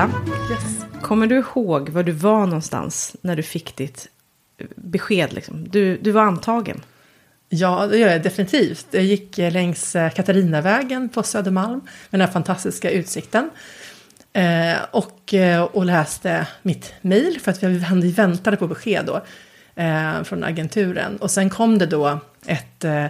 Lotta, 0.00 0.12
Yes. 0.50 0.84
kommer 1.02 1.26
du 1.26 1.36
ihåg 1.38 1.88
var 1.88 2.02
du 2.02 2.12
var 2.12 2.46
någonstans 2.46 3.16
när 3.20 3.36
du 3.36 3.42
fick 3.42 3.76
ditt 3.76 4.08
besked? 4.76 5.32
Liksom? 5.32 5.68
Du, 5.68 5.96
du 5.96 6.10
var 6.10 6.22
antagen. 6.22 6.80
Ja, 7.48 7.86
det 7.86 7.98
gör 7.98 8.08
jag 8.08 8.22
definitivt. 8.22 8.86
Jag 8.90 9.02
gick 9.02 9.38
eh, 9.38 9.52
längs 9.52 9.96
eh, 9.96 10.10
Katarinavägen 10.10 11.08
på 11.08 11.22
Södermalm 11.22 11.80
med 11.80 12.20
den 12.20 12.20
här 12.20 12.28
fantastiska 12.28 12.90
utsikten. 12.90 13.50
Eh, 14.32 14.76
och, 14.90 15.34
eh, 15.34 15.62
och 15.62 15.84
läste 15.84 16.46
mitt 16.62 16.94
mejl 17.00 17.40
för 17.40 17.50
att 17.50 17.62
vi 18.02 18.12
väntade 18.12 18.56
på 18.56 18.66
besked 18.66 19.06
då 19.06 19.22
eh, 19.82 20.22
från 20.22 20.44
agenturen. 20.44 21.16
Och 21.16 21.30
sen 21.30 21.50
kom 21.50 21.78
det 21.78 21.86
då 21.86 22.20
ett... 22.46 22.84
Eh, 22.84 23.06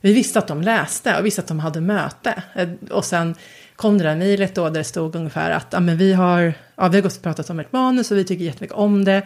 vi 0.00 0.12
visste 0.12 0.38
att 0.38 0.48
de 0.48 0.62
läste 0.62 1.18
och 1.18 1.26
visste 1.26 1.40
att 1.40 1.48
de 1.48 1.60
hade 1.60 1.80
möte. 1.80 2.42
Och 2.90 3.04
sen 3.04 3.34
kom 3.78 3.98
det 3.98 4.04
där 4.04 4.16
mejlet 4.16 4.54
då 4.54 4.64
där 4.64 4.70
det 4.70 4.84
stod 4.84 5.16
ungefär 5.16 5.50
att 5.50 5.66
ja, 5.70 5.80
men 5.80 5.96
vi, 5.96 6.12
har, 6.12 6.54
ja, 6.76 6.88
vi 6.88 6.96
har 6.96 7.02
gått 7.02 7.16
och 7.16 7.22
pratat 7.22 7.50
om 7.50 7.60
ert 7.60 7.72
manus 7.72 8.10
och 8.10 8.16
vi 8.16 8.24
tycker 8.24 8.44
jättemycket 8.44 8.76
om 8.76 9.04
det. 9.04 9.22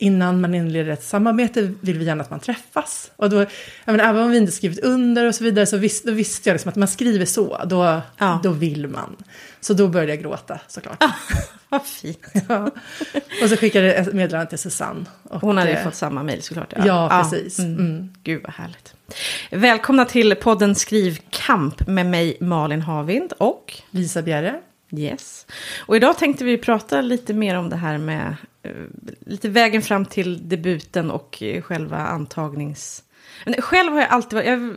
Innan 0.00 0.40
man 0.40 0.54
inleder 0.54 0.90
ett 0.92 1.02
samarbete 1.02 1.72
vill 1.80 1.98
vi 1.98 2.04
gärna 2.04 2.22
att 2.22 2.30
man 2.30 2.40
träffas. 2.40 3.10
Och 3.16 3.30
då, 3.30 3.36
menar, 3.84 4.04
även 4.04 4.22
om 4.22 4.30
vi 4.30 4.36
inte 4.36 4.52
skrivit 4.52 4.78
under 4.78 5.26
och 5.26 5.34
så 5.34 5.44
vidare 5.44 5.66
så 5.66 5.76
vis, 5.76 6.02
då 6.02 6.12
visste 6.12 6.48
jag 6.48 6.54
liksom 6.54 6.68
att 6.68 6.76
man 6.76 6.88
skriver 6.88 7.26
så, 7.26 7.64
då, 7.66 8.00
Ja. 8.18 8.40
då 8.42 8.50
vill 8.50 8.88
man. 8.88 9.16
Så 9.60 9.74
då 9.74 9.88
började 9.88 10.12
jag 10.12 10.22
gråta 10.22 10.60
såklart. 10.68 11.04
Vad 11.68 11.86
fint. 11.86 12.26
Ja. 12.48 12.70
Och 13.42 13.48
så 13.48 13.56
skickade 13.56 13.86
jag 13.86 13.96
ett 13.96 14.12
meddelande 14.12 14.50
till 14.50 14.58
Susanne. 14.58 15.04
Och, 15.22 15.40
Hon 15.40 15.58
hade 15.58 15.70
ju 15.70 15.76
eh, 15.76 15.84
fått 15.84 15.94
samma 15.94 16.22
mejl 16.22 16.42
såklart. 16.42 16.72
Ja, 16.84 17.08
precis. 17.22 17.58
Mm. 17.58 17.78
Mm. 17.78 18.12
Gud 18.22 18.42
vad 18.42 18.52
härligt. 18.54 18.94
Välkomna 19.50 20.04
till 20.04 20.34
podden 20.36 20.74
Skrivkamp 20.74 21.86
med 21.86 22.06
mig 22.06 22.36
Malin 22.40 22.82
Havind 22.82 23.32
och 23.32 23.74
Lisa 23.90 24.22
Bjerre. 24.22 24.60
Yes. 24.90 25.46
Och 25.86 25.96
idag 25.96 26.18
tänkte 26.18 26.44
vi 26.44 26.58
prata 26.58 27.00
lite 27.00 27.34
mer 27.34 27.54
om 27.56 27.70
det 27.70 27.76
här 27.76 27.98
med 27.98 28.36
eh, 28.62 28.72
lite 29.20 29.48
vägen 29.48 29.82
fram 29.82 30.04
till 30.04 30.48
debuten 30.48 31.10
och 31.10 31.42
eh, 31.42 31.62
själva 31.62 31.96
antagnings... 31.96 33.04
Men 33.44 33.54
själv 33.62 33.92
har 33.92 34.00
jag 34.00 34.10
alltid 34.10 34.32
varit... 34.36 34.46
Jag, 34.48 34.74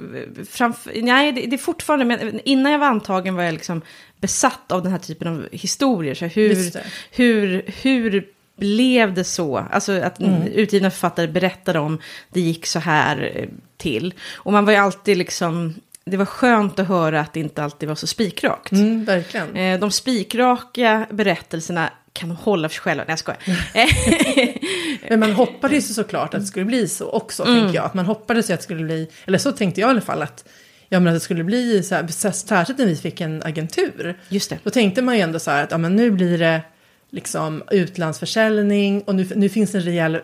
framför, 0.50 0.92
nej, 1.02 1.32
det, 1.32 1.46
det 1.46 1.56
är 1.56 1.58
fortfarande... 1.58 2.06
Men 2.06 2.40
innan 2.46 2.72
jag 2.72 2.80
var 2.80 2.88
antagen 2.88 3.36
var 3.36 3.44
jag 3.44 3.54
liksom 3.54 3.82
besatt 4.20 4.72
av 4.72 4.84
den 4.84 4.92
här 4.92 5.00
typen 5.00 5.28
av 5.28 5.48
historier. 5.52 6.14
Så 6.16 6.26
hur, 6.26 6.82
hur, 7.12 7.64
hur 7.82 8.28
blev 8.58 9.14
det 9.14 9.24
så? 9.24 9.58
Alltså 9.72 9.92
att 10.02 10.20
Mm. 10.20 10.42
utgivna 10.48 10.92
författare 10.92 11.28
berättade 11.28 11.80
om 11.80 12.00
det 12.30 12.42
gick 12.42 12.66
så 12.66 12.80
här 12.80 13.32
eh, 13.36 13.48
till. 13.78 14.14
Och 14.34 14.52
man 14.52 14.66
var 14.66 14.72
ju 14.74 14.80
alltid 14.80 15.18
liksom... 15.18 15.74
Det 16.06 16.18
var 16.18 16.26
skönt 16.26 16.80
att 16.80 16.88
höra 16.88 17.20
att 17.22 17.34
det 17.34 17.40
inte 17.40 17.64
alltid 17.64 17.90
var 17.90 17.96
så 17.96 18.08
spikrakt. 18.08 18.72
Mm, 18.72 19.06
verkligen. 19.06 19.56
Eh, 19.56 19.80
De 19.80 19.92
spikraka 19.92 21.08
berättelserna 21.12 21.90
kan 22.14 22.30
de 22.30 22.38
hålla 22.38 22.70
för 22.70 22.74
sig 22.74 22.82
själva. 22.82 23.04
Nej, 23.08 23.12
jag 23.12 23.20
skojar. 23.20 23.40
Eh, 23.74 25.10
Men 25.10 25.20
man 25.20 25.32
hoppades 25.32 25.90
ju 25.90 25.94
såklart 25.94 26.34
att 26.34 26.40
det 26.42 26.48
skulle 26.48 26.66
bli 26.66 26.88
så 26.88 27.10
också, 27.10 27.44
Mm. 27.44 27.56
tänker 27.62 27.76
jag. 27.76 27.86
Att 27.86 27.94
man 27.94 28.06
hoppades 28.06 28.50
ju 28.50 28.54
att 28.54 28.60
det 28.60 28.64
skulle 28.64 28.84
bli, 28.84 29.08
eller 29.26 29.38
så 29.38 29.52
tänkte 29.52 29.82
jag 29.82 29.88
i 29.88 29.92
alla 29.92 30.02
fall, 30.02 30.22
att, 30.22 30.46
ja, 30.90 31.00
men 31.00 31.08
att 31.08 31.16
det 31.16 31.20
skulle 31.20 31.44
bli 31.44 31.84
så 31.84 31.96
här, 31.96 32.08
särskilt 32.32 32.80
när 32.80 32.86
vi 32.86 32.96
fick 32.96 33.22
en 33.22 33.44
agentur. 33.44 34.20
Just 34.30 34.50
det. 34.50 34.58
Då 34.64 34.70
tänkte 34.70 35.02
man 35.02 35.16
ju 35.16 35.22
ändå 35.22 35.40
så 35.40 35.52
här 35.52 35.64
att 35.64 35.72
ja, 35.72 35.78
men 35.78 35.96
nu 35.96 36.12
blir 36.12 36.38
det 36.38 36.62
liksom 37.10 37.64
utlandsförsäljning 37.72 39.02
och 39.02 39.16
nu, 39.16 39.28
nu 39.36 39.50
finns 39.50 39.72
det 39.72 39.78
en 39.78 39.84
rejäl, 39.84 40.20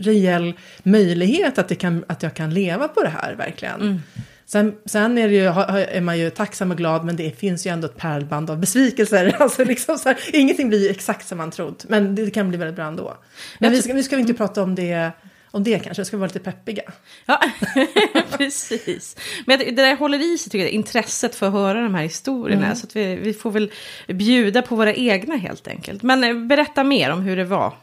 rejäl 0.00 0.52
möjlighet 0.82 1.58
att, 1.58 1.68
det 1.68 1.74
kan, 1.74 2.04
att 2.08 2.22
jag 2.22 2.34
kan 2.34 2.54
leva 2.54 2.88
på 2.88 3.02
det 3.02 3.08
här 3.08 3.34
verkligen. 3.34 3.80
Mm. 3.80 4.02
Sen, 4.46 4.74
sen 4.84 5.18
är, 5.18 5.28
ju, 5.28 5.44
är 5.44 6.00
man 6.00 6.18
ju 6.18 6.30
tacksam 6.30 6.70
och 6.70 6.76
glad 6.76 7.04
men 7.04 7.16
det 7.16 7.38
finns 7.38 7.66
ju 7.66 7.70
ändå 7.70 7.86
ett 7.86 7.96
pärlband 7.96 8.50
av 8.50 8.58
besvikelser. 8.58 9.36
Alltså 9.40 9.64
liksom 9.64 9.98
så 9.98 10.08
här, 10.08 10.18
ingenting 10.32 10.68
blir 10.68 10.82
ju 10.82 10.88
exakt 10.88 11.28
som 11.28 11.38
man 11.38 11.50
trott 11.50 11.84
men 11.88 12.14
det 12.14 12.30
kan 12.30 12.48
bli 12.48 12.58
väldigt 12.58 12.76
bra 12.76 12.84
ändå. 12.84 13.16
Men 13.58 13.72
vi 13.72 13.92
nu 13.92 14.02
ska 14.02 14.16
vi 14.16 14.22
inte 14.22 14.34
prata 14.34 14.62
om 14.62 14.74
det, 14.74 15.10
om 15.50 15.64
det 15.64 15.78
kanske, 15.78 16.04
ska 16.04 16.16
vara 16.16 16.26
lite 16.26 16.38
peppiga. 16.38 16.82
Ja, 17.26 17.40
precis. 18.30 19.16
Men 19.46 19.58
det 19.58 19.70
där 19.70 19.96
håller 19.96 20.34
i 20.34 20.38
sig, 20.38 20.50
tycker 20.50 20.64
jag, 20.64 20.72
intresset 20.72 21.34
för 21.34 21.46
att 21.46 21.52
höra 21.52 21.82
de 21.82 21.94
här 21.94 22.02
historierna. 22.02 22.64
Mm. 22.64 22.76
Så 22.76 22.86
att 22.86 22.96
vi, 22.96 23.16
vi 23.16 23.32
får 23.32 23.50
väl 23.50 23.72
bjuda 24.08 24.62
på 24.62 24.76
våra 24.76 24.94
egna 24.94 25.36
helt 25.36 25.68
enkelt. 25.68 26.02
Men 26.02 26.24
eh, 26.24 26.34
berätta 26.34 26.84
mer 26.84 27.10
om 27.12 27.20
hur 27.20 27.36
det 27.36 27.44
var. 27.44 27.74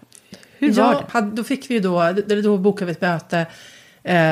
Hur 0.57 0.73
var 0.73 1.05
Ja, 1.13 1.21
det? 1.21 1.31
då 1.33 1.43
fick 1.43 1.69
vi 1.69 1.73
ju 1.73 1.79
då, 1.79 2.13
då, 2.43 2.57
bokade 2.57 2.85
vi 2.85 2.91
ett 2.91 3.01
möte 3.01 3.45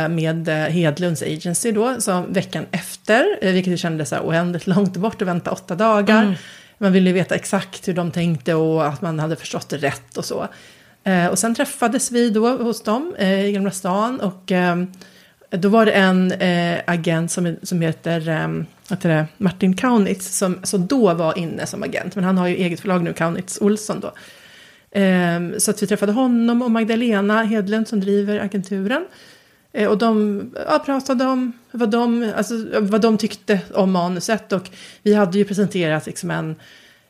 med 0.10 0.48
eh, 0.48 0.56
Hedlunds 0.56 1.22
Agency 1.22 1.72
då, 1.72 2.02
så 2.02 2.24
veckan 2.30 2.66
efter, 2.72 3.26
eh, 3.42 3.54
vilket 3.54 3.80
kändes 3.80 4.10
så 4.10 4.16
här 4.16 4.24
oändligt 4.24 4.68
långt 4.68 4.98
bort 4.98 5.22
att 5.22 5.28
vänta 5.28 5.52
åtta 5.52 5.76
dagar. 5.76 6.24
Mm. 6.24 6.36
Man 6.78 6.92
ville 6.92 7.10
ju 7.10 7.14
veta 7.14 7.36
exakt 7.36 7.88
hur 7.88 7.94
de 7.94 8.12
tänkte 8.12 8.54
och 8.54 8.88
att 8.88 9.02
man 9.02 9.20
hade 9.20 9.36
förstått 9.36 9.70
det 9.70 9.78
rätt 9.78 10.18
och 10.18 10.26
så. 10.26 10.48
Eh, 11.04 11.28
och 11.28 11.40
sen 11.40 11.56
träffades 11.56 12.12
vi 12.12 12.30
då 12.30 12.58
hos 12.58 12.84
dem 12.84 13.16
eh, 13.18 13.46
i 13.46 13.52
Gamla 13.52 13.72
stan 13.72 14.20
och 14.20 14.52
eh, 14.52 14.84
då 15.50 15.70
var 15.70 15.86
det 15.86 15.92
en 15.92 16.32
eh, 16.32 16.80
agent 16.88 17.32
som, 17.32 17.56
som 17.64 17.82
heter, 17.82 18.30
eh, 18.30 18.48
heter 18.90 19.28
Martin 19.38 19.78
Kaunitz 19.78 20.38
som, 20.38 20.60
som 20.64 20.88
då 20.88 21.14
var 21.14 21.38
inne 21.38 21.66
som 21.66 21.84
agent, 21.84 22.16
men 22.16 22.24
han 22.24 22.38
har 22.38 22.48
ju 22.48 22.56
eget 22.56 22.80
förlag 22.80 23.04
nu, 23.04 23.14
Kaunitz 23.14 23.62
Olsson 23.62 24.00
då. 24.00 24.12
Så 25.58 25.72
att 25.72 25.84
vi 25.84 25.88
träffade 25.88 26.12
honom 26.12 26.62
och 26.62 26.72
Magdalena 26.72 27.44
Hedlund 27.44 27.88
som 27.88 28.00
driver 28.00 28.40
agenturen. 28.40 29.06
Eh, 29.74 29.88
och 29.88 29.98
de 29.98 30.42
ja, 30.68 30.80
pratade 30.86 31.26
om 31.26 31.54
vad 31.72 31.90
de, 31.90 32.34
alltså, 32.36 32.54
vad 32.80 33.02
de 33.02 33.18
tyckte 33.18 33.60
om 33.74 33.92
manuset. 33.92 34.52
Och 34.52 34.70
vi 35.04 35.14
hade 35.14 35.38
ju 35.38 35.46
presenterat 35.46 36.06
liksom 36.06 36.32
en, 36.32 36.56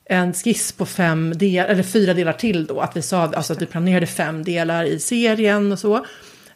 en 0.06 0.34
skiss 0.34 0.72
på 0.72 0.86
fem 0.86 1.38
delar, 1.38 1.70
eller 1.70 1.84
fyra 1.84 2.14
delar 2.14 2.34
till 2.34 2.66
då. 2.66 2.80
Att 2.80 2.97
vi 2.97 3.02
sa 3.02 3.22
alltså, 3.22 3.53
att 3.53 3.62
vi 3.62 3.66
planerade 3.66 4.08
fem 4.08 4.44
delar 4.44 4.84
i 4.84 5.00
serien 5.00 5.72
och 5.72 5.80
så. 5.80 6.06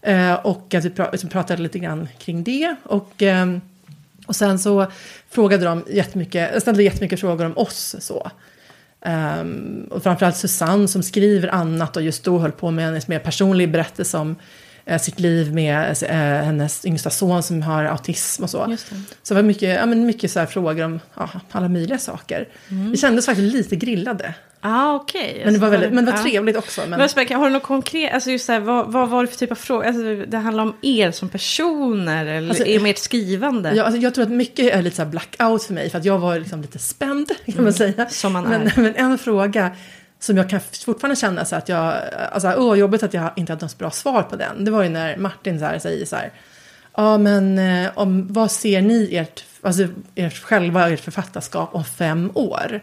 Eh, 0.01 0.33
och 0.33 0.73
att 0.73 0.85
vi 0.85 0.91
liksom 1.11 1.29
pratade 1.29 1.61
lite 1.61 1.79
grann 1.79 2.07
kring 2.19 2.43
det. 2.43 2.75
Och, 2.83 3.21
ehm, 3.21 3.61
och 4.25 4.35
sen 4.35 4.59
så 4.59 4.87
frågade 5.29 5.65
de 5.65 5.83
jättemycket, 5.89 6.61
ställde 6.61 6.83
jättemycket 6.83 7.19
frågor 7.19 7.45
om 7.45 7.57
oss. 7.57 7.95
så. 7.99 8.31
Um, 9.05 9.87
och 9.91 10.03
framförallt 10.03 10.37
Susanne 10.37 10.87
som 10.87 11.03
skriver 11.03 11.47
annat 11.47 11.97
och 11.97 12.03
just 12.03 12.23
då 12.23 12.39
höll 12.39 12.51
på 12.51 12.71
med 12.71 12.95
en 12.95 13.01
mer 13.07 13.19
personlig 13.19 13.71
berättelse 13.71 14.17
om 14.17 14.31
eh, 14.31 14.35
sitt 15.01 15.19
liv 15.19 15.53
med 15.53 16.03
eh, 16.03 16.15
hennes 16.45 16.85
yngsta 16.85 17.09
son 17.09 17.43
som 17.43 17.61
har 17.61 17.83
autism 17.83 18.43
och 18.43 18.49
så. 18.49 18.77
Så 19.23 19.33
det 19.33 19.41
var 19.41 19.47
mycket, 19.47 19.79
ja, 19.79 19.85
men 19.85 20.05
mycket 20.05 20.31
så 20.31 20.45
frågor 20.45 20.85
om 20.85 20.99
ja, 21.17 21.29
alla 21.51 21.69
möjliga 21.69 21.97
saker. 21.99 22.47
Vi 22.91 22.97
kändes 22.97 23.25
faktiskt 23.25 23.53
lite 23.53 23.75
grillade. 23.75 24.33
Ah, 24.65 24.95
okej. 24.95 25.41
Men 25.45 25.53
det 25.53 25.59
var, 25.59 25.69
väldigt, 25.69 25.93
men 25.93 26.05
det 26.05 26.11
var 26.11 26.17
Ja. 26.17 26.23
trevligt 26.23 26.57
också. 26.57 26.81
Men, 26.87 27.09
Men 27.15 27.27
har 27.37 27.45
du 27.47 27.53
något 27.53 27.63
konkret, 27.63 28.13
alltså 28.13 28.31
just 28.31 28.45
så 28.45 28.51
här, 28.51 28.59
vad, 28.59 28.91
vad 28.91 29.09
var 29.09 29.21
det 29.21 29.27
för 29.27 29.37
typ 29.37 29.51
av 29.51 29.55
fråga? 29.55 29.87
Alltså, 29.87 30.15
det 30.27 30.37
handlar 30.37 30.63
om 30.63 30.73
er 30.81 31.11
som 31.11 31.29
personer 31.29 32.25
eller 32.25 32.49
Alltså, 32.49 32.65
är 32.65 32.87
ert 32.87 32.97
skrivande? 32.97 33.73
ja, 33.75 33.83
alltså, 33.83 34.01
jag 34.01 34.13
tror 34.15 34.23
att 34.23 34.31
mycket 34.31 34.73
är 34.75 34.81
lite 34.81 34.95
så 34.95 35.05
blackout 35.05 35.63
för 35.63 35.73
mig 35.73 35.89
för 35.89 35.97
att 35.97 36.05
jag 36.05 36.19
var 36.19 36.39
liksom 36.39 36.61
lite 36.61 36.79
spänd 36.79 37.31
kan 37.55 37.63
man 37.63 37.73
säga. 37.73 38.09
Som 38.09 38.33
man 38.33 38.43
men, 38.43 38.61
är. 38.67 38.73
men 38.75 38.95
en 38.95 39.17
fråga 39.17 39.71
som 40.23 40.37
jag 40.37 40.49
kan 40.49 40.59
fortfarande 40.85 41.15
känna 41.15 41.45
så 41.45 41.55
att 41.55 41.69
jag, 41.69 41.93
alltså 42.31 42.53
åh 42.57 42.79
jobbigt 42.79 43.03
att 43.03 43.13
jag 43.13 43.31
inte 43.35 43.51
hade 43.51 43.65
något 43.65 43.77
bra 43.77 43.91
svar 43.91 44.23
på 44.23 44.35
den. 44.35 44.65
Det 44.65 44.71
var 44.71 44.83
ju 44.83 44.89
när 44.89 45.17
Martin 45.17 45.59
så 45.59 45.65
här 45.65 45.79
säger 45.79 46.05
så 46.05 46.15
här, 46.15 46.31
ja 46.95 47.17
men 47.17 47.57
eh, 47.59 47.91
om, 47.95 48.33
vad 48.33 48.51
ser 48.51 48.81
ni 48.81 49.15
ert, 49.15 49.43
alltså 49.61 49.87
ert 50.15 50.43
själva, 50.43 50.89
ert 50.89 50.99
författarskap 50.99 51.75
om 51.75 51.83
fem 51.85 52.31
år? 52.33 52.81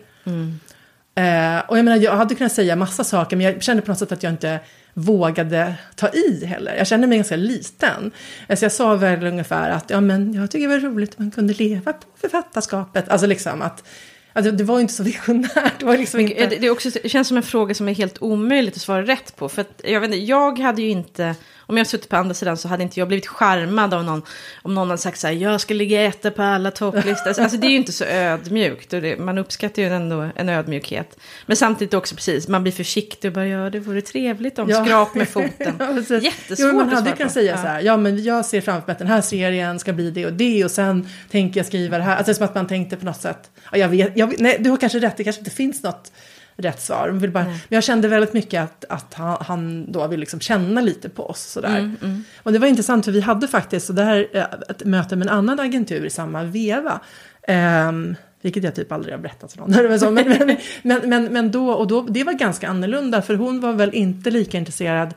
Eh, 1.14 1.58
och 1.68 1.78
jag 1.78 1.84
menar, 1.84 1.96
jag 1.96 2.16
hade 2.16 2.34
kunnat 2.34 2.52
säga 2.52 2.76
massa 2.76 3.04
saker, 3.04 3.36
men 3.36 3.46
jag 3.46 3.62
kände 3.62 3.82
på 3.82 3.90
något 3.90 3.98
sätt 3.98 4.12
att 4.12 4.22
jag 4.22 4.32
inte 4.32 4.60
vågade 4.94 5.74
ta 5.96 6.08
i 6.08 6.44
heller. 6.46 6.74
Jag 6.76 6.86
kände 6.86 7.06
mig 7.06 7.18
ganska 7.18 7.36
liten. 7.36 8.10
Eh, 8.48 8.58
Så 8.58 8.64
jag 8.64 8.72
sa 8.72 8.94
väl 8.94 9.26
ungefär 9.26 9.70
att 9.70 9.90
ja, 9.90 10.00
men 10.00 10.34
jag 10.34 10.50
tycker 10.50 10.68
det 10.68 10.74
var 10.78 10.90
roligt 10.90 11.10
att 11.10 11.18
man 11.18 11.30
kunde 11.30 11.54
leva 11.54 11.92
på 11.92 12.06
författarskapet. 12.20 13.08
Alltså 13.08 13.26
liksom 13.26 13.62
att, 13.62 13.84
att 14.32 14.58
det 14.58 14.64
var 14.64 14.74
ju 14.74 14.80
inte 14.80 14.94
så 14.94 15.02
visionärt. 15.12 15.78
Det 15.78 15.84
var 15.86 15.96
liksom 15.96 16.26
Det, 16.26 16.42
inte... 16.42 16.56
det, 16.56 16.66
är 16.66 16.70
också, 16.70 16.90
det 17.02 17.08
känns 17.08 17.28
som 17.28 17.36
en 17.36 17.42
fråga 17.42 17.74
som 17.74 17.88
är 17.88 17.94
helt 17.94 18.22
omöjligt 18.22 18.76
att 18.76 18.82
svara 18.82 19.02
rätt 19.02 19.36
på. 19.36 19.48
För 19.48 19.60
att, 19.60 19.80
jag, 19.84 20.00
vet 20.00 20.08
inte, 20.08 20.24
jag 20.24 20.58
hade 20.58 20.82
ju 20.82 20.88
inte, 20.88 21.34
om 21.70 21.76
jag 21.76 21.86
suttit 21.86 22.08
på 22.08 22.16
andra 22.16 22.34
sidan 22.34 22.56
så 22.56 22.68
hade 22.68 22.82
inte 22.82 23.00
jag 23.00 23.08
blivit 23.08 23.26
charmad 23.26 23.94
av 23.94 24.04
någon. 24.04 24.22
Om 24.62 24.74
någon 24.74 24.88
hade 24.90 25.02
sagt 25.02 25.18
så 25.20 25.26
här, 25.26 25.34
jag 25.34 25.60
ska 25.60 25.74
ligga 25.74 26.02
etta 26.04 26.30
på 26.30 26.42
alla 26.42 26.70
topplistor. 26.70 27.40
Alltså 27.40 27.56
det 27.56 27.66
är 27.66 27.70
ju 27.70 27.76
inte 27.76 27.92
så 27.92 28.04
ödmjukt. 28.04 28.90
Det, 28.90 29.18
man 29.18 29.38
uppskattar 29.38 29.82
ju 29.82 29.88
ändå 29.88 30.28
en 30.36 30.48
ödmjukhet. 30.48 31.18
Men 31.46 31.56
samtidigt 31.56 31.94
också 31.94 32.14
precis, 32.14 32.48
man 32.48 32.62
blir 32.62 32.72
försiktig 32.72 33.28
och 33.28 33.34
bara, 33.34 33.46
ja 33.46 33.70
det 33.70 33.80
vore 33.80 34.00
trevligt 34.00 34.58
om 34.58 34.68
Ja. 34.70 34.84
skrap 34.84 35.14
med 35.14 35.28
foten. 35.38 35.74
Ja. 35.78 36.16
Jättesvårt 36.16 36.58
jo, 36.58 36.66
man 36.72 36.80
att 36.80 36.94
hade 36.94 36.96
svara 37.02 37.16
kunnat 37.16 37.28
på. 37.30 37.34
säga 37.34 37.50
Ja. 37.52 37.56
så 37.62 37.68
här, 37.68 37.80
ja 37.80 37.96
men 37.96 38.22
jag 38.24 38.46
ser 38.46 38.60
framför 38.60 38.86
mig 38.86 38.92
att 38.92 38.98
den 38.98 39.08
här 39.08 39.20
serien 39.20 39.78
ska 39.78 39.92
bli 39.92 40.10
det 40.10 40.26
och 40.26 40.32
det 40.32 40.64
och 40.64 40.70
sen 40.70 41.08
tänker 41.30 41.60
jag 41.60 41.66
skriva 41.66 41.98
det 41.98 42.04
här. 42.04 42.16
Alltså 42.16 42.34
som 42.34 42.44
att 42.44 42.54
man 42.54 42.66
tänkte 42.66 42.96
på 42.96 43.04
något 43.04 43.20
sätt, 43.20 43.50
ja, 43.72 43.78
jag 43.78 43.88
vet, 43.88 44.16
jag, 44.16 44.34
nej 44.38 44.56
du 44.60 44.70
har 44.70 44.76
kanske 44.76 44.98
rätt, 44.98 45.16
det 45.16 45.24
kanske 45.24 45.40
inte 45.40 45.50
finns 45.50 45.82
något 45.82 46.12
rätt 46.62 46.80
svar. 46.82 47.08
Man 47.10 47.18
vill 47.18 47.30
bara, 47.30 47.44
men 47.44 47.58
jag 47.68 47.84
kände 47.84 48.08
väldigt 48.08 48.32
mycket 48.32 48.62
att, 48.62 48.84
att 48.88 49.14
han, 49.14 49.36
han 49.40 49.92
då 49.92 50.06
vill 50.06 50.20
liksom 50.20 50.40
känna 50.40 50.80
lite 50.80 51.08
på 51.08 51.26
oss 51.30 51.40
sådär. 51.40 51.78
Mm, 51.78 52.24
Och 52.42 52.52
det 52.52 52.58
var 52.58 52.66
intressant 52.66 53.04
för 53.04 53.12
vi 53.12 53.20
hade 53.20 53.48
faktiskt 53.48 53.86
så 53.86 53.92
där, 53.92 54.28
eh, 54.32 54.44
ett 54.68 54.84
möte 54.84 55.16
med 55.16 55.28
en 55.28 55.34
annan 55.34 55.60
agentur 55.60 56.04
i 56.04 56.10
samma 56.10 56.44
veva. 56.44 57.00
Ehm, 57.48 58.16
Vilket 58.42 58.64
jag 58.64 58.74
typ 58.74 58.92
aldrig 58.92 59.14
har 59.14 59.18
berättat 59.18 59.52
för 59.52 59.58
någon. 59.58 59.70
Men, 60.14 60.14
men, 60.14 60.38
men, 60.38 60.56
men, 60.82 61.08
men, 61.10 61.24
men 61.24 61.50
då, 61.50 61.70
och 61.70 61.86
då, 61.86 62.02
det 62.02 62.24
var 62.24 62.32
ganska 62.32 62.68
annorlunda 62.68 63.22
för 63.22 63.34
hon 63.34 63.60
var 63.60 63.72
väl 63.72 63.94
inte 63.94 64.30
lika 64.30 64.58
intresserad 64.58 65.14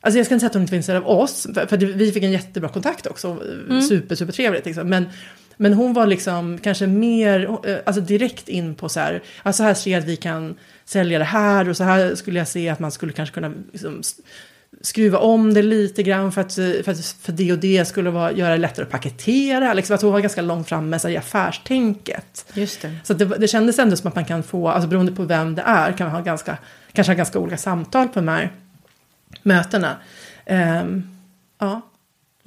Alltså 0.00 0.18
jag 0.18 0.26
ska 0.26 0.34
inte 0.34 0.40
säga 0.40 0.48
att 0.48 0.54
hon 0.54 0.62
inte 0.62 0.72
var 0.72 0.76
intresserad 0.76 1.02
av 1.02 1.10
oss, 1.18 1.46
för, 1.54 1.66
för 1.66 1.76
vi 1.76 2.12
fick 2.12 2.22
en 2.22 2.32
jättebra 2.32 2.68
kontakt 2.68 3.06
också. 3.06 3.38
Mm. 3.68 3.82
Super, 3.82 4.14
super 4.14 4.32
trevligt 4.32 4.66
liksom. 4.66 4.88
Men, 4.88 5.06
men 5.56 5.74
hon 5.74 5.92
var 5.92 6.06
liksom 6.06 6.58
kanske 6.58 6.86
mer, 6.86 7.58
alltså 7.86 8.02
direkt 8.02 8.48
in 8.48 8.74
på 8.74 8.88
så 8.88 9.00
här, 9.00 9.22
alltså 9.42 9.62
här 9.62 9.74
ser 9.74 9.90
jag 9.90 10.00
att 10.00 10.08
vi 10.08 10.16
kan 10.16 10.56
sälja 10.84 11.18
det 11.18 11.24
här 11.24 11.68
och 11.68 11.76
så 11.76 11.84
här 11.84 12.14
skulle 12.14 12.38
jag 12.38 12.48
se 12.48 12.68
att 12.68 12.78
man 12.78 12.92
skulle 12.92 13.12
kanske 13.12 13.34
kunna 13.34 13.52
liksom, 13.72 14.02
skruva 14.80 15.18
om 15.18 15.54
det 15.54 15.62
lite 15.62 16.02
grann 16.02 16.32
för 16.32 16.40
att, 16.40 16.54
för, 16.54 16.90
att, 16.90 17.16
för 17.20 17.32
det 17.32 17.52
och 17.52 17.58
det 17.58 17.84
skulle 17.84 18.10
vara, 18.10 18.32
göra 18.32 18.50
det 18.50 18.58
lättare 18.58 18.84
att 18.84 18.90
paketera. 18.90 19.74
Liksom 19.74 19.94
att 19.94 20.02
hon 20.02 20.12
var 20.12 20.20
ganska 20.20 20.42
långt 20.42 20.68
fram 20.68 20.88
med 20.88 21.04
i 21.04 21.16
affärstänket. 21.16 22.52
Just 22.54 22.82
det. 22.82 22.96
Så 23.04 23.14
det, 23.14 23.24
det 23.24 23.48
kändes 23.48 23.78
ändå 23.78 23.96
som 23.96 24.08
att 24.08 24.14
man 24.14 24.24
kan 24.24 24.42
få, 24.42 24.68
alltså 24.68 24.88
beroende 24.88 25.12
på 25.12 25.22
vem 25.22 25.54
det 25.54 25.62
är, 25.62 25.92
kan 25.92 26.06
man 26.06 26.16
ha 26.16 26.22
ganska, 26.22 26.58
kanske 26.92 27.10
ha 27.12 27.16
ganska 27.16 27.38
olika 27.38 27.56
samtal 27.56 28.08
på 28.08 28.14
de 28.20 28.28
här 28.28 28.52
mötena. 29.42 29.96
Um, 30.46 31.18
ja. 31.58 31.80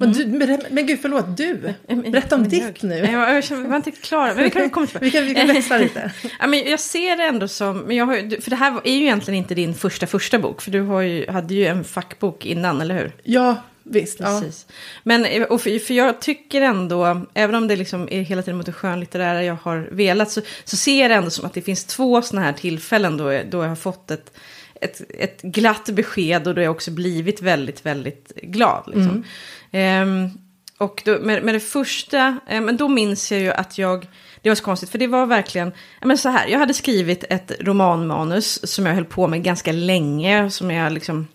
Men, 0.00 0.12
du, 0.12 0.26
men, 0.70 0.86
gud, 0.86 0.98
förlåt, 1.02 1.36
du. 1.36 1.74
Berätta 1.86 2.34
om 2.34 2.48
ditt 2.48 2.82
nu. 2.82 2.98
Jag, 2.98 3.12
jag, 3.12 3.44
jag 3.50 3.56
var 3.56 3.76
inte 3.76 3.90
klar, 3.90 4.34
men 4.34 4.44
vi 4.44 4.50
kan 4.50 4.70
komma 4.70 4.86
vi 5.00 5.10
kan, 5.10 5.24
vi 5.24 5.34
kan 5.34 5.46
växla 5.46 5.78
lite. 5.78 6.12
ja, 6.40 6.46
men 6.46 6.70
jag 6.70 6.80
ser 6.80 7.16
det 7.16 7.24
ändå 7.24 7.48
som, 7.48 7.78
men 7.78 7.96
jag 7.96 8.06
har, 8.06 8.40
för 8.40 8.50
det 8.50 8.56
här 8.56 8.80
är 8.84 8.92
ju 8.92 9.02
egentligen 9.02 9.38
inte 9.38 9.54
din 9.54 9.74
första 9.74 10.06
första 10.06 10.38
bok, 10.38 10.62
för 10.62 10.70
du 10.70 10.80
har 10.80 11.00
ju, 11.00 11.30
hade 11.30 11.54
ju 11.54 11.66
en 11.66 11.84
fackbok 11.84 12.46
innan, 12.46 12.80
eller 12.80 12.94
hur? 12.94 13.12
Ja, 13.22 13.56
visst. 13.82 14.18
Precis. 14.18 14.66
Ja. 14.68 14.74
Men 15.02 15.44
och 15.44 15.60
för, 15.60 15.78
för 15.78 15.94
jag 15.94 16.20
tycker 16.20 16.60
ändå, 16.60 17.26
även 17.34 17.54
om 17.54 17.68
det 17.68 17.76
liksom 17.76 18.08
är 18.10 18.20
hela 18.20 18.42
tiden 18.42 18.56
mot 18.56 18.66
det 18.66 18.72
skönlitterära 18.72 19.44
jag 19.44 19.56
har 19.62 19.88
velat, 19.90 20.30
så, 20.30 20.40
så 20.64 20.76
ser 20.76 21.00
jag 21.00 21.10
det 21.10 21.14
ändå 21.14 21.30
som 21.30 21.44
att 21.44 21.54
det 21.54 21.62
finns 21.62 21.84
två 21.84 22.22
sådana 22.22 22.46
här 22.46 22.52
tillfällen 22.52 23.16
då, 23.16 23.24
då 23.24 23.62
jag 23.62 23.68
har 23.68 23.76
fått 23.76 24.10
ett 24.10 24.32
ett, 24.80 25.00
ett 25.18 25.42
glatt 25.42 25.88
besked 25.92 26.48
och 26.48 26.54
då 26.54 26.60
har 26.60 26.64
jag 26.64 26.74
också 26.74 26.90
blivit 26.90 27.42
väldigt, 27.42 27.86
väldigt 27.86 28.32
glad. 28.42 28.82
Liksom. 28.86 29.24
Mm. 29.70 30.08
Um, 30.08 30.30
och 30.78 31.02
då, 31.04 31.18
med, 31.18 31.42
med 31.42 31.54
det 31.54 31.60
första, 31.60 32.38
eh, 32.48 32.60
men 32.60 32.76
då 32.76 32.88
minns 32.88 33.32
jag 33.32 33.40
ju 33.40 33.50
att 33.52 33.78
jag, 33.78 34.08
det 34.42 34.48
var 34.48 34.56
så 34.56 34.64
konstigt, 34.64 34.90
för 34.90 34.98
det 34.98 35.06
var 35.06 35.26
verkligen, 35.26 35.72
men 36.02 36.18
så 36.18 36.28
här, 36.28 36.48
jag 36.48 36.58
hade 36.58 36.74
skrivit 36.74 37.24
ett 37.28 37.52
romanmanus 37.60 38.72
som 38.72 38.86
jag 38.86 38.94
höll 38.94 39.04
på 39.04 39.26
med 39.28 39.42
ganska 39.42 39.72
länge, 39.72 40.50
som 40.50 40.70
jag 40.70 40.92
liksom 40.92 41.28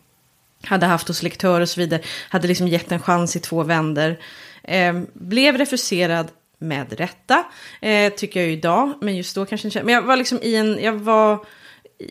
hade 0.63 0.85
haft 0.85 1.07
hos 1.07 1.23
lektör 1.23 1.61
och 1.61 1.69
så 1.69 1.79
vidare, 1.79 2.01
hade 2.29 2.47
liksom 2.47 2.67
gett 2.67 2.91
en 2.91 2.99
chans 2.99 3.35
i 3.35 3.39
två 3.39 3.63
vänder. 3.63 4.19
Eh, 4.63 5.01
blev 5.13 5.57
refuserad 5.57 6.27
med 6.57 6.93
rätta, 6.93 7.43
eh, 7.81 8.13
tycker 8.13 8.39
jag 8.39 8.47
ju 8.47 8.53
idag, 8.53 8.93
men 9.01 9.15
just 9.15 9.35
då 9.35 9.45
kanske 9.45 9.67
inte, 9.67 9.83
men 9.83 9.93
jag 9.93 10.01
var 10.01 10.15
liksom 10.15 10.39
i 10.41 10.55
en, 10.55 10.79
jag 10.81 10.93
var 10.93 11.45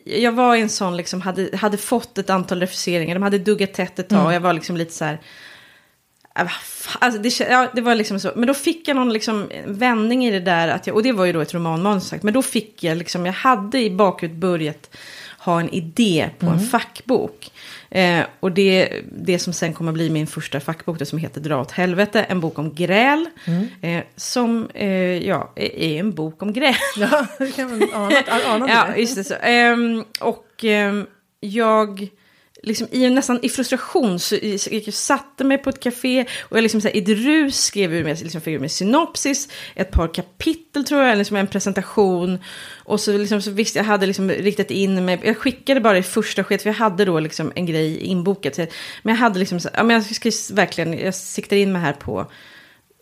jag 0.04 0.32
var 0.32 0.56
i 0.56 0.60
en 0.60 0.68
sån, 0.68 0.96
liksom, 0.96 1.20
hade, 1.20 1.56
hade 1.56 1.76
fått 1.76 2.18
ett 2.18 2.30
antal 2.30 2.60
refuseringar, 2.60 3.14
de 3.14 3.22
hade 3.22 3.38
duggat 3.38 3.74
tätt 3.74 3.98
ett 3.98 4.08
tag 4.08 4.16
mm. 4.16 4.26
och 4.26 4.34
jag 4.34 4.40
var 4.40 4.52
liksom 4.52 4.76
lite 4.76 4.92
så 4.92 5.04
här... 5.04 5.20
Äh, 6.38 6.46
alltså 6.98 7.20
det, 7.20 7.40
ja, 7.40 7.68
det 7.74 7.80
var 7.80 7.94
liksom 7.94 8.20
så. 8.20 8.32
Men 8.36 8.46
då 8.46 8.54
fick 8.54 8.88
jag 8.88 8.96
någon 8.96 9.12
liksom 9.12 9.50
vändning 9.66 10.26
i 10.26 10.30
det 10.30 10.40
där, 10.40 10.68
att 10.68 10.86
jag, 10.86 10.96
och 10.96 11.02
det 11.02 11.12
var 11.12 11.24
ju 11.24 11.32
då 11.32 11.40
ett 11.40 11.54
romanmanus 11.54 12.08
sagt, 12.08 12.22
men 12.22 12.34
då 12.34 12.42
fick 12.42 12.84
jag 12.84 12.98
liksom, 12.98 13.26
jag 13.26 13.32
hade 13.32 13.78
i 13.78 13.90
bakhuvudet 13.90 14.40
börjat 14.40 14.96
ha 15.38 15.60
en 15.60 15.68
idé 15.68 16.30
på 16.38 16.46
mm. 16.46 16.58
en 16.58 16.66
fackbok. 16.66 17.50
Eh, 17.94 18.26
och 18.40 18.52
det, 18.52 19.02
det 19.12 19.38
som 19.38 19.52
sen 19.52 19.72
kommer 19.72 19.92
bli 19.92 20.10
min 20.10 20.26
första 20.26 20.60
fackbok, 20.60 20.98
det 20.98 21.06
som 21.06 21.18
heter 21.18 21.40
Dra 21.40 21.60
åt 21.60 21.70
helvete, 21.70 22.22
en 22.22 22.40
bok 22.40 22.58
om 22.58 22.74
gräl. 22.74 23.26
Mm. 23.44 23.66
Eh, 23.82 24.04
som, 24.16 24.68
eh, 24.74 25.26
ja, 25.26 25.52
är 25.56 26.00
en 26.00 26.14
bok 26.14 26.42
om 26.42 26.52
gräl. 26.52 26.74
Ja, 26.96 27.26
det 27.38 27.50
kan 27.56 27.70
man 27.70 27.88
ana, 27.94 28.22
ana 28.46 28.68
Ja, 28.68 28.96
just 28.96 29.16
det 29.16 29.24
så. 29.24 29.34
Ehm, 29.34 30.04
och 30.20 30.64
ehm, 30.64 31.06
jag 31.40 32.08
liksom 32.64 32.88
i, 32.90 33.10
nästan 33.10 33.38
i 33.42 33.48
frustration 33.48 34.18
så 34.18 34.34
jag, 34.42 34.82
jag 34.86 34.94
satte 34.94 35.44
mig 35.44 35.58
på 35.58 35.70
ett 35.70 35.80
café 35.80 36.26
och 36.40 36.56
jag 36.56 36.62
liksom 36.62 36.80
så 36.80 36.88
här, 36.88 36.96
i 36.96 36.98
ett 36.98 37.08
rus 37.08 37.64
skrev 37.64 37.94
ur 37.94 38.04
med, 38.04 38.20
liksom, 38.20 38.40
ur 38.44 38.58
med 38.58 38.72
synopsis, 38.72 39.48
ett 39.74 39.90
par 39.90 40.14
kapitel 40.14 40.84
tror 40.84 41.02
jag, 41.02 41.18
liksom 41.18 41.36
en 41.36 41.46
presentation. 41.46 42.38
Och 42.84 43.00
så, 43.00 43.18
liksom, 43.18 43.42
så 43.42 43.50
visste 43.50 43.78
jag 43.78 43.84
hade 43.84 44.06
liksom 44.06 44.30
riktat 44.30 44.70
in 44.70 45.04
mig, 45.04 45.20
jag 45.24 45.36
skickade 45.36 45.80
bara 45.80 45.98
i 45.98 46.02
första 46.02 46.44
skedet, 46.44 46.62
för 46.62 46.70
jag 46.70 46.74
hade 46.74 47.04
då 47.04 47.20
liksom 47.20 47.52
en 47.54 47.66
grej 47.66 47.98
inbokat. 47.98 48.56
Men 49.02 49.14
jag 49.14 49.14
hade 49.14 49.38
liksom, 49.38 49.60
så, 49.60 49.68
ja, 49.74 49.82
men 49.82 49.94
jag 49.94 50.04
ska 50.04 50.54
verkligen, 50.54 50.98
jag 50.98 51.14
siktar 51.14 51.56
in 51.56 51.72
mig 51.72 51.82
här 51.82 51.92
på 51.92 52.30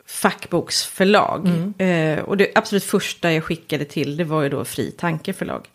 fackboksförlag. 0.06 1.46
Mm. 1.46 2.18
Eh, 2.18 2.24
och 2.24 2.36
det 2.36 2.52
absolut 2.54 2.84
första 2.84 3.32
jag 3.32 3.44
skickade 3.44 3.84
till, 3.84 4.16
det 4.16 4.24
var 4.24 4.42
ju 4.42 4.48
då 4.48 4.64
Fri 4.64 4.90
Tanke 4.90 5.32
förlag. 5.32 5.68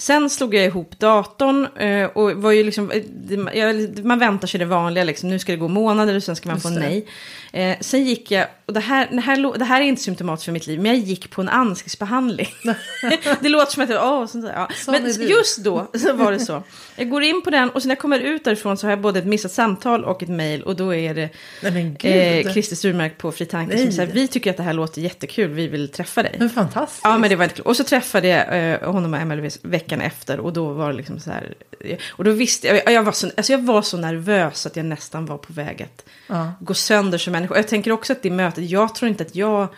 Sen 0.00 0.30
slog 0.30 0.54
jag 0.54 0.64
ihop 0.64 0.98
datorn 0.98 1.66
eh, 1.76 2.06
och 2.06 2.32
var 2.32 2.52
ju 2.52 2.64
liksom, 2.64 2.90
eh, 2.90 4.04
man 4.04 4.18
väntar 4.18 4.48
sig 4.48 4.58
det 4.58 4.64
vanliga, 4.64 5.04
liksom, 5.04 5.28
nu 5.28 5.38
ska 5.38 5.52
det 5.52 5.58
gå 5.58 5.68
månader 5.68 6.16
och 6.16 6.22
sen 6.22 6.36
ska 6.36 6.48
man 6.48 6.60
få 6.60 6.70
nej. 6.70 7.06
Eh, 7.52 7.76
sen 7.80 8.04
gick 8.04 8.30
jag, 8.30 8.46
och 8.66 8.72
det 8.72 8.80
här, 8.80 9.08
det, 9.10 9.20
här, 9.20 9.58
det 9.58 9.64
här 9.64 9.80
är 9.80 9.84
inte 9.84 10.02
symptomatiskt 10.02 10.44
för 10.44 10.52
mitt 10.52 10.66
liv, 10.66 10.80
men 10.80 10.94
jag 10.94 11.00
gick 11.00 11.30
på 11.30 11.40
en 11.40 11.48
ansiktsbehandling. 11.48 12.48
det 13.40 13.48
låter 13.48 13.72
som 13.72 13.82
att 13.82 13.90
jag, 13.90 14.12
åh, 14.12 14.26
sånt 14.26 14.44
där, 14.44 14.52
ja. 14.52 14.68
Men 14.86 15.28
just 15.28 15.58
då 15.64 15.86
så 15.98 16.12
var 16.12 16.32
det 16.32 16.40
så. 16.40 16.62
Jag 16.96 17.10
går 17.10 17.22
in 17.22 17.42
på 17.42 17.50
den 17.50 17.70
och 17.70 17.82
sen 17.82 17.88
när 17.88 17.94
jag 17.94 18.00
kommer 18.00 18.20
ut 18.20 18.44
därifrån 18.44 18.76
så 18.76 18.86
har 18.86 18.92
jag 18.92 19.00
både 19.00 19.18
ett 19.18 19.26
missat 19.26 19.52
samtal 19.52 20.04
och 20.04 20.22
ett 20.22 20.28
mejl 20.28 20.62
och 20.62 20.76
då 20.76 20.94
är 20.94 21.14
det 21.14 21.30
eh, 22.42 22.52
Christer 22.52 22.76
Sturmark 22.76 23.18
på 23.18 23.32
Fri 23.32 23.46
Tanke 23.46 23.78
som 23.78 23.92
säger 23.92 24.12
vi 24.12 24.28
tycker 24.28 24.50
att 24.50 24.56
det 24.56 24.62
här 24.62 24.72
låter 24.72 25.00
jättekul, 25.00 25.50
vi 25.50 25.68
vill 25.68 25.88
träffa 25.88 26.22
dig. 26.22 26.36
Men 26.38 26.50
fantastiskt. 26.50 27.00
Ja, 27.04 27.18
men 27.18 27.30
det 27.30 27.36
var 27.36 27.44
inte 27.44 27.62
Och 27.62 27.76
så 27.76 27.84
träffade 27.84 28.28
jag 28.28 28.72
eh, 28.72 28.92
honom 28.92 29.14
och 29.14 29.20
Emelie 29.20 29.50
veckan 29.88 30.00
efter 30.00 30.40
och 30.40 30.52
då 30.52 30.72
var 30.72 30.90
det 30.90 30.96
liksom 30.96 31.20
så 31.20 31.30
här, 31.30 31.54
och 32.10 32.24
då 32.24 32.30
visste 32.30 32.66
jag, 32.66 32.92
jag 32.92 33.02
var 33.02 33.12
så, 33.12 33.30
alltså 33.36 33.52
jag 33.52 33.62
var 33.62 33.82
så 33.82 33.96
nervös 33.96 34.66
att 34.66 34.76
jag 34.76 34.86
nästan 34.86 35.26
var 35.26 35.38
på 35.38 35.52
väg 35.52 35.82
att 35.82 36.04
ja. 36.26 36.52
gå 36.60 36.74
sönder 36.74 37.18
som 37.18 37.32
människa. 37.32 37.56
Jag 37.56 37.68
tänker 37.68 37.92
också 37.92 38.12
att 38.12 38.22
det 38.22 38.30
mötet, 38.30 38.70
jag 38.70 38.94
tror 38.94 39.08
inte 39.08 39.22
att 39.22 39.34
jag 39.34 39.68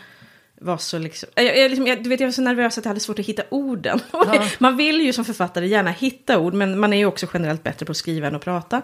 var 0.63 0.79
så 0.79 0.99
liksom, 0.99 1.29
jag, 1.35 1.59
jag, 1.59 1.71
liksom, 1.71 1.87
jag, 1.87 2.03
du 2.03 2.09
vet, 2.09 2.21
jag 2.21 2.27
var 2.27 2.33
så 2.33 2.43
nervös 2.43 2.79
att 2.79 2.85
jag 2.85 2.91
hade 2.91 3.01
svårt 3.01 3.19
att 3.19 3.27
hitta 3.27 3.43
orden. 3.49 4.01
Ja. 4.13 4.49
man 4.59 4.77
vill 4.77 5.01
ju 5.01 5.13
som 5.13 5.25
författare 5.25 5.67
gärna 5.67 5.91
hitta 5.91 6.39
ord, 6.39 6.55
men 6.55 6.79
man 6.79 6.93
är 6.93 6.97
ju 6.97 7.07
också 7.07 7.27
generellt 7.35 7.63
bättre 7.63 7.87
på 7.87 7.93
att 7.93 7.97
skriva 7.97 8.27
än 8.27 8.35
att 8.35 8.45
prata. 8.45 8.83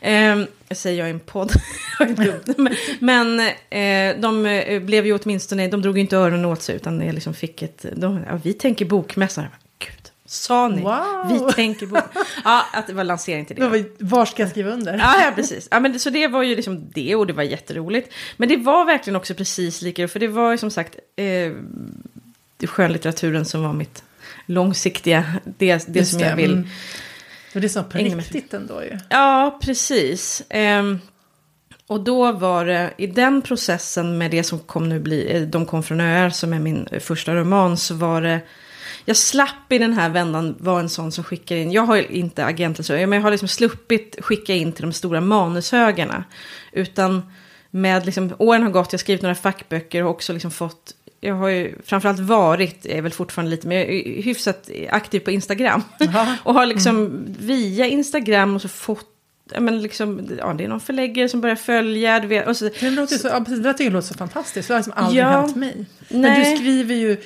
Eh, 0.00 0.38
jag 0.68 0.76
säger 0.76 0.98
jag 0.98 1.08
i 1.08 1.10
en 1.10 1.20
podd. 1.20 1.52
men 2.98 3.40
eh, 3.70 4.20
de 4.20 4.46
eh, 4.46 4.82
blev 4.82 5.06
ju 5.06 5.18
åtminstone, 5.18 5.68
de 5.68 5.82
drog 5.82 5.96
ju 5.96 6.00
inte 6.00 6.16
öronen 6.16 6.44
åt 6.44 6.62
sig, 6.62 6.76
utan 6.76 7.00
jag 7.00 7.14
liksom 7.14 7.34
fick 7.34 7.62
ett, 7.62 7.86
de, 7.96 8.24
ja, 8.28 8.40
vi 8.42 8.52
tänker 8.52 8.84
bokmässa. 8.84 9.44
Sa 10.32 10.68
ni? 10.68 10.82
Wow. 10.82 11.46
Vi 11.46 11.52
tänker 11.52 11.86
på... 11.86 11.96
Ja, 12.44 12.66
att 12.72 12.86
det 12.86 12.92
var 12.92 13.04
lansering 13.04 13.46
till 13.46 13.56
det. 13.56 13.84
Var 13.98 14.26
ska 14.26 14.42
jag 14.42 14.50
skriva 14.50 14.70
under? 14.70 14.98
Ja, 14.98 15.24
ja 15.24 15.32
precis. 15.36 15.68
Ja, 15.70 15.80
men, 15.80 16.00
så 16.00 16.10
det 16.10 16.28
var 16.28 16.42
ju 16.42 16.56
liksom 16.56 16.90
det 16.94 17.14
och 17.14 17.26
det 17.26 17.32
var 17.32 17.42
jätteroligt. 17.42 18.12
Men 18.36 18.48
det 18.48 18.56
var 18.56 18.84
verkligen 18.84 19.16
också 19.16 19.34
precis 19.34 19.82
lika, 19.82 20.08
för 20.08 20.20
det 20.20 20.28
var 20.28 20.50
ju 20.50 20.58
som 20.58 20.70
sagt 20.70 20.96
eh, 21.16 21.52
skönlitteraturen 22.66 23.44
som 23.44 23.62
var 23.62 23.72
mitt 23.72 24.04
långsiktiga, 24.46 25.24
det, 25.44 25.84
det 25.88 26.04
som 26.04 26.20
jag 26.20 26.36
vill. 26.36 26.52
Mm. 26.52 26.68
Och 27.54 27.60
det 27.60 27.66
är 27.66 27.68
så 27.68 27.82
på 27.82 27.98
riktigt 27.98 28.54
ändå 28.54 28.82
ju. 28.82 28.98
Ja, 29.08 29.58
precis. 29.62 30.40
Eh, 30.40 30.82
och 31.86 32.00
då 32.00 32.32
var 32.32 32.64
det 32.64 32.90
i 32.96 33.06
den 33.06 33.42
processen 33.42 34.18
med 34.18 34.30
det 34.30 34.42
som 34.42 34.58
kom 34.58 34.88
nu 34.88 35.00
bli, 35.00 35.36
eh, 35.36 35.42
De 35.42 35.66
kom 35.66 35.82
från 35.82 36.00
öar 36.00 36.30
som 36.30 36.52
är 36.52 36.58
min 36.58 36.88
första 37.00 37.34
roman, 37.34 37.76
så 37.76 37.94
var 37.94 38.22
det 38.22 38.40
jag 39.04 39.16
slapp 39.16 39.72
i 39.72 39.78
den 39.78 39.92
här 39.92 40.08
vändan 40.08 40.56
vara 40.58 40.80
en 40.80 40.88
sån 40.88 41.12
som 41.12 41.24
skickar 41.24 41.56
in, 41.56 41.72
jag 41.72 41.82
har 41.82 42.12
inte 42.12 42.44
agenter 42.44 42.82
så, 42.82 42.92
men 42.92 43.12
jag 43.12 43.20
har 43.20 43.30
liksom 43.30 43.48
sluppit 43.48 44.16
skicka 44.20 44.54
in 44.54 44.72
till 44.72 44.82
de 44.82 44.92
stora 44.92 45.20
manushögarna. 45.20 46.24
Utan 46.72 47.22
med 47.70 48.06
liksom, 48.06 48.34
åren 48.38 48.62
har 48.62 48.70
gått, 48.70 48.92
jag 48.92 48.98
har 48.98 49.00
skrivit 49.00 49.22
några 49.22 49.34
fackböcker 49.34 50.04
och 50.04 50.10
också 50.10 50.32
liksom 50.32 50.50
fått 50.50 50.94
jag 51.24 51.34
har 51.34 51.48
ju 51.48 51.74
framförallt 51.84 52.18
varit, 52.18 52.86
är 52.86 53.02
väl 53.02 53.12
fortfarande 53.12 53.50
lite, 53.50 53.68
men 53.68 53.76
jag 53.76 53.86
är 53.86 54.22
hyfsat 54.22 54.70
aktiv 54.90 55.20
på 55.20 55.30
Instagram. 55.30 55.82
och 56.42 56.54
har 56.54 56.66
liksom 56.66 56.96
mm. 56.96 57.34
via 57.38 57.86
Instagram 57.86 58.54
och 58.54 58.62
så 58.62 58.68
fått 58.68 59.08
men 59.60 59.82
liksom, 59.82 60.28
ja, 60.38 60.52
det 60.52 60.64
är 60.64 60.68
någon 60.68 60.80
förläggare 60.80 61.28
som 61.28 61.40
börjar 61.40 61.56
följa. 61.56 62.20
Du 62.20 62.26
vet, 62.26 62.46
och 62.46 62.56
så, 62.56 62.70
det, 62.80 62.90
låter 62.90 63.18
så, 63.18 63.28
ja, 63.28 63.40
precis, 63.40 63.62
det 63.62 63.72
tycker 63.72 63.84
jag 63.84 63.92
låter 63.92 64.08
så 64.08 64.14
fantastiskt. 64.14 64.68
Det 64.68 64.74
har 64.74 64.78
liksom 64.78 64.92
aldrig 64.96 65.24
ja, 65.24 65.28
hänt 65.28 65.56
mig. 65.56 65.86
Nej. 66.08 66.20
Men 66.20 66.40
du 66.40 66.56
skriver 66.56 66.94
ju 66.94 67.16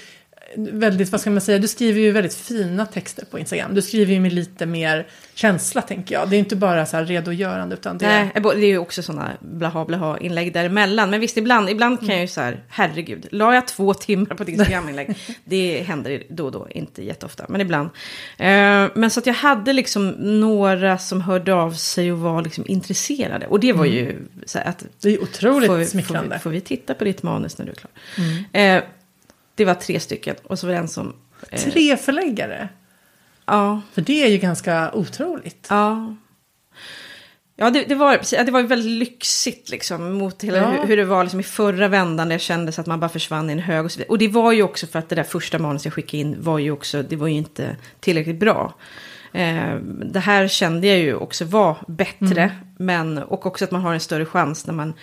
väldigt, 0.56 1.12
vad 1.12 1.20
ska 1.20 1.30
man 1.30 1.40
säga, 1.40 1.58
du 1.58 1.68
skriver 1.68 2.00
ju 2.00 2.12
väldigt 2.12 2.34
fina 2.34 2.86
texter 2.86 3.24
på 3.24 3.38
Instagram. 3.38 3.74
Du 3.74 3.82
skriver 3.82 4.12
ju 4.12 4.20
med 4.20 4.32
lite 4.32 4.66
mer 4.66 5.06
känsla 5.34 5.82
tänker 5.82 6.14
jag. 6.14 6.30
Det 6.30 6.36
är 6.36 6.38
inte 6.38 6.56
bara 6.56 6.86
så 6.86 6.96
här 6.96 7.04
redogörande 7.04 7.74
utan 7.74 7.98
det 7.98 8.06
Nej, 8.06 8.30
det 8.34 8.66
är 8.66 8.68
ju 8.68 8.78
också 8.78 9.02
sådana 9.02 9.30
blaha 9.40 9.84
blaha 9.84 10.18
inlägg 10.18 10.52
däremellan. 10.52 11.10
Men 11.10 11.20
visst, 11.20 11.36
ibland, 11.36 11.70
ibland 11.70 12.00
kan 12.00 12.08
jag 12.08 12.20
ju 12.20 12.28
så 12.28 12.40
här, 12.40 12.64
herregud, 12.68 13.26
la 13.30 13.54
jag 13.54 13.66
två 13.66 13.94
timmar 13.94 14.26
på 14.26 14.42
ett 14.42 14.48
Instagram-inlägg? 14.48 15.16
det 15.44 15.82
händer 15.82 16.22
då 16.28 16.44
och 16.44 16.52
då, 16.52 16.68
inte 16.70 17.02
jätteofta, 17.02 17.46
men 17.48 17.60
ibland. 17.60 17.86
Uh, 17.86 18.90
men 18.94 19.10
så 19.10 19.20
att 19.20 19.26
jag 19.26 19.34
hade 19.34 19.72
liksom 19.72 20.08
några 20.40 20.98
som 20.98 21.20
hörde 21.20 21.54
av 21.54 21.72
sig 21.72 22.12
och 22.12 22.18
var 22.18 22.42
liksom 22.42 22.64
intresserade. 22.68 23.46
Och 23.46 23.60
det 23.60 23.72
var 23.72 23.86
mm. 23.86 23.96
ju 23.96 24.16
så 24.46 24.58
här 24.58 24.66
att... 24.66 24.84
Det 25.00 25.14
är 25.14 25.22
otroligt 25.22 25.66
får, 25.66 25.84
smickrande. 25.84 26.28
Får 26.28 26.34
vi, 26.34 26.42
får 26.42 26.50
vi, 26.50 26.60
titta 26.60 26.94
på 26.94 27.04
ditt 27.04 27.22
manus 27.22 27.58
när 27.58 27.66
du 27.66 27.72
är 27.72 27.76
klar? 27.76 27.90
Mm. 28.18 28.82
Det 29.56 29.64
var 29.64 29.74
tre 29.74 30.00
stycken. 30.00 30.36
Och 30.42 30.58
så 30.58 30.66
var 30.66 30.74
det 30.74 30.80
en 30.80 30.88
som... 30.88 31.14
Eh, 31.50 31.60
Tre 31.60 31.96
förläggare? 31.96 32.68
ja. 33.46 33.80
För 33.92 34.02
det 34.02 34.22
är 34.22 34.28
ju 34.28 34.38
ganska 34.38 34.90
otroligt. 34.92 35.66
Ja. 35.70 36.14
Ja, 37.58 37.70
det, 37.70 37.84
det, 37.88 37.94
var, 37.94 38.44
det 38.44 38.50
var 38.52 38.62
väldigt 38.62 38.90
lyxigt 39.08 39.70
liksom, 39.70 40.12
mot 40.12 40.44
hela, 40.44 40.56
Ja. 40.58 40.70
hur, 40.70 40.86
hur 40.86 40.96
det 40.96 41.04
var 41.04 41.24
liksom, 41.24 41.40
i 41.40 41.42
förra 41.42 41.88
vändan. 41.88 42.28
Där 42.28 42.34
jag 42.34 42.40
kände 42.40 42.72
så 42.72 42.80
att 42.80 42.86
man 42.86 43.00
bara 43.00 43.08
försvann 43.08 43.50
i 43.50 43.52
en 43.52 43.58
hög 43.58 43.84
och 43.84 43.92
så 43.92 43.98
vidare. 43.98 44.10
Och 44.10 44.18
det 44.18 44.28
var 44.28 44.52
ju 44.52 44.62
också 44.62 44.86
för 44.86 44.98
att 44.98 45.08
det 45.08 45.14
där 45.16 45.22
första 45.22 45.58
manus 45.58 45.84
jag 45.84 45.94
skickade 45.94 46.16
in 46.20 46.36
var 46.42 46.58
ju 46.58 46.70
också, 46.70 47.02
det 47.02 47.16
var 47.16 47.26
ju 47.26 47.34
inte 47.34 47.76
tillräckligt 48.00 48.38
bra. 48.40 48.74
Eh, 49.32 49.74
det 50.04 50.20
här 50.20 50.48
kände 50.48 50.86
jag 50.86 50.98
ju 50.98 51.14
också 51.14 51.44
var 51.44 51.76
bättre. 51.88 52.50
Men, 52.78 53.18
och 53.18 53.46
också 53.46 53.64
att 53.64 53.70
man 53.70 53.80
har 53.82 53.94
en 53.94 54.00
större 54.00 54.24
chans 54.26 54.66
när 54.66 54.74
man... 54.74 54.94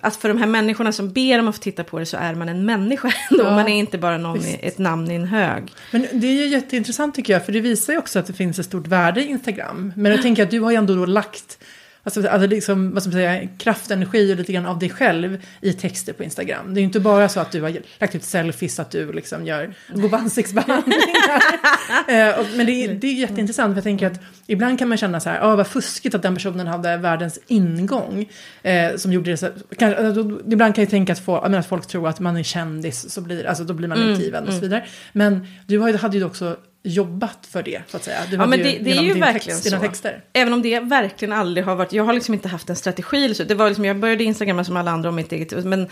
Att 0.00 0.16
för 0.16 0.28
de 0.28 0.38
här 0.38 0.46
människorna 0.46 0.92
som 0.92 1.12
ber 1.12 1.38
om 1.38 1.48
att 1.48 1.54
få 1.54 1.62
titta 1.62 1.84
på 1.84 1.98
det 1.98 2.06
så 2.06 2.16
är 2.16 2.34
man 2.34 2.48
en 2.48 2.64
människa 2.64 3.12
ändå. 3.30 3.44
Ja, 3.44 3.50
man 3.50 3.68
är 3.68 3.78
inte 3.78 3.98
bara 3.98 4.18
någon, 4.18 4.44
i, 4.44 4.58
ett 4.62 4.78
namn 4.78 5.10
i 5.10 5.14
en 5.14 5.26
hög. 5.26 5.72
Men 5.92 6.06
det 6.12 6.26
är 6.26 6.32
ju 6.32 6.46
jätteintressant 6.46 7.14
tycker 7.14 7.32
jag, 7.32 7.46
för 7.46 7.52
det 7.52 7.60
visar 7.60 7.92
ju 7.92 7.98
också 7.98 8.18
att 8.18 8.26
det 8.26 8.32
finns 8.32 8.58
ett 8.58 8.66
stort 8.66 8.86
värde 8.86 9.24
i 9.24 9.26
Instagram. 9.26 9.92
Men 9.96 10.12
jag 10.12 10.22
tänker 10.22 10.42
att 10.42 10.50
du 10.50 10.60
har 10.60 10.70
ju 10.70 10.76
ändå 10.76 10.94
då 10.94 11.06
lagt 11.06 11.58
alltså, 12.02 12.28
alltså 12.28 12.46
liksom, 12.48 12.92
vad 12.94 13.02
ska 13.02 13.08
man 13.10 13.12
säga, 13.18 13.48
kraft, 13.58 13.90
energi 13.90 14.32
och 14.32 14.36
lite 14.36 14.52
grann 14.52 14.66
av 14.66 14.78
dig 14.78 14.90
själv 14.90 15.38
i 15.60 15.72
texter 15.72 16.12
på 16.12 16.24
Instagram. 16.24 16.74
Det 16.74 16.78
är 16.78 16.82
ju 16.82 16.86
inte 16.86 17.00
bara 17.00 17.28
så 17.28 17.40
att 17.40 17.52
du 17.52 17.62
har 17.62 17.76
lagt 17.98 18.14
ut 18.14 18.24
selfies, 18.24 18.80
att 18.80 18.90
du 18.90 19.12
liksom 19.12 19.46
gör, 19.46 19.74
går 19.94 20.08
på 20.08 20.16
ansiktsbehandlingar. 20.16 21.00
Eh, 22.08 22.38
och- 22.38 22.46
Men 22.56 22.66
det 22.66 22.72
är, 22.72 22.94
det 22.94 23.06
är 23.06 23.12
jätteintressant, 23.12 23.72
för 23.72 23.76
jag 23.76 23.84
tänker 23.84 24.06
att 24.06 24.20
ibland 24.46 24.78
kan 24.78 24.88
man 24.88 24.98
känna 24.98 25.20
så 25.20 25.30
här, 25.30 25.40
ah, 25.42 25.56
vad 25.56 25.66
fuskigt 25.66 26.14
att 26.14 26.22
den 26.22 26.34
personen 26.34 26.66
hade 26.66 26.96
världens 26.96 27.38
ingång. 27.46 28.28
Eh, 28.62 28.96
som 28.96 29.12
gjorde 29.12 29.30
det 29.30 29.36
så, 29.36 29.48
kan, 29.78 29.94
alltså, 30.06 30.40
ibland 30.50 30.74
kan 30.74 30.84
jag 30.84 30.90
tänka 30.90 31.12
att, 31.12 31.18
få, 31.24 31.42
menar, 31.42 31.58
att 31.58 31.66
folk 31.66 31.86
tror 31.86 32.08
att 32.08 32.20
man 32.20 32.36
är 32.36 32.42
kändis, 32.42 33.10
så 33.10 33.20
blir, 33.20 33.46
alltså, 33.46 33.64
då 33.64 33.74
blir 33.74 33.88
man 33.88 33.98
utgiven 33.98 34.48
och 34.48 34.54
så 34.54 34.60
vidare. 34.60 34.84
Men 35.12 35.46
du 35.66 35.80
hade 35.96 36.16
ju 36.16 36.24
också 36.24 36.56
jobbat 36.82 37.46
för 37.46 37.62
det, 37.62 37.82
så 37.88 37.96
att 37.96 38.04
säga. 38.04 38.18
Du 38.30 38.36
Ja, 38.36 38.46
men 38.46 38.58
det, 38.58 38.78
det 38.78 38.92
är 38.92 39.02
ju 39.02 39.14
verkligen 39.14 39.60
text, 39.60 39.70
så. 39.70 39.78
texter. 39.78 40.24
Även 40.32 40.52
om 40.52 40.62
det 40.62 40.80
verkligen 40.80 41.32
aldrig 41.32 41.64
har 41.64 41.76
varit, 41.76 41.92
jag 41.92 42.04
har 42.04 42.12
liksom 42.12 42.34
inte 42.34 42.48
haft 42.48 42.70
en 42.70 42.76
strategi 42.76 43.24
eller 43.24 43.34
så. 43.34 43.44
Det 43.44 43.54
var 43.54 43.68
liksom, 43.68 43.84
jag 43.84 43.98
började 43.98 44.24
Instagramma 44.24 44.64
som 44.64 44.76
alla 44.76 44.90
andra 44.90 45.08
om 45.08 45.14
mitt 45.14 45.32
eget, 45.32 45.64
men 45.64 45.88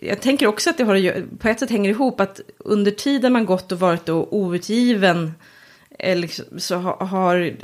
jag 0.00 0.20
tänker 0.20 0.46
också 0.46 0.70
att 0.70 0.78
det 0.78 0.84
har 0.84 1.36
på 1.38 1.48
ett 1.48 1.60
sätt 1.60 1.70
hänger 1.70 1.90
ihop 1.90 2.20
att 2.20 2.40
under 2.58 2.90
tiden 2.90 3.32
man 3.32 3.46
gått 3.46 3.72
och 3.72 3.80
varit 3.80 4.06
då 4.06 4.28
outgiven 4.30 5.32
så 6.58 6.76
ha- 6.76 7.04
har 7.04 7.54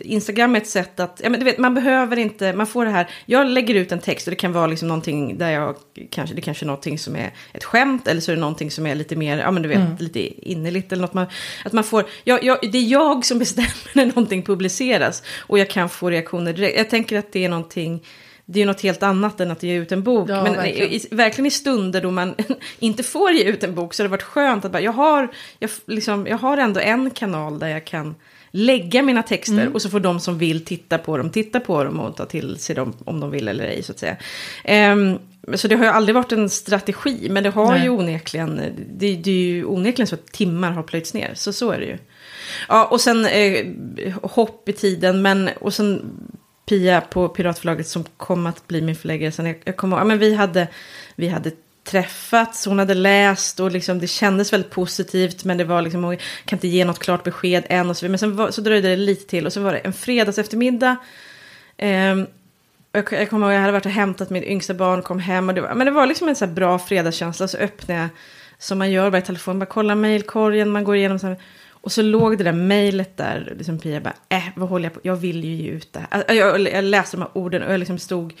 Instagram 0.00 0.56
ett 0.56 0.66
sätt 0.66 1.00
att, 1.00 1.20
ja, 1.24 1.30
men 1.30 1.40
du 1.40 1.44
vet, 1.44 1.58
man 1.58 1.74
behöver 1.74 2.16
inte, 2.16 2.52
man 2.52 2.66
får 2.66 2.84
det 2.84 2.90
här, 2.90 3.10
jag 3.26 3.46
lägger 3.46 3.74
ut 3.74 3.92
en 3.92 3.98
text 3.98 4.26
och 4.26 4.30
det 4.30 4.36
kan 4.36 4.52
vara 4.52 4.66
liksom 4.66 4.88
någonting 4.88 5.38
där 5.38 5.50
jag, 5.50 5.76
kanske, 6.10 6.34
det 6.34 6.40
kanske 6.40 6.64
är 6.64 6.66
någonting 6.66 6.98
som 6.98 7.16
är 7.16 7.30
ett 7.52 7.64
skämt 7.64 8.08
eller 8.08 8.20
så 8.20 8.32
är 8.32 8.36
det 8.36 8.40
någonting 8.40 8.70
som 8.70 8.86
är 8.86 8.94
lite 8.94 9.16
mer, 9.16 9.38
ja 9.38 9.50
men 9.50 9.62
du 9.62 9.68
vet, 9.68 10.00
lite 10.00 10.50
innerligt 10.50 10.92
eller 10.92 11.02
något 11.02 11.14
man, 11.14 11.26
att 11.64 11.72
man 11.72 11.84
får, 11.84 12.04
jag, 12.24 12.44
jag, 12.44 12.58
det 12.72 12.78
är 12.78 12.86
jag 12.86 13.24
som 13.24 13.38
bestämmer 13.46 13.90
när 13.92 14.06
någonting 14.06 14.42
publiceras 14.42 15.22
och 15.38 15.58
jag 15.58 15.70
kan 15.70 15.88
få 15.88 16.10
reaktioner 16.10 16.52
direkt. 16.52 16.76
Jag 16.78 16.90
tänker 16.90 17.18
att 17.18 17.32
det 17.32 17.44
är 17.44 17.48
någonting, 17.48 18.04
det 18.46 18.58
är 18.58 18.60
ju 18.60 18.66
något 18.66 18.80
helt 18.80 19.02
annat 19.02 19.40
än 19.40 19.50
att 19.50 19.62
ge 19.62 19.74
ut 19.74 19.92
en 19.92 20.02
bok. 20.02 20.30
Ja, 20.30 20.42
men 20.42 20.52
verkligen. 20.52 20.92
i, 20.92 21.00
verkligen 21.10 21.46
i 21.46 21.50
stunder 21.50 22.00
då 22.00 22.10
man 22.10 22.34
inte 22.78 23.02
får 23.02 23.32
ge 23.32 23.44
ut 23.44 23.64
en 23.64 23.74
bok 23.74 23.94
så 23.94 24.02
har 24.02 24.04
det 24.04 24.10
varit 24.10 24.22
skönt 24.22 24.64
att 24.64 24.72
bara, 24.72 24.82
jag 24.82 24.92
har, 24.92 25.28
jag, 25.58 25.70
liksom, 25.86 26.26
jag 26.26 26.38
har 26.38 26.56
ändå 26.58 26.80
en 26.80 27.10
kanal 27.10 27.58
där 27.58 27.68
jag 27.68 27.84
kan 27.84 28.14
lägga 28.50 29.02
mina 29.02 29.22
texter 29.22 29.60
Mm. 29.60 29.74
och 29.74 29.82
så 29.82 29.90
får 29.90 30.00
de 30.00 30.20
som 30.20 30.38
vill 30.38 30.64
titta 30.64 30.98
på 30.98 31.16
dem 31.16 31.30
titta 31.30 31.60
på 31.60 31.84
dem 31.84 32.00
och 32.00 32.16
ta 32.16 32.26
till 32.26 32.58
sig 32.58 32.76
dem 32.76 32.92
om 33.04 33.20
de 33.20 33.30
vill 33.30 33.48
eller 33.48 33.64
ej 33.64 33.82
så 33.82 33.92
att 33.92 33.98
säga. 33.98 34.16
Ehm, 34.64 35.18
så 35.54 35.68
det 35.68 35.76
har 35.76 35.84
ju 35.84 35.90
aldrig 35.90 36.14
varit 36.14 36.32
en 36.32 36.50
strategi 36.50 37.26
men 37.30 37.42
det 37.42 37.50
har 37.50 37.72
Nej. 37.72 37.82
ju 37.82 37.88
onekligen, 37.88 38.60
det, 38.90 39.16
det 39.16 39.30
är 39.30 39.34
ju 39.34 39.64
onekligen 39.64 40.06
så 40.06 40.14
att 40.14 40.26
timmar 40.26 40.70
har 40.70 40.82
plöjts 40.82 41.14
ner, 41.14 41.30
så 41.34 41.52
så 41.52 41.70
är 41.70 41.78
det 41.78 41.86
ju. 41.86 41.98
Ja, 42.68 42.84
och 42.84 43.00
sen 43.00 43.26
eh, 43.26 43.66
hopp 44.22 44.68
i 44.68 44.72
tiden, 44.72 45.22
men 45.22 45.50
och 45.60 45.74
sen 45.74 46.02
Pia 46.66 47.00
på 47.00 47.28
Piratförlaget 47.28 47.88
som 47.88 48.04
kom 48.16 48.46
att 48.46 48.68
bli 48.68 48.82
min 48.82 48.96
förläggare. 48.96 49.32
Sen 49.32 49.46
jag, 49.46 49.56
jag 49.64 49.76
kommer 49.76 49.96
ja, 49.96 50.04
men 50.04 50.18
vi 50.18 50.34
hade, 50.34 50.68
vi 51.14 51.28
hade 51.28 51.50
träffats, 51.84 52.66
hon 52.66 52.78
hade 52.78 52.94
läst 52.94 53.60
och 53.60 53.70
liksom, 53.70 53.98
det 53.98 54.06
kändes 54.06 54.52
väldigt 54.52 54.70
positivt. 54.70 55.44
Men 55.44 55.58
det 55.58 55.64
var 55.64 55.82
liksom, 55.82 56.04
hon 56.04 56.16
kan 56.44 56.56
inte 56.56 56.68
ge 56.68 56.84
något 56.84 56.98
klart 56.98 57.24
besked 57.24 57.64
än 57.68 57.90
och 57.90 57.96
så 57.96 58.06
vidare. 58.06 58.10
Men 58.10 58.18
sen 58.18 58.36
var, 58.36 58.50
så 58.50 58.60
dröjde 58.60 58.88
det 58.88 58.96
lite 58.96 59.26
till 59.26 59.46
och 59.46 59.52
så 59.52 59.60
var 59.60 59.72
det 59.72 59.78
en 59.78 59.92
fredags 59.92 60.38
eftermiddag. 60.38 60.96
Eh, 61.76 62.16
jag, 62.92 63.12
jag 63.12 63.30
kommer 63.30 63.46
ihåg, 63.46 63.54
jag 63.54 63.60
hade 63.60 63.72
varit 63.72 63.86
och 63.86 63.92
hämtat 63.92 64.30
mitt 64.30 64.44
yngsta 64.44 64.74
barn, 64.74 65.02
kom 65.02 65.18
hem 65.18 65.48
och 65.48 65.54
det 65.54 65.60
var, 65.60 65.74
men 65.74 65.84
det 65.84 65.90
var 65.90 66.06
liksom 66.06 66.28
en 66.28 66.36
så 66.36 66.46
här 66.46 66.52
bra 66.52 66.78
fredagskänsla. 66.78 67.48
Så 67.48 67.56
öppnade 67.56 68.00
jag, 68.00 68.08
som 68.58 68.78
man 68.78 68.90
gör 68.90 69.10
bara 69.10 69.18
i 69.18 69.22
telefon, 69.22 69.58
bara 69.58 69.66
kolla 69.66 69.94
mejlkorgen, 69.94 70.70
man 70.70 70.84
går 70.84 70.96
igenom 70.96 71.18
så 71.18 71.26
här, 71.26 71.36
och 71.86 71.92
så 71.92 72.02
låg 72.02 72.38
det 72.38 72.44
där 72.44 72.52
mejlet 72.52 73.16
där, 73.16 73.54
liksom 73.58 73.78
Pia 73.78 74.00
bara, 74.00 74.14
äh, 74.28 74.42
vad 74.56 74.68
håller 74.68 74.84
jag 74.84 74.94
på, 74.94 75.00
jag 75.02 75.16
vill 75.16 75.44
ju 75.44 75.54
ge 75.54 75.70
ut 75.70 75.92
det 75.92 75.98
här. 75.98 76.08
Alltså, 76.10 76.34
Jag, 76.34 76.60
jag 76.72 76.84
läste 76.84 77.16
de 77.16 77.22
här 77.22 77.30
orden 77.32 77.62
och 77.62 77.72
jag 77.72 77.78
liksom 77.78 77.98
stod, 77.98 78.34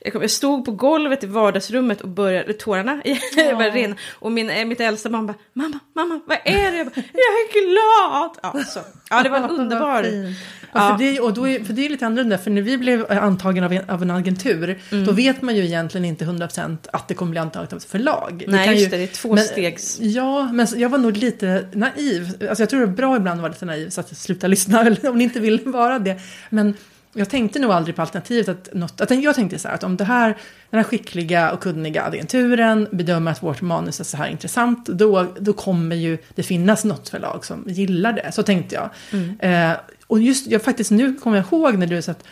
jag, 0.00 0.12
kom, 0.12 0.22
jag 0.22 0.30
stod 0.30 0.64
på 0.64 0.70
golvet 0.72 1.24
i 1.24 1.26
vardagsrummet 1.26 2.00
och 2.00 2.08
började, 2.08 2.52
tårarna 2.52 3.02
började 3.34 3.70
rinna. 3.70 3.96
Och 4.12 4.32
min, 4.32 4.50
eh, 4.50 4.64
mitt 4.64 4.80
äldsta 4.80 5.08
barn 5.08 5.26
bara, 5.26 5.34
mamma, 5.52 5.78
mamma, 5.94 6.20
vad 6.26 6.38
är 6.44 6.70
det? 6.70 6.76
Jag, 6.76 6.86
bara, 6.86 6.92
jag 6.96 7.04
är 7.04 7.52
glad! 7.70 8.38
Ja, 8.42 8.64
så. 8.64 8.80
ja 9.10 9.22
det 9.22 9.28
var 9.28 9.36
en 9.36 9.42
Vad 9.48 9.50
underbar... 9.60 10.02
Ja. 10.02 10.34
Ja. 10.72 10.88
För, 10.98 11.04
det, 11.04 11.20
och 11.20 11.34
då 11.34 11.48
är, 11.48 11.64
för 11.64 11.72
det 11.72 11.86
är 11.86 11.88
lite 11.90 12.06
annorlunda, 12.06 12.38
för 12.38 12.50
när 12.50 12.62
vi 12.62 12.78
blev 12.78 13.12
antagen 13.12 13.64
av 13.64 13.72
en, 13.72 13.90
av 13.90 14.02
en 14.02 14.10
agentur, 14.10 14.78
Mm. 14.92 15.06
då 15.06 15.12
vet 15.12 15.42
man 15.42 15.56
ju 15.56 15.64
egentligen 15.64 16.04
inte 16.04 16.24
100% 16.24 16.76
att 16.92 17.08
det 17.08 17.14
kommer 17.14 17.30
bli 17.30 17.40
antaget 17.40 17.72
av 17.72 17.76
ett 17.76 17.84
förlag. 17.84 18.44
Nej, 18.48 18.64
kan 18.64 18.74
just 18.74 18.86
ju, 18.86 18.90
det, 18.90 18.96
det 18.96 19.02
är 19.02 19.06
två 19.06 19.34
men- 19.34 19.44
stegs. 19.44 19.98
Ja, 20.00 20.52
men 20.52 20.66
jag 20.76 20.88
var 20.88 20.98
nog 20.98 21.16
lite 21.16 21.66
naiv. 21.72 22.28
Alltså 22.48 22.62
jag 22.62 22.70
tror 22.70 22.80
det 22.80 22.86
är 22.86 22.96
bra 22.96 23.16
ibland 23.16 23.38
att 23.38 23.42
vara 23.42 23.52
lite 23.52 23.64
naiv, 23.64 23.88
så 23.90 24.00
att 24.00 24.16
sluta 24.18 24.46
lyssna 24.46 24.80
om 25.08 25.18
ni 25.18 25.24
inte 25.24 25.40
vill 25.40 25.60
vara 25.64 25.98
det. 25.98 26.20
Men 26.50 26.74
jag 27.12 27.30
tänkte 27.30 27.58
nog 27.58 27.70
aldrig 27.70 27.96
på 27.96 28.02
alternativet 28.02 28.48
att 28.48 28.74
något, 28.74 29.00
att 29.00 29.22
jag 29.22 29.34
tänkte 29.34 29.58
så 29.58 29.68
här 29.68 29.74
att 29.74 29.84
om 29.84 29.96
det 29.96 30.04
här, 30.04 30.36
den 30.70 30.78
här 30.78 30.84
skickliga 30.84 31.52
och 31.52 31.60
kunniga 31.60 32.02
agenturen 32.02 32.88
bedömer 32.90 33.30
att 33.30 33.42
vårt 33.42 33.60
manus 33.60 34.00
är 34.00 34.04
så 34.04 34.16
här 34.16 34.28
intressant, 34.28 34.86
då, 34.86 35.26
då 35.38 35.52
kommer 35.52 35.96
ju 35.96 36.18
det 36.34 36.42
finnas 36.42 36.84
något 36.84 37.08
förlag 37.08 37.44
som 37.44 37.64
gillar 37.66 38.12
det. 38.12 38.32
Så 38.32 38.42
tänkte 38.42 38.74
jag. 38.74 38.90
Eh, 39.38 39.76
och 40.06 40.20
just, 40.20 40.46
jag 40.46 40.62
faktiskt 40.62 40.90
nu 40.90 41.14
kommer 41.14 41.36
jag 41.36 41.46
ihåg 41.46 41.78
när 41.78 41.86
du 41.86 42.02
sa 42.02 42.12
att 42.12 42.24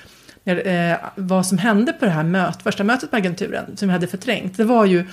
eh, 0.45 0.97
vad 1.15 1.47
som 1.47 1.59
hände 1.59 1.93
på 1.93 2.05
det 2.05 2.11
här 2.11 2.23
möt, 2.23 2.63
första 2.63 2.85
mötet 2.85 3.13
med 3.13 3.19
agenturen, 3.19 3.77
som 3.77 3.89
jag 3.89 3.95
hade 3.95 4.07
förträngt, 4.07 4.57
det 4.57 4.65
var 4.65 4.85
ju 4.85 5.05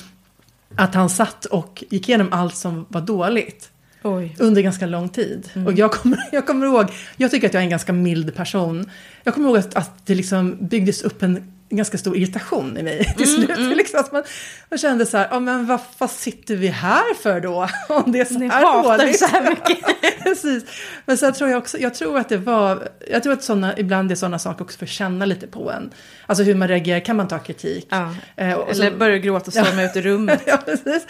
att 0.76 0.96
han 0.96 1.10
satt 1.10 1.46
och 1.46 1.84
gick 1.90 2.10
igenom 2.10 2.28
allt 2.32 2.56
som 2.56 2.86
var 2.90 3.02
dåligt 3.02 3.70
Oj. 4.08 4.36
under 4.40 4.62
ganska 4.62 4.86
lång 4.86 5.10
tid. 5.10 5.50
Och 5.66 5.74
jag 5.74 5.92
kommer, 5.92 6.20
jag 6.32 6.48
kommer 6.48 6.66
ihåg, 6.66 6.86
jag 7.18 7.32
tycker 7.32 7.48
att 7.48 7.54
jag 7.54 7.62
är 7.62 7.64
en 7.64 7.70
ganska 7.70 7.94
mild 7.94 8.36
person. 8.36 8.90
Jag 9.24 9.34
kommer 9.34 9.50
ihåg 9.50 9.58
att, 9.58 9.76
att 9.76 10.06
det 10.06 10.16
liksom 10.16 10.58
byggdes 10.60 11.02
upp 11.02 11.24
en 11.24 11.55
ganska 11.70 11.98
stor 11.98 12.18
irritation 12.18 12.78
i 12.78 12.84
mig 12.84 13.14
till 13.18 13.36
slut. 13.36 13.78
Liksom, 13.78 14.00
att 14.00 14.12
man, 14.12 14.24
man 14.70 14.78
kände 14.80 15.06
så 15.06 15.18
här, 15.18 15.28
ja 15.32 15.40
men 15.40 15.66
vad, 15.66 15.80
vad 15.98 16.12
sitter 16.12 16.56
vi 16.56 16.68
här 16.68 17.14
för 17.14 17.40
då? 17.42 17.68
Om 17.90 18.12
det 18.12 18.20
är 18.20 18.26
så 18.26 18.34
Ni 18.40 18.48
här 18.48 18.84
dåligt. 18.84 19.20
så 19.20 19.26
här 19.26 19.50
mycket. 19.50 19.86
Precis. 20.24 20.64
Men 21.06 21.18
sen 21.18 21.34
tror 21.34 21.50
jag 21.50 21.58
också, 21.58 21.78
jag 21.78 21.94
tror 21.94 22.18
att 22.20 22.30
det 22.30 22.38
var, 22.38 22.88
jag 23.12 23.24
tror 23.24 23.34
att 23.34 23.44
såna, 23.44 23.78
ibland 23.78 24.12
är 24.12 24.16
sådana 24.16 24.40
saker 24.40 24.64
också 24.64 24.78
för 24.78 24.86
att 24.86 24.90
känna 24.92 25.26
lite 25.26 25.48
på 25.48 25.72
en. 25.72 25.92
Alltså 26.26 26.44
hur 26.44 26.56
man 26.56 26.68
reagerar, 26.68 27.00
kan 27.00 27.16
man 27.16 27.28
ta 27.28 27.40
kritik? 27.40 27.88
Ja. 27.90 28.16
Eh, 28.36 28.54
och 28.54 28.70
Eller 28.72 28.92
så- 28.92 28.98
börjar 28.98 29.18
gråta 29.18 29.46
och 29.48 29.54
storma 29.54 29.84
ut 29.92 29.96
ur 29.96 30.02
rummet. 30.02 30.42
ja, 30.46 30.58
precis. 30.66 31.06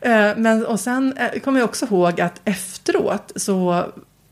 Eh, 0.00 0.36
Men 0.36 0.66
och 0.66 0.80
sen 0.80 1.12
eh, 1.16 1.40
kommer 1.40 1.60
jag 1.60 1.68
också 1.68 1.86
ihåg 1.86 2.20
att 2.20 2.40
efteråt 2.44 3.32
så, 3.36 3.86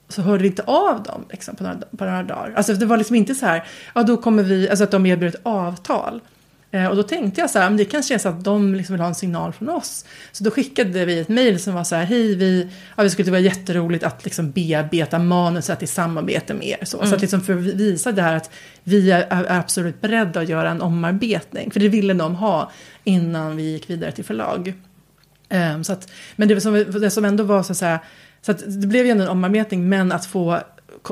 så 0.08 0.22
hörde 0.22 0.42
vi 0.42 0.48
inte 0.48 0.62
av 0.62 1.02
dem 1.02 1.24
liksom, 1.30 1.56
på, 1.56 1.62
några, 1.64 1.76
på 1.96 2.04
några 2.04 2.22
dagar. 2.22 2.52
Alltså 2.56 2.72
det 2.72 2.86
var 2.86 2.96
liksom 2.96 3.16
inte 3.16 3.34
så 3.34 3.46
här, 3.46 3.64
ja 3.94 4.02
då 4.02 4.16
kommer 4.16 4.42
vi, 4.42 4.68
alltså 4.70 4.84
att 4.84 4.90
de 4.90 5.06
erbjuder 5.06 5.38
ett 5.38 5.46
avtal. 5.46 6.20
Eh, 6.70 6.86
Och 6.86 6.96
då 6.96 7.02
tänkte 7.02 7.40
jag 7.40 7.50
så 7.50 7.58
här, 7.58 7.70
men 7.70 7.76
det 7.76 7.84
kanske 7.84 8.14
är 8.14 8.18
så 8.18 8.28
att 8.28 8.44
de 8.44 8.74
liksom 8.74 8.92
vill 8.92 9.00
ha 9.00 9.08
en 9.08 9.14
signal 9.14 9.52
från 9.52 9.68
oss. 9.68 10.04
Så 10.32 10.44
då 10.44 10.50
skickade 10.50 11.04
vi 11.04 11.18
ett 11.20 11.28
mejl 11.28 11.60
som 11.60 11.74
var 11.74 11.84
så 11.84 11.96
här, 11.96 12.04
hej 12.04 12.34
vi, 12.34 12.68
ja, 12.96 13.02
vi 13.02 13.10
skulle 13.10 13.24
det 13.24 13.30
vara 13.30 13.40
jätteroligt 13.40 14.04
att 14.04 14.24
liksom 14.24 14.50
bearbeta 14.50 15.18
manuset 15.18 15.82
i 15.82 15.86
samarbete 15.86 16.54
med 16.54 16.66
er. 16.68 16.84
Så, 16.84 17.06
så 17.06 17.14
att 17.14 17.20
liksom 17.20 17.40
för 17.40 17.52
att 17.52 17.58
visa 17.58 18.12
det 18.12 18.22
här 18.22 18.36
att 18.36 18.50
vi 18.84 19.10
är, 19.10 19.26
är 19.30 19.58
absolut 19.58 20.00
beredda 20.00 20.40
att 20.40 20.48
göra 20.48 20.70
en 20.70 20.82
omarbetning. 20.82 21.70
För 21.70 21.80
det 21.80 21.88
ville 21.88 22.14
de 22.14 22.34
ha 22.34 22.70
innan 23.04 23.56
vi 23.56 23.62
gick 23.62 23.90
vidare 23.90 24.12
till 24.12 24.24
förlag. 24.24 24.74
Ehm, 25.48 25.84
så 25.84 25.92
att, 25.92 26.10
men 26.36 26.48
det 26.48 26.60
som, 26.60 26.74
det 26.74 27.10
som 27.10 27.24
ändå 27.24 27.44
var 27.44 27.62
så 27.62 27.72
att 27.72 27.78
säga, 27.78 28.00
så 28.42 28.52
det 28.52 28.86
blev 28.86 29.04
ju 29.04 29.10
ändå 29.10 29.24
en 29.24 29.30
omarbetning, 29.30 29.88
men 29.88 30.12
att 30.12 30.26
få 30.26 30.60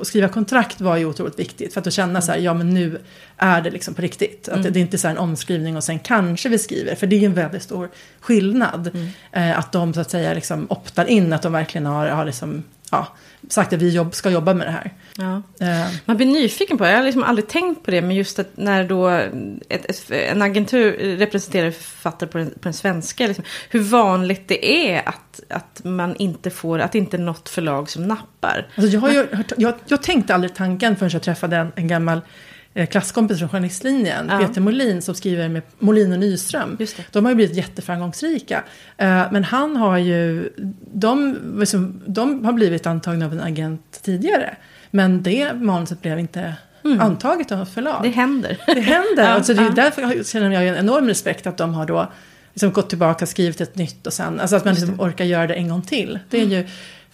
skriva 0.02 0.28
kontrakt 0.28 0.80
var 0.80 0.96
ju 0.96 1.04
otroligt 1.04 1.38
viktigt. 1.38 1.72
För 1.72 1.80
att 1.80 1.84
då 1.84 1.90
känna 1.90 2.20
så 2.20 2.32
här, 2.32 2.38
ja 2.38 2.54
men 2.54 2.74
nu 2.74 3.00
är 3.36 3.60
det 3.60 3.70
liksom 3.70 3.94
på 3.94 4.02
riktigt. 4.02 4.48
Att 4.48 4.62
det, 4.62 4.70
det 4.70 4.78
är 4.78 4.80
inte 4.80 4.98
så 4.98 5.08
här 5.08 5.14
en 5.14 5.20
omskrivning 5.20 5.76
och 5.76 5.84
sen 5.84 5.98
kanske 5.98 6.48
vi 6.48 6.58
skriver. 6.58 6.94
För 6.94 7.06
det 7.06 7.16
är 7.16 7.20
ju 7.20 7.26
en 7.26 7.34
väldigt 7.34 7.62
stor 7.62 7.90
skillnad. 8.20 8.90
Eh, 9.32 9.58
att 9.58 9.72
de 9.72 9.94
så 9.94 10.00
att 10.00 10.10
säga 10.10 10.34
liksom 10.34 10.66
optar 10.70 11.04
in, 11.04 11.32
att 11.32 11.42
de 11.42 11.52
verkligen 11.52 11.86
har, 11.86 12.08
har 12.08 12.24
liksom 12.24 12.64
ja, 12.90 13.06
sagt 13.48 13.72
att 13.72 13.82
vi 13.82 13.88
jobb, 13.88 14.14
ska 14.14 14.30
jobba 14.30 14.54
med 14.54 14.66
det 14.66 14.70
här. 14.70 14.92
Ja. 15.18 15.42
Eh, 15.66 15.94
Man 16.04 16.16
blir 16.16 16.26
nyfiken 16.26 16.78
på 16.78 16.84
det. 16.84 16.90
Jag 16.90 16.96
har 16.96 17.04
liksom 17.04 17.22
aldrig 17.22 17.48
tänkt 17.48 17.84
på 17.84 17.90
det. 17.90 18.02
Men 18.02 18.16
just 18.16 18.38
att 18.38 18.56
när 18.56 18.84
då 18.84 19.08
ett, 19.08 19.30
ett, 19.68 20.10
en 20.10 20.42
agentur 20.42 21.16
representerar 21.16 21.70
författare 21.70 22.30
på 22.30 22.38
den, 22.38 22.50
på 22.50 22.60
den 22.62 22.72
svenska. 22.72 23.26
Liksom, 23.26 23.44
hur 23.70 23.80
vanligt 23.80 24.48
det 24.48 24.90
är 24.90 25.08
att, 25.08 25.40
att 25.48 25.80
man 25.84 26.16
inte 26.16 26.50
får, 26.50 26.78
att 26.78 26.94
inte 26.94 27.18
något 27.18 27.48
förlag 27.48 27.90
som 27.90 28.08
nappar. 28.08 28.66
Alltså 28.74 28.92
jag, 28.92 29.00
har 29.00 29.10
ju, 29.10 29.26
jag, 29.56 29.74
jag 29.86 30.02
tänkte 30.02 30.34
aldrig 30.34 30.54
tanken 30.54 30.96
förrän 30.96 31.10
jag 31.12 31.22
träffade 31.22 31.56
en, 31.56 31.72
en 31.74 31.88
gammal 31.88 32.20
klasskompis 32.90 33.38
från 33.38 33.48
journalistlinjen, 33.48 34.26
Ja. 34.30 34.38
Peter 34.38 34.60
Molin, 34.60 35.02
som 35.02 35.14
skriver 35.14 35.48
med 35.48 35.62
Molin 35.78 36.12
och 36.12 36.18
Nyström. 36.18 36.78
De 37.12 37.24
har 37.24 37.32
ju 37.32 37.36
blivit 37.36 37.56
jätteframgångsrika. 37.56 38.62
Eh, 38.96 39.22
men 39.32 39.44
han 39.44 39.76
har 39.76 39.98
ju, 39.98 40.50
de, 40.92 41.36
liksom, 41.58 42.00
de 42.06 42.44
har 42.44 42.52
blivit 42.52 42.86
antagna 42.86 43.26
av 43.26 43.32
en 43.32 43.40
agent 43.40 44.00
tidigare. 44.02 44.56
Men 44.90 45.22
det 45.22 45.52
manuset 45.54 46.02
blev 46.02 46.18
inte 46.18 46.54
antaget 47.00 47.52
av 47.52 47.62
ett 47.62 47.68
förlag. 47.68 48.00
Det 48.02 48.08
händer. 48.08 48.58
Det 48.66 48.80
händer. 48.80 49.06
Ja, 49.22 49.28
alltså 49.28 49.54
det 49.54 49.62
är 49.62 49.70
därför 49.70 50.24
känner 50.24 50.50
jag 50.50 50.66
en 50.68 50.76
enorm 50.76 51.06
respekt 51.08 51.46
att 51.46 51.56
de 51.56 51.74
har 51.74 51.86
då 51.86 52.12
liksom 52.52 52.72
gått 52.72 52.88
tillbaka, 52.88 53.26
skrivit 53.26 53.60
ett 53.60 53.76
nytt 53.76 54.06
och 54.06 54.12
sen, 54.12 54.40
alltså 54.40 54.56
att 54.56 54.64
man 54.64 54.74
liksom 54.74 55.00
orkar 55.00 55.24
göra 55.24 55.46
det 55.46 55.54
en 55.54 55.68
gång 55.68 55.82
till. 55.82 56.18
Det 56.30 56.36
är 56.38 56.42
Mm. 56.44 56.52
ju, 56.58 56.66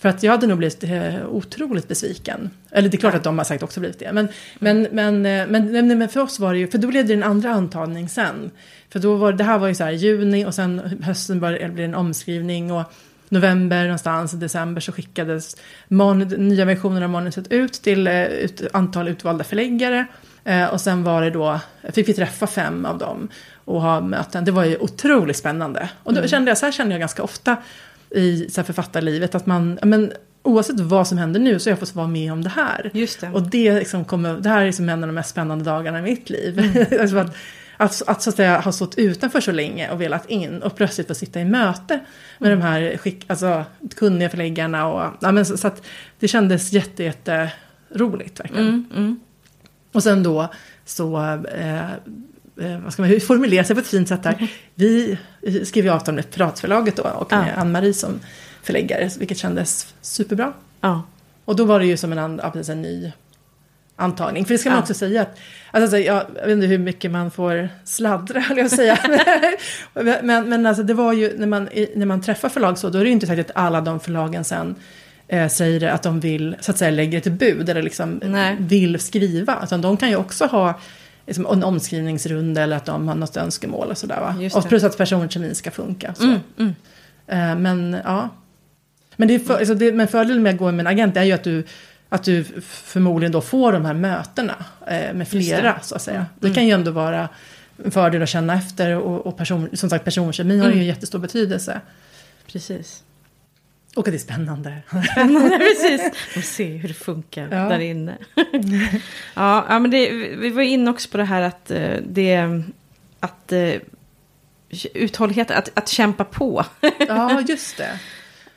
för 0.02 0.08
att 0.08 0.22
jag 0.22 0.32
hade 0.32 0.46
nog 0.46 0.58
blivit 0.58 0.84
eh, 0.84 1.26
otroligt 1.28 1.88
besviken. 1.88 2.50
Eller 2.70 2.88
det 2.88 2.96
är 2.96 2.98
klart 2.98 3.14
att 3.14 3.24
de 3.24 3.38
har 3.38 3.44
sagt 3.44 3.62
också 3.62 3.80
blivit 3.80 3.98
det. 3.98 4.12
Men, 4.12 4.28
men, 4.58 4.88
men, 4.92 5.26
eh, 5.26 5.46
men, 5.46 5.98
men, 5.98 6.08
för 6.08 6.20
oss 6.20 6.38
var 6.38 6.52
det 6.52 6.58
ju, 6.58 6.68
för 6.68 6.78
då 6.78 6.88
blev 6.88 7.06
det 7.06 7.14
en 7.14 7.22
andra 7.22 7.50
antagning 7.50 8.08
sen. 8.08 8.50
För 8.90 8.98
då 8.98 9.14
var 9.16 9.32
det 9.32 9.44
här 9.44 9.58
var 9.58 9.68
ju 9.68 9.74
så 9.74 9.84
här 9.84 9.90
juni 9.90 10.44
och 10.44 10.54
sen 10.54 10.98
hösten 11.02 11.40
bara, 11.40 11.68
blev 11.68 11.84
en 11.84 11.94
omskrivning 11.94 12.72
och 12.72 12.92
november 13.28 13.82
någonstans, 13.82 14.34
i 14.34 14.36
december 14.36 14.80
så 14.80 14.92
skickades 14.92 15.56
man, 15.88 16.18
nya 16.18 16.64
versioner 16.64 17.02
av 17.02 17.10
manuset 17.10 17.52
ut 17.52 17.72
till 17.72 18.06
eh, 18.06 18.22
ett 18.22 18.74
antal 18.74 19.08
utvalda 19.08 19.44
förläggare. 19.44 20.06
Eh, 20.44 20.64
och 20.64 20.80
sen 20.80 21.04
var 21.04 21.22
det 21.22 21.30
då, 21.30 21.60
fick 21.92 22.08
vi 22.08 22.14
träffa 22.14 22.46
fem 22.46 22.84
av 22.84 22.98
dem 22.98 23.28
och 23.64 23.82
ha 23.82 24.00
möten. 24.00 24.44
Det 24.44 24.50
var 24.50 24.64
ju 24.64 24.76
otroligt 24.76 25.36
spännande. 25.36 25.88
Och 26.02 26.14
då 26.14 26.26
kände 26.26 26.50
jag, 26.50 26.58
så 26.58 26.66
här 26.66 26.72
känner 26.72 26.90
jag 26.90 27.00
ganska 27.00 27.22
ofta 27.22 27.56
i 28.14 28.50
så 28.50 28.60
här 28.60 28.66
författarlivet, 28.66 29.34
att 29.34 29.46
man, 29.46 29.78
men 29.82 30.12
oavsett 30.42 30.80
vad 30.80 31.08
som 31.08 31.18
händer 31.18 31.40
nu 31.40 31.58
så 31.58 31.70
har 31.70 31.72
jag 31.72 31.78
fått 31.78 31.94
vara 31.94 32.06
med 32.06 32.32
om 32.32 32.42
det 32.42 32.50
här. 32.50 32.90
Just 32.94 33.20
det. 33.20 33.30
Och 33.30 33.42
det, 33.42 33.74
liksom 33.78 34.04
kommer, 34.04 34.40
det 34.40 34.48
här 34.48 34.60
är 34.60 34.66
liksom 34.66 34.88
en 34.88 35.02
av 35.02 35.08
de 35.08 35.12
mest 35.12 35.30
spännande 35.30 35.64
dagarna 35.64 35.98
i 35.98 36.02
mitt 36.02 36.30
liv. 36.30 36.60
alltså 37.00 37.16
att, 37.16 37.36
att, 37.76 38.02
att, 38.06 38.22
så 38.22 38.30
att 38.30 38.36
säga, 38.36 38.60
ha 38.60 38.72
stått 38.72 38.98
utanför 38.98 39.40
så 39.40 39.52
länge 39.52 39.90
och 39.90 40.00
velat 40.00 40.30
in 40.30 40.62
och 40.62 40.76
plötsligt 40.76 41.08
få 41.08 41.14
sitta 41.14 41.40
i 41.40 41.44
möte 41.44 42.00
med 42.38 42.50
de 42.52 42.62
här 42.62 42.96
skick, 42.96 43.24
alltså, 43.26 43.64
kunniga 43.96 44.28
förläggarna. 44.28 44.86
Och, 44.88 45.16
ja, 45.20 45.32
men 45.32 45.46
så, 45.46 45.56
så 45.56 45.66
att 45.66 45.86
det 46.18 46.28
kändes 46.28 46.72
jätte, 46.72 47.04
jätte 47.04 47.52
roligt 47.94 48.40
verkligen. 48.40 48.68
Mm, 48.68 48.86
mm. 48.96 49.20
Och 49.92 50.02
sen 50.02 50.22
då 50.22 50.48
så, 50.84 51.22
eh, 51.58 51.90
vad 52.54 52.92
ska 52.92 53.02
man 53.02 53.20
formulera 53.20 53.64
sig 53.64 53.76
på 53.76 53.80
ett 53.80 53.86
fint 53.86 54.08
sätt 54.08 54.24
här. 54.24 54.48
Vi 54.74 55.18
skrev 55.64 55.84
ju 55.84 55.90
avtal 55.90 56.14
med 56.14 56.30
Piratförlaget 56.30 56.96
då 56.96 57.02
och 57.02 57.32
med 57.32 57.52
Ja. 57.56 57.60
Ann-Marie 57.60 57.94
som 57.94 58.20
förläggare, 58.62 59.10
vilket 59.18 59.38
kändes 59.38 59.94
superbra. 60.00 60.52
Ja. 60.80 61.02
Och 61.44 61.56
då 61.56 61.64
var 61.64 61.80
det 61.80 61.86
ju 61.86 61.96
som 61.96 62.12
en, 62.12 62.18
an- 62.18 62.40
ja, 62.42 62.50
precis, 62.50 62.68
en 62.68 62.82
ny 62.82 63.12
antagning. 63.96 64.44
För 64.44 64.54
det 64.54 64.58
ska 64.58 64.68
man 64.70 64.76
Ja. 64.76 64.82
också 64.82 64.94
säga 64.94 65.22
att, 65.22 65.38
alltså, 65.70 65.98
jag, 65.98 66.22
jag 66.36 66.42
vet 66.46 66.52
inte 66.52 66.66
hur 66.66 66.78
mycket 66.78 67.10
man 67.10 67.30
får 67.30 67.68
sladdra, 67.84 68.40
höll 68.40 68.56
jag 68.58 68.64
att 68.66 68.72
säga. 68.76 68.98
men 70.22 70.48
men 70.48 70.66
alltså, 70.66 70.82
det 70.82 70.94
var 70.94 71.12
ju, 71.12 71.38
när 71.38 71.46
man, 71.46 71.68
när 71.94 72.06
man 72.06 72.20
träffar 72.22 72.48
förlag 72.48 72.78
så, 72.78 72.88
då 72.90 72.98
är 72.98 73.02
det 73.02 73.08
ju 73.08 73.12
inte 73.12 73.26
säkert 73.26 73.50
att 73.50 73.56
alla 73.56 73.80
de 73.80 74.00
förlagen 74.00 74.44
sen 74.44 74.74
eh, 75.28 75.48
säger 75.48 75.88
att 75.90 76.02
de 76.02 76.20
vill, 76.20 76.56
så 76.60 76.70
att 76.70 76.78
säga, 76.78 76.90
lägga 76.90 77.18
ett 77.18 77.32
bud 77.32 77.68
eller 77.68 77.82
liksom 77.82 78.20
Nej. 78.24 78.56
vill 78.60 78.98
skriva. 79.00 79.60
Utan 79.64 79.80
de 79.80 79.96
kan 79.96 80.08
ju 80.10 80.16
också 80.16 80.44
ha 80.46 80.80
liksom, 81.26 81.46
en 81.46 81.64
omskrivningsrunda 81.64 82.62
eller 82.62 82.76
att 82.76 82.84
de 82.84 83.08
har 83.08 83.14
något 83.14 83.36
önskemål 83.36 83.90
och 83.90 83.98
sådär. 83.98 84.20
Va? 84.20 84.34
Och 84.54 84.68
plus 84.68 84.84
att 84.84 84.98
personkemin 84.98 85.54
ska 85.54 85.70
funka. 85.70 86.14
Mm, 86.20 86.38
mm. 86.58 86.74
Eh, 87.26 87.56
men 87.60 87.96
ja. 88.04 88.28
Men, 89.16 89.28
det 89.28 89.34
är 89.34 89.38
för, 89.38 89.58
alltså 89.58 89.74
det, 89.74 89.92
men 89.92 90.08
fördelen 90.08 90.42
med 90.42 90.52
att 90.52 90.58
gå 90.58 90.72
med 90.72 90.80
en 90.80 90.86
agent 90.86 91.16
är 91.16 91.22
ju 91.22 91.32
att 91.32 91.44
du, 91.44 91.64
att 92.08 92.24
du 92.24 92.44
förmodligen 92.62 93.32
då 93.32 93.40
får 93.40 93.72
de 93.72 93.84
här 93.84 93.94
mötena 93.94 94.54
eh, 94.86 95.14
med 95.14 95.28
flera 95.28 95.80
så 95.82 95.94
att 95.94 96.02
säga. 96.02 96.26
Det 96.40 96.50
kan 96.50 96.66
ju 96.66 96.72
ändå 96.72 96.90
vara 96.90 97.28
en 97.84 97.90
fördel 97.90 98.22
att 98.22 98.28
känna 98.28 98.54
efter 98.54 98.96
och, 98.96 99.26
och 99.26 99.36
person, 99.36 99.68
som 99.72 99.90
sagt 99.90 100.04
personkemin 100.04 100.60
har 100.60 100.66
ju 100.66 100.72
Mm. 100.72 100.86
jättestor 100.86 101.18
betydelse. 101.18 101.80
Precis. 102.46 103.02
Och 103.96 104.08
att 104.08 104.12
det 104.12 104.16
är 104.16 104.18
spännande. 104.18 104.76
Spännande, 105.12 105.58
precis. 105.58 106.10
Och 106.36 106.44
se 106.44 106.76
hur 106.76 106.88
det 106.88 106.94
funkar 106.94 107.42
Ja. 107.50 107.68
där 107.68 107.78
inne. 107.78 108.16
ja, 109.34 109.66
ja, 109.68 109.78
men 109.78 109.90
det, 109.90 110.10
vi 110.36 110.50
var 110.50 110.62
inne 110.62 110.90
också 110.90 111.08
på 111.10 111.16
det 111.16 111.24
här 111.24 111.42
att 111.42 111.70
eh, 111.70 111.96
det... 112.08 112.62
Att 113.20 113.52
eh, 113.52 113.74
uthållighet, 114.94 115.50
att, 115.50 115.70
att 115.78 115.88
kämpa 115.88 116.24
på. 116.24 116.64
ja, 117.08 117.40
just 117.48 117.76
det. 117.76 117.98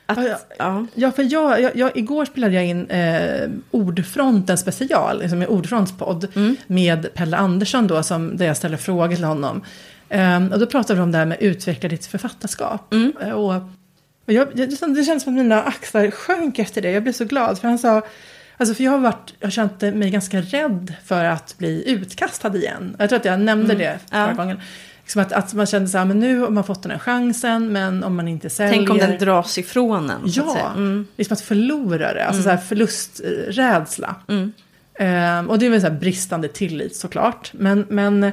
Att, 0.06 0.18
Ja, 0.18 0.38
ja. 0.58 0.86
ja. 0.94 1.12
För 1.12 1.32
jag, 1.32 1.60
jag, 1.62 1.76
jag, 1.76 1.96
igår 1.96 2.24
spelade 2.24 2.54
jag 2.54 2.66
in 2.66 2.90
eh, 2.90 3.48
Ordfronten 3.70 4.58
special, 4.58 5.18
liksom 5.18 5.42
en 5.42 5.48
ordfrontspodd 5.48 6.26
Mm. 6.34 6.56
med 6.66 7.14
Pelle 7.14 7.36
Andersson 7.36 7.86
då, 7.86 8.02
som, 8.02 8.36
där 8.36 8.46
jag 8.46 8.56
ställer 8.56 8.76
frågor 8.76 9.14
till 9.14 9.24
honom. 9.24 9.62
Eh, 10.08 10.46
och 10.52 10.58
då 10.58 10.66
pratade 10.66 10.94
vi 10.94 11.02
om 11.02 11.12
det 11.12 11.18
här 11.18 11.26
med 11.26 11.38
utveckla 11.40 11.88
ditt 11.88 12.06
författarskap. 12.06 12.92
Mm. 12.92 13.12
Eh, 13.22 13.30
och 13.30 13.62
jag, 14.34 14.48
jag, 14.54 14.68
det 14.70 14.76
kändes 14.76 15.06
som 15.22 15.32
att 15.32 15.38
mina 15.42 15.62
axlar 15.62 16.10
sjönk 16.10 16.58
efter 16.58 16.82
det, 16.82 16.90
jag 16.90 17.02
blev 17.02 17.12
så 17.12 17.24
glad. 17.24 17.58
För 17.58 17.68
han 17.68 17.78
sa, 17.78 18.02
alltså 18.56 18.74
för 18.74 18.84
jag 18.84 18.90
har, 18.90 18.98
varit, 18.98 19.34
jag 19.40 19.46
har 19.46 19.50
känt 19.52 19.80
mig 19.80 20.10
ganska 20.10 20.40
rädd 20.40 20.94
för 21.04 21.24
att 21.24 21.54
bli 21.58 21.90
utkastad 21.90 22.56
igen. 22.56 22.96
Jag 22.98 23.08
tror 23.08 23.18
att 23.18 23.24
jag 23.24 23.40
nämnde 23.40 23.74
det 23.74 23.98
förra 24.10 24.18
Mm. 24.24 24.36
Ja. 24.36 24.42
gången. 24.42 24.60
Liksom 25.02 25.22
att, 25.22 25.32
att 25.32 25.54
man 25.54 25.66
kände 25.66 25.88
så 25.88 25.98
här, 25.98 26.04
men 26.04 26.20
nu 26.20 26.38
har 26.38 26.50
man 26.50 26.64
fått 26.64 26.82
den 26.82 26.92
här 26.92 26.98
chansen, 26.98 27.72
men 27.72 28.04
om 28.04 28.16
man 28.16 28.28
inte 28.28 28.50
säljer. 28.50 28.72
Tänk 28.72 28.90
om 28.90 28.98
den 28.98 29.18
dras 29.18 29.58
ifrån 29.58 30.10
en. 30.10 30.20
så 30.32 30.40
att 30.40 30.46
Ja, 30.46 30.52
säga. 30.54 30.72
Mm. 30.76 31.06
liksom 31.16 31.34
att 31.34 31.40
förlora 31.40 32.14
det, 32.14 32.24
alltså 32.24 32.42
så 32.42 32.48
här 32.50 32.56
förlusträdsla. 32.56 34.14
Mm. 34.28 34.52
Ehm, 34.98 35.50
och 35.50 35.58
det 35.58 35.66
är 35.66 35.70
väl 35.70 35.80
så 35.80 35.86
här 35.86 35.94
bristande 35.94 36.48
tillit 36.48 36.96
såklart. 36.96 37.50
Men, 37.54 37.86
men, 37.88 38.32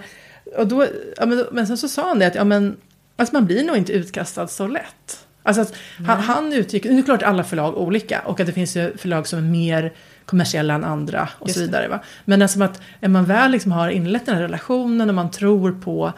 och 0.58 0.68
då, 0.68 0.86
ja, 1.18 1.26
men, 1.26 1.46
men 1.52 1.68
sen 1.68 1.78
så 1.78 1.88
sa 1.90 2.08
han 2.08 2.20
det 2.20 2.28
att 2.28 2.36
ja, 2.36 2.44
men, 2.44 2.78
alltså 3.16 3.36
man 3.36 3.46
blir 3.46 3.64
nog 3.64 3.78
inte 3.78 3.94
utkastad 3.94 4.48
så 4.48 4.68
lätt. 4.68 5.26
Alltså 5.44 5.62
att 5.62 5.74
han, 6.08 6.20
han 6.20 6.54
utgick, 6.54 6.84
nu 6.84 6.92
är 6.92 6.96
det 6.96 7.04
klart 7.04 7.24
alla 7.24 7.44
förlag 7.44 7.78
olika 7.78 8.22
och 8.22 8.40
att 8.40 8.48
det 8.48 8.54
finns 8.54 8.78
ju 8.78 8.98
förlag 8.98 9.28
som 9.28 9.40
är 9.40 9.44
mer 9.44 9.94
kommersiella 10.26 10.74
än 10.74 10.84
andra 10.84 11.30
och 11.40 11.48
Just 11.48 11.60
så 11.60 11.66
vidare. 11.66 11.88
Va? 11.88 12.00
Men 12.26 12.42
alltså 12.42 12.64
att 12.64 12.82
är 13.00 13.08
man 13.08 13.26
väl 13.26 13.52
liksom 13.52 13.72
har 13.72 13.90
inlett 13.90 14.26
den 14.26 14.36
här 14.36 14.42
relationen 14.42 15.10
och 15.10 15.16
man 15.16 15.32
tror 15.32 15.72
på, 15.72 16.14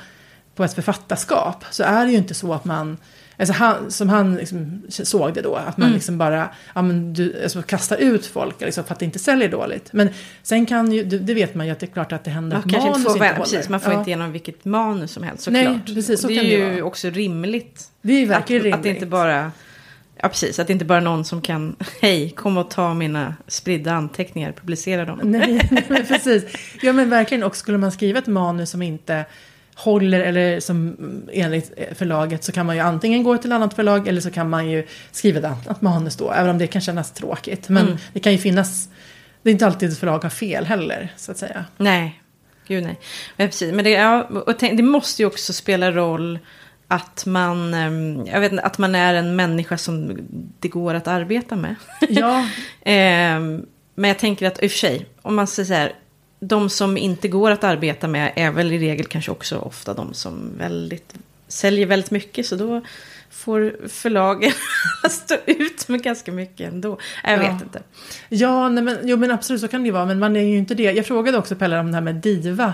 på 0.55 0.63
ett 0.63 0.73
författarskap 0.73 1.65
så 1.71 1.83
är 1.83 2.05
det 2.05 2.11
ju 2.11 2.17
inte 2.17 2.33
så 2.33 2.53
att 2.53 2.65
man 2.65 2.97
Alltså 3.37 3.53
han, 3.53 3.91
som 3.91 4.09
han 4.09 4.35
liksom 4.35 4.81
såg 4.89 5.33
det 5.33 5.41
då, 5.41 5.55
att 5.55 5.77
man 5.77 5.85
Mm. 5.85 5.95
liksom 5.95 6.17
bara 6.17 6.49
ja, 6.75 6.81
men 6.81 7.13
du, 7.13 7.43
alltså 7.43 7.61
kastar 7.61 7.97
ut 7.97 8.25
folk 8.25 8.61
liksom, 8.61 8.83
för 8.83 8.93
att 8.93 8.99
det 8.99 9.05
inte 9.05 9.19
säljer 9.19 9.49
dåligt. 9.49 9.89
Men 9.93 10.09
sen 10.43 10.65
kan 10.65 10.91
ju, 10.91 11.03
det 11.03 11.17
det 11.17 11.33
vet 11.33 11.55
man 11.55 11.65
ju 11.65 11.71
att 11.71 11.79
det 11.79 11.85
är 11.85 11.91
klart 11.93 12.11
att 12.11 12.23
det 12.23 12.31
händer 12.31 12.57
Man 12.57 12.65
att 12.65 12.71
kanske 12.71 12.87
inte 12.87 12.99
manus 12.99 13.13
får 13.13 13.19
välja, 13.19 13.33
håller. 13.33 13.43
precis, 13.51 13.69
man 13.69 13.79
får 13.79 13.93
Ja. 13.93 13.99
inte 13.99 14.09
igenom 14.09 14.31
vilket 14.31 14.65
manus 14.65 15.11
som 15.11 15.23
helst 15.23 15.47
Nej, 15.51 15.65
såklart. 15.65 15.85
precis, 15.85 16.21
så 16.21 16.27
det 16.27 16.33
är 16.33 16.35
kan 16.35 16.45
det 16.45 16.51
ju 16.51 16.71
vara. 16.73 16.83
också 16.83 17.09
rimligt. 17.09 17.83
Det 18.01 18.13
är 18.13 18.19
ju 18.19 18.25
verkligen 18.25 18.61
att, 18.61 18.63
rimligt. 18.65 18.75
att 18.77 18.83
det 18.83 18.89
inte 18.89 19.05
bara... 19.05 19.51
Ja, 20.21 20.27
precis. 20.27 20.59
Att 20.59 20.67
det 20.67 20.73
inte 20.73 20.85
bara 20.85 20.97
är 20.97 21.01
någon 21.01 21.25
som 21.25 21.41
kan, 21.41 21.75
hej, 22.01 22.29
kom 22.29 22.57
och 22.57 22.69
ta 22.69 22.93
mina 22.93 23.35
spridda 23.47 23.91
anteckningar, 23.93 24.51
publicera 24.51 25.05
dem. 25.05 25.19
Nej, 25.23 25.67
nej, 25.71 25.85
men 25.87 26.05
precis. 26.05 26.43
Ja 26.81 26.93
men 26.93 27.09
verkligen, 27.09 27.43
och 27.43 27.55
skulle 27.55 27.77
man 27.77 27.91
skriva 27.91 28.19
ett 28.19 28.27
manus 28.27 28.69
som 28.69 28.81
inte 28.81 29.25
håller 29.75 30.19
eller 30.19 30.59
som 30.59 30.95
enligt 31.33 31.71
förlaget 31.97 32.43
så 32.43 32.51
kan 32.51 32.65
man 32.65 32.75
ju 32.75 32.81
antingen 32.81 33.23
gå 33.23 33.37
till 33.37 33.51
annat 33.51 33.73
förlag 33.73 34.07
eller 34.07 34.21
så 34.21 34.31
kan 34.31 34.49
man 34.49 34.69
ju 34.69 34.85
skriva 35.11 35.39
ett 35.39 35.45
annat 35.45 35.81
manus 35.81 36.15
då, 36.15 36.31
även 36.31 36.49
om 36.49 36.57
det 36.57 36.67
kan 36.67 36.81
kännas 36.81 37.11
tråkigt. 37.11 37.69
Men 37.69 37.85
Mm. 37.85 37.97
det 38.13 38.19
kan 38.19 38.31
ju 38.31 38.37
finnas, 38.37 38.89
det 39.41 39.49
är 39.49 39.51
inte 39.51 39.65
alltid 39.65 39.89
ett 39.89 39.97
förlag 39.99 40.19
har 40.23 40.29
fel 40.29 40.65
heller, 40.65 41.13
så 41.17 41.31
att 41.31 41.37
säga. 41.37 41.65
Nej, 41.77 42.21
gud 42.67 42.83
nej. 42.83 42.99
Men, 43.37 43.47
precis. 43.47 43.73
Men 43.73 43.83
det, 43.83 43.89
ja, 43.89 44.23
och 44.23 44.59
tänk, 44.59 44.77
det 44.77 44.83
måste 44.83 45.21
ju 45.21 45.25
också 45.25 45.53
spela 45.53 45.91
roll 45.91 46.39
att 46.87 47.25
man, 47.25 47.73
ehm, 47.73 48.25
jag 48.25 48.39
vet 48.39 48.59
att 48.59 48.77
man 48.77 48.95
är 48.95 49.13
en 49.13 49.35
människa 49.35 49.77
som 49.77 50.17
det 50.59 50.67
går 50.67 50.93
att 50.93 51.07
arbeta 51.07 51.55
med. 51.55 51.75
Ja, 52.09 52.47
Ehm, 52.85 53.65
men 53.95 54.07
jag 54.07 54.19
tänker 54.19 54.47
att 54.47 54.63
i 54.63 54.67
och 54.67 54.71
för 54.71 54.77
sig, 54.77 55.05
om 55.21 55.35
man 55.35 55.47
säger 55.47 55.67
så 55.67 55.73
här, 55.73 55.93
de 56.47 56.69
som 56.69 56.97
inte 56.97 57.27
går 57.27 57.51
att 57.51 57.63
arbeta 57.63 58.07
med 58.07 58.33
är 58.35 58.51
väl 58.51 58.71
i 58.73 58.79
regel 58.79 59.05
kanske 59.05 59.31
också 59.31 59.57
ofta 59.57 59.93
de 59.93 60.13
som 60.13 60.51
väldigt, 60.57 61.13
säljer 61.47 61.85
väldigt 61.85 62.11
mycket. 62.11 62.45
Så 62.45 62.55
då 62.55 62.81
får 63.31 63.87
förlagen 63.87 64.51
stå 65.09 65.35
ut 65.45 65.87
med 65.87 66.03
ganska 66.03 66.31
mycket 66.31 66.73
ändå. 66.73 66.97
Jag 67.23 67.33
Ja. 67.33 67.37
vet 67.37 67.61
inte. 67.61 67.81
Ja, 68.29 68.69
nej 68.69 68.83
men, 68.83 68.97
jo, 69.03 69.17
men 69.17 69.31
absolut 69.31 69.61
så 69.61 69.67
kan 69.67 69.81
det 69.81 69.85
ju 69.85 69.91
vara. 69.91 70.05
Men 70.05 70.19
man 70.19 70.35
är 70.35 70.41
ju 70.41 70.57
inte 70.57 70.75
det. 70.75 70.83
Jag 70.83 71.05
frågade 71.05 71.37
också 71.37 71.55
Pelle 71.55 71.79
om 71.79 71.87
det 71.87 71.93
här 71.93 72.01
med 72.01 72.15
diva. 72.15 72.73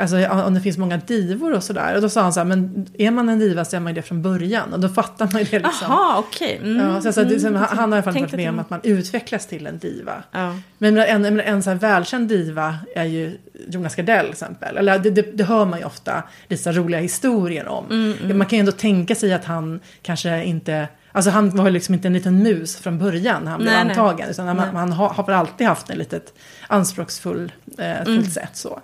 Alltså 0.00 0.28
om 0.28 0.54
det 0.54 0.60
finns 0.60 0.78
många 0.78 0.96
divor 0.96 1.52
och 1.52 1.62
sådär. 1.62 1.94
Och 1.94 2.02
då 2.02 2.08
sa 2.08 2.22
han 2.22 2.32
så 2.32 2.40
här, 2.40 2.44
men 2.44 2.86
är 2.98 3.10
man 3.10 3.28
en 3.28 3.38
diva 3.38 3.64
så 3.64 3.76
är 3.76 3.80
man 3.80 3.94
det 3.94 4.02
från 4.02 4.22
början. 4.22 4.72
Och 4.72 4.80
då 4.80 4.88
fattar 4.88 5.28
man 5.32 5.42
ju 5.42 5.48
det 5.50 5.58
liksom. 5.58 5.86
Jaha, 5.88 6.18
okej. 6.18 6.58
Okay. 6.60 6.70
Mm. 6.70 6.86
Ja, 7.04 7.12
så 7.12 7.22
det, 7.22 7.44
han 7.44 7.56
har 7.56 7.76
i 7.76 7.92
alla 7.92 8.02
fall 8.02 8.14
varit 8.14 8.32
med 8.32 8.48
om 8.48 8.58
att 8.58 8.70
man 8.70 8.80
utvecklas 8.82 9.46
till 9.46 9.66
en 9.66 9.78
diva. 9.78 10.22
Ja. 10.32 10.58
Men 10.78 10.98
en, 10.98 11.24
en, 11.24 11.40
en 11.40 11.62
så 11.62 11.70
här 11.70 11.76
välkänd 11.76 12.28
diva 12.28 12.78
är 12.94 13.04
ju 13.04 13.38
Jonas 13.68 13.94
Gardell 13.94 14.24
till 14.24 14.32
exempel. 14.32 14.76
Eller 14.76 14.98
det, 14.98 15.10
det, 15.10 15.22
det 15.22 15.44
hör 15.44 15.64
man 15.64 15.78
ju 15.78 15.84
ofta 15.84 16.22
lite 16.48 16.72
roliga 16.72 17.00
historier 17.00 17.68
om. 17.68 17.86
Mm, 17.90 18.14
mm. 18.22 18.38
Man 18.38 18.46
kan 18.46 18.56
ju 18.56 18.60
ändå 18.60 18.72
tänka 18.72 19.14
sig 19.14 19.32
att 19.32 19.44
han 19.44 19.80
kanske 20.02 20.44
inte 20.44 20.88
Alltså 21.14 21.30
han 21.30 21.50
var 21.50 21.64
ju 21.64 21.70
liksom 21.70 21.94
inte 21.94 22.08
en 22.08 22.12
liten 22.12 22.42
mus 22.42 22.76
från 22.76 22.98
början 22.98 23.46
han 23.46 23.60
blev 23.60 23.74
antagen. 23.74 24.30
Utan 24.30 24.46
han, 24.46 24.58
han 24.58 24.92
har, 24.92 25.08
har 25.08 25.32
alltid 25.32 25.66
haft 25.66 25.90
en 25.90 25.98
litet 25.98 26.34
anspråksfull 26.68 27.52
eh, 27.78 28.00
mm. 28.00 28.24
sätt 28.24 28.50
så. 28.56 28.80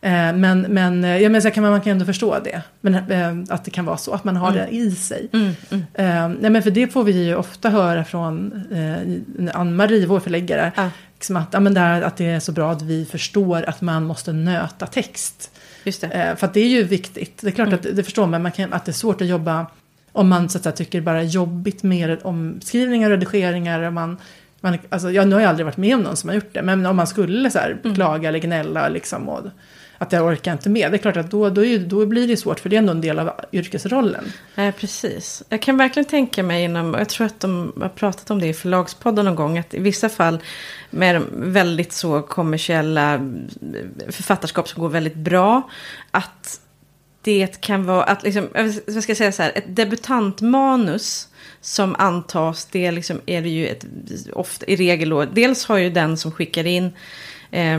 Eh, 0.00 0.32
men, 0.32 0.60
men, 0.60 1.04
eh, 1.04 1.16
ja, 1.16 1.28
men 1.28 1.42
så 1.42 1.50
kan 1.50 1.62
man, 1.62 1.72
man 1.72 1.80
kan 1.80 1.92
ändå 1.92 2.04
förstå 2.04 2.38
det. 2.44 2.62
Men, 2.80 2.94
eh, 2.94 3.54
att 3.54 3.64
det 3.64 3.70
kan 3.70 3.84
vara 3.84 3.96
så, 3.96 4.12
att 4.12 4.24
man 4.24 4.36
har 4.36 4.52
mm. 4.52 4.66
det 4.66 4.76
i 4.76 4.90
sig. 4.90 5.28
Mm, 5.32 5.52
mm. 5.70 6.36
Nej, 6.40 6.50
men 6.50 6.62
för 6.62 6.70
det 6.70 6.88
får 6.88 7.04
vi 7.04 7.24
ju 7.24 7.34
ofta 7.34 7.70
höra 7.70 8.04
från 8.04 8.62
eh, 8.72 9.60
Ann-Marie, 9.60 10.06
vår 10.06 10.20
förläggare. 10.20 10.72
Ah. 10.76 10.88
Liksom 11.14 11.36
att, 11.36 11.48
ja, 11.52 11.60
men 11.60 11.74
det 11.74 11.80
här, 11.80 12.02
att 12.02 12.16
det 12.16 12.26
är 12.26 12.40
så 12.40 12.52
bra 12.52 12.72
att 12.72 12.82
vi 12.82 13.04
förstår 13.04 13.68
att 13.68 13.80
man 13.80 14.04
måste 14.04 14.32
nöta 14.32 14.86
text. 14.86 15.50
Just 15.84 16.00
det. 16.00 16.06
Eh, 16.06 16.36
för 16.36 16.46
att 16.46 16.54
det 16.54 16.60
är 16.60 16.68
ju 16.68 16.82
viktigt. 16.82 17.40
Det 17.40 17.48
är 17.48 17.52
klart 17.52 17.68
mm. 17.68 17.78
att 17.78 17.96
det 17.96 18.04
förstår 18.04 18.26
man, 18.26 18.42
man 18.42 18.52
kan, 18.52 18.72
att 18.72 18.84
det 18.84 18.90
är 18.90 18.92
svårt 18.92 19.20
att 19.20 19.26
jobba 19.26 19.66
om 20.12 20.28
man 20.28 20.48
så 20.48 20.58
att 20.58 20.64
säga, 20.64 20.72
tycker 20.72 21.00
bara 21.00 21.20
är 21.20 21.24
jobbigt 21.24 21.82
med 21.82 22.18
omskrivningar 22.22 23.10
och 23.10 23.18
redigeringar. 23.18 23.80
Och 23.80 23.92
man, 23.92 24.16
man, 24.60 24.78
alltså, 24.88 25.10
jag, 25.10 25.28
nu 25.28 25.34
har 25.34 25.40
jag 25.40 25.48
aldrig 25.48 25.66
varit 25.66 25.76
med 25.76 25.94
om 25.94 26.02
någon 26.02 26.16
som 26.16 26.28
har 26.28 26.34
gjort 26.34 26.54
det, 26.54 26.62
men 26.62 26.86
om 26.86 26.96
man 26.96 27.06
skulle 27.06 27.50
så 27.50 27.58
här, 27.58 27.78
mm. 27.84 27.94
klaga 27.94 28.28
eller 28.28 28.38
gnälla 28.38 28.88
liksom, 28.88 29.28
och, 29.28 29.44
att 29.98 30.12
jag 30.12 30.26
orkar 30.26 30.52
inte 30.52 30.68
med. 30.68 30.92
Det 30.92 30.96
är 30.96 30.98
klart 30.98 31.16
att 31.16 31.30
då, 31.30 31.50
då, 31.50 31.62
då 31.86 32.06
blir 32.06 32.28
det 32.28 32.36
svårt 32.36 32.60
för 32.60 32.68
det 32.68 32.76
är 32.76 32.78
ändå 32.78 32.92
en 32.92 33.00
del 33.00 33.18
av 33.18 33.32
yrkesrollen. 33.52 34.32
Nej, 34.54 34.72
precis. 34.72 35.42
Jag 35.48 35.62
kan 35.62 35.76
verkligen 35.76 36.04
tänka 36.04 36.42
mig 36.42 36.64
inom, 36.64 36.94
jag 36.94 37.08
tror 37.08 37.26
att 37.26 37.40
de 37.40 37.72
har 37.80 37.88
pratat 37.88 38.30
om 38.30 38.40
det 38.40 38.46
i 38.46 38.54
förlagspodden 38.54 39.24
någon 39.24 39.34
gång, 39.34 39.58
att 39.58 39.74
i 39.74 39.78
vissa 39.78 40.08
fall 40.08 40.38
med 40.90 41.22
väldigt 41.32 41.92
så 41.92 42.22
kommersiella 42.22 43.20
författarskap 44.08 44.68
som 44.68 44.82
går 44.82 44.88
väldigt 44.88 45.14
bra, 45.14 45.70
att 46.10 46.60
det 47.22 47.60
kan 47.60 47.84
vara, 47.84 48.02
att 48.04 48.22
liksom, 48.22 48.48
jag 48.86 49.02
ska 49.02 49.14
säga 49.14 49.32
så 49.32 49.42
här, 49.42 49.52
ett 49.54 49.76
debutantmanus 49.76 51.28
som 51.60 51.96
antas, 51.98 52.68
det 52.72 52.90
liksom 52.90 53.20
är 53.26 53.42
det 53.42 53.48
ju 53.48 53.66
ett, 53.66 53.86
ofta, 54.32 54.66
i 54.66 54.76
regel 54.76 55.08
då, 55.08 55.24
dels 55.24 55.66
har 55.66 55.76
ju 55.76 55.90
den 55.90 56.16
som 56.16 56.32
skickar 56.32 56.66
in 56.66 56.92
eh, 57.50 57.78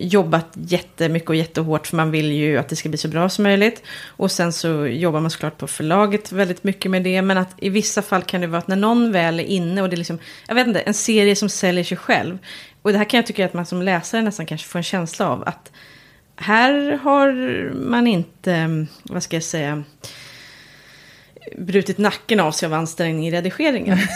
jobbat 0.00 0.46
jättemycket 0.52 1.28
och 1.28 1.36
jättehårt 1.36 1.86
för 1.86 1.96
man 1.96 2.10
vill 2.10 2.32
ju 2.32 2.58
att 2.58 2.68
det 2.68 2.76
ska 2.76 2.88
bli 2.88 2.98
så 2.98 3.08
bra 3.08 3.28
som 3.28 3.42
möjligt. 3.42 3.82
Och 4.06 4.30
sen 4.30 4.52
så 4.52 4.86
jobbar 4.86 5.20
man 5.20 5.30
såklart 5.30 5.58
på 5.58 5.66
förlaget 5.66 6.32
väldigt 6.32 6.64
mycket 6.64 6.90
med 6.90 7.02
det. 7.02 7.22
Men 7.22 7.38
att 7.38 7.54
i 7.56 7.68
vissa 7.68 8.02
fall 8.02 8.22
kan 8.22 8.40
det 8.40 8.46
vara 8.46 8.58
att 8.58 8.68
när 8.68 8.76
någon 8.76 9.12
väl 9.12 9.40
är 9.40 9.44
inne 9.44 9.82
och 9.82 9.88
det 9.88 9.94
är 9.94 9.98
liksom, 9.98 10.18
jag 10.48 10.54
vet 10.54 10.66
inte, 10.66 10.80
en 10.80 10.94
serie 10.94 11.36
som 11.36 11.48
säljer 11.48 11.84
sig 11.84 11.96
själv. 11.96 12.38
Och 12.82 12.92
det 12.92 12.98
här 12.98 13.04
kan 13.04 13.18
jag 13.18 13.26
tycka 13.26 13.44
att 13.44 13.54
man 13.54 13.66
som 13.66 13.82
läsare 13.82 14.22
nästan 14.22 14.46
kanske 14.46 14.68
får 14.68 14.78
en 14.78 14.82
känsla 14.82 15.28
av 15.28 15.42
att 15.46 15.72
här 16.36 16.98
har 17.02 17.32
man 17.74 18.06
inte, 18.06 18.86
vad 19.02 19.22
ska 19.22 19.36
jag 19.36 19.42
säga, 19.42 19.84
brutit 21.58 21.98
nacken 21.98 22.40
av 22.40 22.52
sig 22.52 22.66
av 22.66 22.72
ansträngning 22.72 23.28
i 23.28 23.30
redigeringen. 23.30 23.98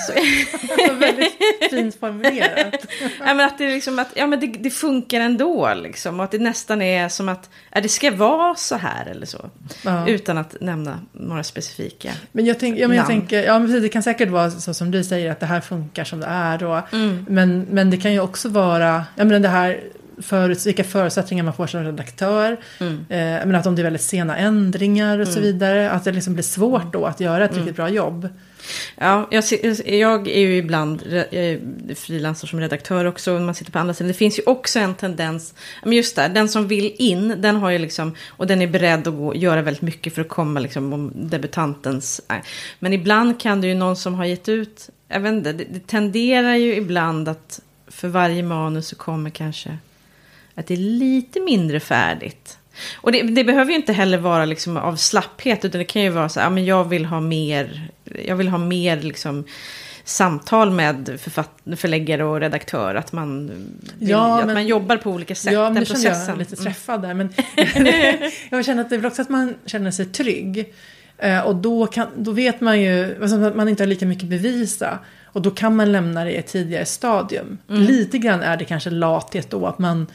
väldigt 0.99 1.33
fint 1.71 2.01
formulerat. 2.01 2.87
ja, 3.19 3.35
men 3.35 3.41
att 3.41 3.59
det, 3.59 3.71
liksom 3.71 3.99
att, 3.99 4.09
ja, 4.15 4.27
men 4.27 4.41
det, 4.41 4.47
det, 4.47 4.71
funkar 4.71 5.21
ändå. 5.21 5.75
Liksom, 5.75 6.21
och 6.21 6.25
att 6.25 6.31
det 6.31 6.39
nästan 6.39 6.83
är 6.83 7.09
som 7.09 7.29
att 7.29 7.51
ja, 7.71 7.81
det 7.81 7.89
ska 7.89 8.11
vara 8.11 8.55
så 8.55 8.77
här 8.77 9.07
eller 9.07 9.27
så. 9.27 9.51
Ja. 9.85 10.09
Utan 10.09 10.39
att 10.39 10.57
nämna 10.61 11.01
några 11.13 11.45
specifika 11.45 12.11
men 12.33 12.47
jag, 12.47 12.59
tänk, 12.59 12.79
ja, 12.79 12.89
men 12.89 12.97
jag 12.97 13.07
tänker, 13.07 13.43
ja, 13.43 13.59
men 13.59 13.83
Det 13.83 13.89
kan 13.89 14.03
säkert 14.03 14.29
vara 14.29 14.51
så 14.51 14.75
som 14.75 14.91
du 14.91 15.05
säger 15.05 15.31
att 15.31 15.41
det 15.41 15.47
här 15.47 15.61
funkar 15.61 16.05
som 16.05 16.21
det 16.21 16.27
är. 16.27 16.65
Och, 16.65 16.95
mm. 16.95 17.27
men, 17.29 17.67
men 17.71 17.91
det 17.91 17.97
kan 17.97 18.13
ju 18.13 18.21
också 18.21 18.49
vara, 18.49 19.05
ja, 19.17 19.25
men 19.25 19.43
det 19.43 19.49
här 19.49 19.81
för, 20.22 20.64
vilka 20.64 20.85
förutsättningar 20.85 21.44
man 21.44 21.55
får 21.55 21.66
som 21.66 21.85
redaktör. 21.85 22.57
Mm. 22.81 22.92
Eh, 23.09 23.46
men 23.46 23.55
att 23.55 23.66
om 23.66 23.77
det 23.77 23.83
är 23.83 23.85
väldigt 23.85 24.03
sena 24.03 24.37
ändringar 24.37 25.18
och 25.18 25.24
mm. 25.24 25.35
så 25.35 25.40
vidare. 25.40 25.90
Att 25.90 26.05
det 26.05 26.12
liksom 26.12 26.35
blir 26.35 26.44
svårt 26.44 26.92
då 26.92 27.05
att 27.05 27.20
göra 27.20 27.44
ett 27.44 27.50
mm. 27.50 27.62
riktigt 27.62 27.77
bra 27.77 27.88
jobb. 27.88 28.29
Ja, 28.96 29.29
jag, 29.31 29.44
jag 29.87 30.29
är 30.29 30.40
ju 30.40 30.57
ibland 30.57 31.03
frilansar 31.94 32.48
som 32.48 32.61
redaktör 32.61 33.05
också. 33.05 33.38
Man 33.38 33.55
sitter 33.55 33.72
på 33.72 33.79
andra 33.79 33.94
sidan. 33.94 34.09
Det 34.09 34.14
finns 34.14 34.38
ju 34.38 34.42
också 34.46 34.79
en 34.79 34.94
tendens. 34.94 35.55
Men 35.83 35.92
just 35.92 36.16
där, 36.16 36.29
den 36.29 36.48
som 36.48 36.68
vill 36.68 36.94
in, 36.98 37.35
den 37.38 37.57
har 37.57 37.70
ju 37.70 37.79
liksom. 37.79 38.14
Och 38.29 38.46
den 38.46 38.62
är 38.62 38.66
beredd 38.66 39.09
att 39.09 39.14
gå, 39.14 39.35
göra 39.35 39.62
väldigt 39.62 39.83
mycket 39.83 40.14
för 40.14 40.22
att 40.22 40.29
komma 40.29 40.61
liksom 40.61 40.92
om 40.92 41.12
debutantens. 41.14 42.20
Nej. 42.29 42.42
Men 42.79 42.92
ibland 42.92 43.40
kan 43.40 43.61
det 43.61 43.66
ju 43.66 43.74
någon 43.74 43.96
som 43.96 44.14
har 44.14 44.24
gett 44.24 44.48
ut. 44.48 44.90
Jag 45.09 45.20
vet 45.20 45.33
inte, 45.33 45.53
det, 45.53 45.64
det 45.64 45.87
tenderar 45.87 46.55
ju 46.55 46.74
ibland 46.77 47.29
att 47.29 47.61
för 47.87 48.09
varje 48.09 48.42
manus 48.42 48.88
så 48.88 48.96
kommer 48.96 49.31
kanske 49.31 49.79
att 50.55 50.67
det 50.67 50.75
är 50.75 50.79
lite 50.79 51.40
mindre 51.40 51.81
färdigt. 51.81 52.59
Och 52.97 53.12
det, 53.12 53.23
det, 53.23 53.45
behöver 53.45 53.71
ju 53.71 53.77
inte 53.77 53.93
heller 53.93 54.19
vara 54.19 54.45
liksom 54.45 54.77
av 54.77 54.97
slapphet, 54.97 55.64
utan 55.64 55.79
det 55.79 55.85
kan 55.85 56.03
ju 56.03 56.11
vara 56.11 56.29
så 56.29 56.40
här, 56.40 56.51
ja, 56.51 56.59
jag 56.59 56.85
vill 56.85 57.05
ha 57.05 57.21
mer, 57.21 57.88
jag 58.25 58.37
vill 58.37 58.49
ha 58.49 58.59
mer 58.59 59.01
liksom, 59.01 59.45
samtal 60.05 60.71
med 60.71 61.21
förläggare 61.77 62.25
och 62.25 62.40
redaktör. 62.40 62.95
Att 62.95 63.12
man, 63.12 63.47
vill, 63.99 64.09
ja, 64.09 64.40
att 64.40 64.47
man 64.47 64.67
jobbar 64.67 64.97
på 64.97 65.11
olika 65.11 65.35
sätt. 65.35 65.53
Ja, 65.53 65.71
men 65.71 65.75
det 65.75 65.87
känner 65.87 66.29
jag 66.29 66.38
lite 66.38 66.57
träffad 66.57 67.03
där. 67.03 67.14
Men 67.14 67.33
jag 68.51 68.64
känner 68.64 68.81
att 68.83 68.90
det 68.90 68.97
är 68.97 69.07
också 69.07 69.23
att 69.23 69.29
man 69.29 69.55
känner 69.67 69.90
sig 69.90 70.07
trygg. 70.07 70.75
Eh, 71.19 71.40
och 71.40 71.57
då, 71.57 71.87
kan, 71.87 72.07
då 72.17 72.31
vet 72.31 72.61
man 72.61 72.81
ju 72.81 73.23
alltså, 73.23 73.45
att 73.45 73.57
man 73.57 73.69
inte 73.69 73.83
har 73.83 73.88
lika 73.88 74.07
mycket 74.07 74.29
bevisa. 74.29 74.99
Och 75.25 75.43
då 75.43 75.51
kan 75.51 75.77
man 75.77 75.93
lämna 75.93 76.25
det 76.25 76.33
i 76.33 76.37
ett 76.37 76.47
tidigare 76.47 76.85
stadium. 76.85 77.59
Mm. 77.69 77.83
Lite 77.83 78.19
grann 78.19 78.43
är 78.43 78.57
det 78.57 78.64
kanske 78.64 78.90
lathet 78.90 79.51
då, 79.51 79.67
att 79.67 79.79
man 79.79 80.07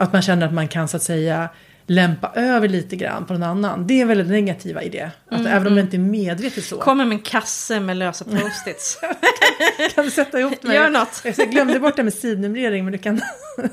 att 0.00 0.12
man 0.12 0.22
känner 0.22 0.46
att 0.46 0.54
man 0.54 0.68
kan 0.68 0.88
så 0.88 0.96
att 0.96 1.02
säga 1.02 1.48
lämpa 1.86 2.32
över 2.34 2.68
lite 2.68 2.96
grann 2.96 3.26
på 3.26 3.32
någon 3.32 3.42
annan. 3.42 3.86
Det 3.86 4.00
är 4.00 4.04
väldigt 4.04 4.26
negativa 4.26 4.82
i 4.82 4.88
det. 4.88 5.10
Att 5.28 5.40
mm, 5.40 5.52
även 5.52 5.66
om 5.66 5.74
det 5.74 5.80
inte 5.80 5.96
är 5.96 5.98
medvetet 5.98 6.64
så. 6.64 6.78
Kommer 6.78 7.04
med 7.04 7.16
en 7.16 7.22
kasse 7.22 7.80
med 7.80 7.96
lösa 7.96 8.24
post-its. 8.24 9.00
kan 9.94 10.04
du 10.04 10.10
sätta 10.10 10.40
ihop 10.40 10.62
mig? 10.62 10.76
Gör 10.76 10.90
något. 10.90 11.22
Jag 11.38 11.50
glömde 11.50 11.80
bort 11.80 11.96
det 11.96 12.02
med 12.02 12.14
sidnumrering 12.14 12.84
men 12.84 12.92
du 12.92 12.98
kan... 12.98 13.20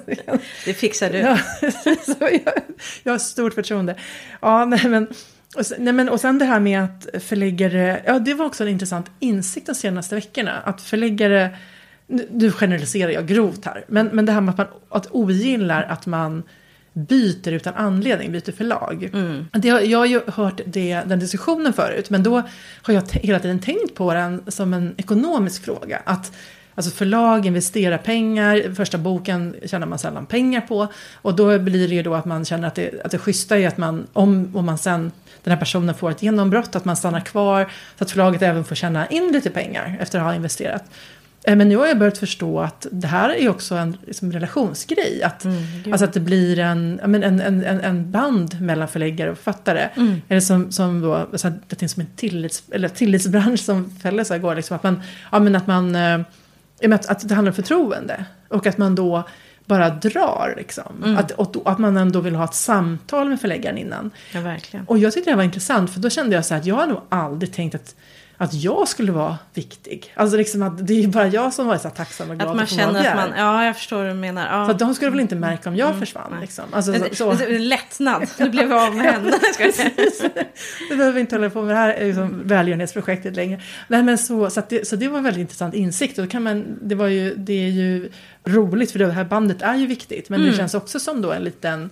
det 0.66 0.74
fixar 0.74 1.10
du. 1.10 1.18
Ja, 1.18 1.38
jag, 2.20 2.54
jag 3.04 3.14
har 3.14 3.20
stort 3.20 3.54
förtroende. 3.54 3.96
Ja, 4.42 4.66
nej 4.66 4.86
men... 4.86 5.08
Och 5.56 5.66
sen, 5.66 5.78
nej 5.84 5.94
men, 5.94 6.10
och 6.10 6.22
sen 6.22 6.40
det 6.40 6.46
här 6.46 6.60
med 6.60 6.84
att 6.84 7.24
förläggare, 7.24 8.02
ja 8.06 8.20
det 8.20 8.34
var 8.34 8.46
också 8.46 8.64
en 8.64 8.70
intressant 8.70 9.12
insikt 9.20 9.68
de 9.68 9.76
senaste 9.76 10.16
veckorna. 10.16 10.62
Att 10.64 10.82
förläggare 10.82 11.58
nu 12.08 12.52
generaliserar 12.52 13.12
jag 13.12 13.28
grovt 13.28 13.66
här, 13.66 13.86
men, 13.88 14.08
men 14.08 14.26
det 14.26 14.32
här 14.32 14.42
med 14.42 14.52
att 14.52 14.58
man 14.58 14.68
att 14.90 15.08
ogillar 15.12 15.84
att 15.84 16.06
man 16.06 16.44
byter 16.94 17.52
utan 17.52 17.74
anledning, 17.74 18.32
byter 18.32 18.52
förlag. 18.52 19.10
Mm. 19.14 19.46
Det, 19.54 19.68
jag 19.68 20.00
har 20.00 20.06
ju 20.06 20.22
hört 20.28 20.62
det, 20.66 21.02
den 21.06 21.20
diskussionen 21.20 21.74
förut, 21.74 22.10
men 22.10 22.24
då 22.24 22.44
har 22.82 22.94
jag 22.94 23.04
hela 23.12 23.40
tiden 23.40 23.60
tänkt 23.60 23.96
på 23.96 24.14
den 24.14 24.44
som 24.48 24.74
en 24.74 24.94
ekonomisk 24.98 25.66
fråga. 25.66 26.02
Att 26.06 26.32
Alltså 26.78 26.92
förlag 26.92 27.46
investerar 27.46 27.98
pengar, 27.98 28.76
första 28.76 28.98
boken 28.98 29.56
tjänar 29.66 29.88
man 29.88 30.00
sällan 30.00 30.26
pengar 30.26 30.62
på. 30.62 30.88
Och 31.14 31.36
då 31.36 31.60
blir 31.60 31.88
det 31.88 31.96
ju 31.96 32.04
då 32.04 32.16
att 32.16 32.26
man 32.26 32.46
känner 32.46 32.68
att 32.68 32.76
det, 32.76 33.06
att 33.06 33.12
det 33.12 33.18
schyssta 33.18 33.58
är 33.58 33.68
att 33.68 33.78
man, 33.78 34.08
om, 34.14 34.52
om 34.56 34.66
man 34.66 34.78
sen, 34.78 35.12
den 35.44 35.52
här 35.52 35.60
personen 35.60 35.96
får 35.96 36.12
ett 36.12 36.22
genombrott, 36.22 36.76
att 36.76 36.86
man 36.86 36.96
stannar 36.96 37.20
kvar. 37.20 37.72
Så 37.98 38.04
att 38.04 38.12
förlaget 38.12 38.42
även 38.42 38.64
får 38.64 38.76
tjäna 38.76 39.08
in 39.08 39.32
lite 39.32 39.50
pengar 39.50 39.98
efter 40.00 40.20
att 40.20 40.26
ha 40.26 40.36
investerat. 40.36 40.84
Eh, 41.48 41.56
men 41.56 41.70
nu 41.70 41.78
har 41.78 41.88
jag 41.88 41.98
börjat 41.98 42.18
förstå 42.18 42.60
att 42.60 42.88
det 42.92 43.08
här 43.08 43.30
är 43.30 43.50
också 43.50 43.76
en 43.76 43.98
liksom, 44.06 44.32
relationsgrej. 44.32 45.24
Att, 45.24 45.46
mm, 45.46 45.58
alltså 45.92 46.06
att 46.06 46.14
det 46.14 46.20
blir 46.20 46.60
en, 46.60 47.00
en, 47.00 47.24
en, 47.24 47.64
en, 47.64 48.12
band 48.12 48.62
mellan 48.62 48.88
förläggare 48.88 49.32
och 49.32 49.38
författare. 49.38 49.90
Mm. 49.96 50.22
Eller 50.28 50.42
som, 50.42 50.72
som 50.72 51.02
då, 51.02 51.28
så 51.34 51.52
det 51.68 51.76
finns 51.76 51.92
som 51.92 52.02
en 52.02 52.08
tillits, 52.16 52.64
eller 52.72 52.90
tillitsbransch 52.90 53.60
som 53.60 53.90
fäller 53.90 54.36
igår. 54.36 54.56
Liksom, 54.56 54.76
att 54.76 54.84
man, 54.84 55.02
ja, 55.32 55.40
men 55.40 55.56
att, 55.56 55.68
man 55.68 55.96
äh, 55.96 56.20
att, 56.94 57.06
att 57.10 57.30
det 57.30 57.36
handlar 57.36 57.52
om 57.52 57.56
förtroende. 57.56 58.26
Och 58.48 58.68
att 58.68 58.78
man 58.78 58.96
då 58.96 59.24
bara 59.66 59.90
drar. 59.90 60.54
Liksom. 60.58 61.04
Mm. 61.04 61.18
Att, 61.18 61.32
och, 61.32 61.72
att 61.72 61.80
man 61.80 61.98
ändå 61.98 62.20
vill 62.20 62.36
ha 62.36 62.46
ett 62.46 62.54
samtal 62.54 63.30
med 63.30 63.42
förläggaren 63.42 63.78
innan. 63.78 64.12
Ja, 64.34 64.42
verkligen. 64.42 64.86
Och 64.86 64.98
jag 64.98 65.14
tyckte 65.14 65.30
det 65.30 65.36
var 65.36 65.44
intressant 65.44 65.94
för 65.94 66.00
då 66.00 66.10
kände 66.10 66.36
jag 66.36 66.46
så 66.46 66.54
här 66.54 66.62
att 66.62 66.68
jag 66.68 66.76
har 66.76 66.88
nog 66.88 67.02
aldrig 67.10 67.54
tänkt 67.54 67.76
att 67.76 67.96
att 68.38 68.54
jag 68.54 68.88
skulle 68.88 69.12
vara 69.12 69.38
viktig. 69.54 70.14
Alltså 70.16 70.38
liksom 70.38 70.62
att 70.62 70.88
det 70.88 70.94
är 70.94 71.02
ju 71.02 71.08
bara 71.08 71.28
jag 71.28 71.54
som 71.54 71.68
varit 71.68 71.82
så 71.82 71.90
tacksam 71.90 72.30
och 72.30 72.36
glad 72.36 72.50
att 72.50 72.56
man 72.56 72.66
känner 72.66 73.10
att 73.10 73.16
man, 73.16 73.30
ja 73.38 73.66
jag 73.66 73.76
förstår 73.76 73.98
vad 73.98 74.06
du 74.06 74.14
menar. 74.14 74.60
Ja. 74.60 74.68
Så 74.68 74.74
de 74.74 74.96
skulle 74.96 75.12
väl 75.12 75.20
inte 75.20 75.36
märka 75.36 75.70
om 75.70 75.76
jag 75.76 75.88
mm. 75.88 76.00
försvann. 76.00 76.38
Liksom. 76.42 76.64
Alltså, 76.72 76.94
så, 77.12 77.36
så. 77.36 77.48
Lättnad, 77.48 78.28
du 78.38 78.50
blev 78.50 78.74
av 78.74 78.96
med 78.96 79.06
henne. 79.06 79.32
du 80.90 80.98
behöver 80.98 81.20
inte 81.20 81.36
hålla 81.36 81.50
på 81.50 81.62
med 81.62 81.76
det 81.76 81.80
här 81.80 82.06
liksom, 82.06 82.48
välgörenhetsprojektet 82.48 83.36
längre. 83.36 83.62
Nej, 83.88 84.04
men 84.04 84.18
så, 84.18 84.50
så, 84.50 84.62
det, 84.70 84.88
så 84.88 84.96
det 84.96 85.08
var 85.08 85.18
en 85.18 85.24
väldigt 85.24 85.42
intressant 85.42 85.74
insikt. 85.74 86.20
Och 86.20 86.32
kan 86.32 86.44
man, 86.44 86.80
det, 86.82 86.96
var 86.96 87.08
ju, 87.08 87.36
det 87.36 87.66
är 87.66 87.70
ju 87.70 88.12
roligt 88.46 88.92
för 88.92 89.00
det 89.00 89.12
här 89.12 89.24
bandet 89.24 89.62
är 89.62 89.76
ju 89.76 89.88
viktigt. 89.88 90.30
Men 90.30 90.40
mm. 90.40 90.52
det 90.52 90.58
känns 90.58 90.74
också 90.74 91.00
som 91.00 91.22
då 91.22 91.32
en 91.32 91.44
liten 91.44 91.90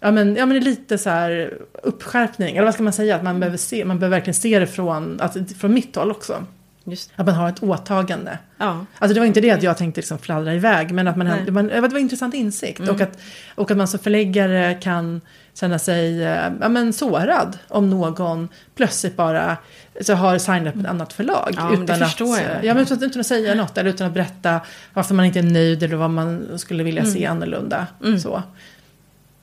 ja 0.00 0.10
men, 0.10 0.36
ja 0.36 0.46
men 0.46 0.60
lite 0.60 0.98
så 0.98 1.10
här 1.10 1.58
uppskärpning, 1.82 2.56
eller 2.56 2.64
vad 2.64 2.74
ska 2.74 2.82
man 2.82 2.92
säga, 2.92 3.16
att 3.16 3.22
man 3.22 3.40
behöver 3.40 3.58
se, 3.58 3.84
man 3.84 3.98
behöver 3.98 4.16
verkligen 4.16 4.34
se 4.34 4.58
det 4.58 4.66
från, 4.66 5.20
alltså, 5.20 5.44
från 5.44 5.74
mitt 5.74 5.96
håll 5.96 6.10
också. 6.10 6.44
Just. 6.84 7.12
Att 7.16 7.26
man 7.26 7.34
har 7.34 7.48
ett 7.48 7.62
åtagande. 7.62 8.38
Ja. 8.58 8.86
Alltså 8.98 9.14
det 9.14 9.20
var 9.20 9.26
inte 9.26 9.40
det 9.40 9.50
att 9.50 9.62
jag 9.62 9.76
tänkte 9.76 10.00
liksom 10.00 10.18
fladdra 10.18 10.54
iväg, 10.54 10.92
men 10.92 11.08
att 11.08 11.16
man, 11.16 11.26
det, 11.44 11.52
var, 11.52 11.62
det 11.62 11.80
var 11.80 11.88
en 11.88 11.96
intressant 11.96 12.34
insikt. 12.34 12.80
Och, 12.80 13.00
att, 13.00 13.18
och 13.54 13.70
att 13.70 13.76
man 13.76 13.88
som 13.88 14.00
förläggare 14.00 14.74
kan 14.74 15.20
känna 15.54 15.78
sig 15.78 16.24
eh, 16.24 16.52
ja, 16.60 16.68
men 16.68 16.92
sårad 16.92 17.58
om 17.68 17.90
någon 17.90 18.48
plötsligt 18.74 19.16
bara 19.16 19.56
så 20.00 20.14
har 20.14 20.38
signat 20.38 20.74
upp 20.74 20.80
ett 20.80 20.90
annat 20.90 21.12
förlag. 21.12 21.54
Ja, 21.56 21.70
det 21.76 21.82
utan, 21.82 22.02
att, 22.02 22.20
jag. 22.20 22.64
ja, 22.64 22.74
men 22.74 22.82
utan, 22.82 23.02
utan 23.02 23.20
att 23.20 23.26
säga 23.26 23.54
något, 23.54 23.78
eller 23.78 23.90
utan 23.90 24.06
att 24.06 24.14
berätta 24.14 24.60
varför 24.94 25.14
man 25.14 25.24
inte 25.24 25.38
är 25.38 25.42
nöjd 25.42 25.82
eller 25.82 25.96
vad 25.96 26.10
man 26.10 26.58
skulle 26.58 26.82
vilja 26.82 27.04
se 27.04 27.26
annorlunda. 27.26 27.86
Så. 28.22 28.42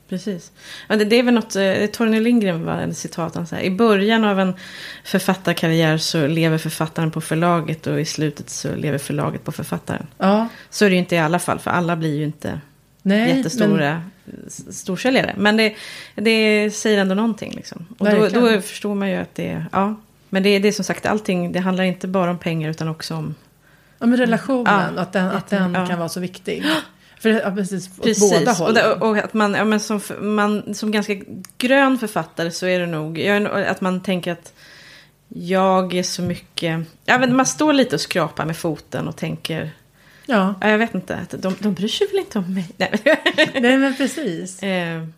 Precis. 0.08 0.52
Ja, 0.88 0.96
det, 0.96 1.04
det 1.04 1.16
är 1.16 1.22
väl 1.22 1.34
något, 1.34 1.56
eh, 1.56 1.86
Torgny 1.86 2.20
Lindgren 2.20 2.64
var 2.64 2.74
en 2.74 2.94
citat, 2.94 3.34
han 3.34 3.46
säger, 3.46 3.64
i 3.64 3.70
början 3.70 4.24
av 4.24 4.40
en 4.40 4.54
författarkarriär 5.04 5.98
så 5.98 6.26
lever 6.26 6.58
författaren 6.58 7.10
på 7.10 7.20
förlaget 7.20 7.86
och 7.86 8.00
i 8.00 8.04
slutet 8.04 8.50
så 8.50 8.76
lever 8.76 8.98
förlaget 8.98 9.44
på 9.44 9.52
författaren. 9.52 10.06
Ja, 10.18 10.48
Så 10.70 10.84
är 10.84 10.88
det 10.88 10.94
ju 10.94 11.00
inte 11.00 11.14
i 11.14 11.18
alla 11.18 11.38
fall, 11.38 11.58
för 11.58 11.70
alla 11.70 11.96
blir 11.96 12.16
ju 12.16 12.24
inte 12.24 12.60
nej, 13.02 13.36
jättestora 13.36 14.02
men... 14.24 14.50
storsäljare. 14.72 15.34
Men 15.36 15.56
det, 15.56 15.74
det 16.14 16.70
säger 16.70 16.98
ändå 16.98 17.14
någonting 17.14 17.52
liksom. 17.56 17.86
Och 17.98 18.10
då, 18.10 18.28
då 18.28 18.60
förstår 18.60 18.94
man 18.94 19.10
ju 19.10 19.16
att 19.16 19.34
det, 19.34 19.64
ja. 19.72 19.94
Men 20.28 20.42
det, 20.42 20.58
det 20.58 20.68
är 20.68 20.72
som 20.72 20.84
sagt 20.84 21.06
allting, 21.06 21.52
det 21.52 21.60
handlar 21.60 21.84
inte 21.84 22.08
bara 22.08 22.30
om 22.30 22.38
pengar 22.38 22.70
utan 22.70 22.88
också 22.88 23.14
om 23.14 23.34
ja, 23.98 24.06
men 24.06 24.16
relationen, 24.16 24.94
Ja, 24.96 25.02
att 25.02 25.12
den, 25.12 25.30
att 25.30 25.46
den 25.46 25.74
ja. 25.74 25.86
kan 25.86 25.98
vara 25.98 26.08
så 26.08 26.20
viktig. 26.20 26.64
För 27.20 27.28
ja, 27.30 27.50
precis, 27.50 27.88
åt 27.98 28.04
Precis, 28.04 28.30
båda 28.30 28.50
och, 28.50 28.56
hållen. 28.56 28.74
det, 28.74 28.94
och 28.94 29.18
att 29.18 29.34
man, 29.34 29.54
ja, 29.54 29.64
men 29.64 29.80
som, 29.80 30.00
man, 30.20 30.74
som 30.74 30.90
ganska 30.90 31.14
grön 31.58 31.98
författare 31.98 32.50
så 32.50 32.66
är 32.66 32.80
det 32.80 32.86
nog 32.86 33.18
jag 33.18 33.46
att 33.46 33.80
man 33.80 34.00
tänker 34.00 34.32
att 34.32 34.52
jag 35.28 35.94
är 35.94 36.02
så 36.02 36.22
mycket, 36.22 36.80
jag 37.04 37.18
vet, 37.18 37.30
man 37.30 37.46
står 37.46 37.72
lite 37.72 37.96
och 37.96 38.00
skrapar 38.00 38.46
med 38.46 38.56
foten 38.56 39.08
och 39.08 39.16
tänker, 39.16 39.70
Ja, 40.30 40.54
ja, 40.60 40.68
jag 40.68 40.78
vet 40.78 40.94
inte, 40.94 41.16
att 41.16 41.42
de, 41.42 41.54
de 41.58 41.74
bryr 41.74 41.88
sig 41.88 42.06
väl 42.06 42.18
inte 42.18 42.38
om 42.38 42.54
mig. 42.54 42.70
Nej. 42.76 43.00
nej 43.60 43.78
men 43.78 43.96
precis. 43.96 44.62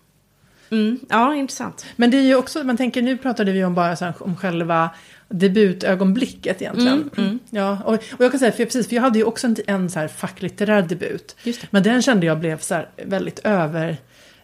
Eh, 0.71 0.79
mm, 0.79 0.99
ja, 1.09 1.35
intressant. 1.35 1.87
Men 1.97 2.11
det 2.11 2.17
är 2.17 2.23
ju 2.23 2.35
också, 2.35 2.65
man 2.65 2.77
tänker 2.77 3.03
nu 3.03 3.17
pratade 3.17 3.53
vi 3.53 3.65
om 3.65 3.75
bara 3.75 3.97
så 3.97 4.05
här, 4.05 4.15
om 4.19 4.37
själva 4.37 4.91
debutögonblicket 5.29 6.63
egentligen. 6.63 7.11
Mm, 7.17 7.39
Ja, 7.51 7.79
och, 7.85 7.95
och 7.95 8.25
jag 8.25 8.31
kan 8.31 8.41
säga, 8.41 8.53
för, 8.53 8.65
precis, 8.65 8.89
för 8.89 8.95
jag 8.97 9.03
hade 9.03 9.19
ju 9.19 9.25
också 9.25 9.47
en, 9.47 9.57
en 9.67 9.91
så 9.91 9.99
här 9.99 10.09
facklitterär 10.09 10.83
debut. 10.83 11.37
Men 11.71 11.83
den 11.83 12.03
kände 12.03 12.27
jag 12.27 12.39
blev 12.39 12.59
så 12.59 12.75
här 12.75 12.89
väldigt 13.05 13.39
över, 13.39 13.97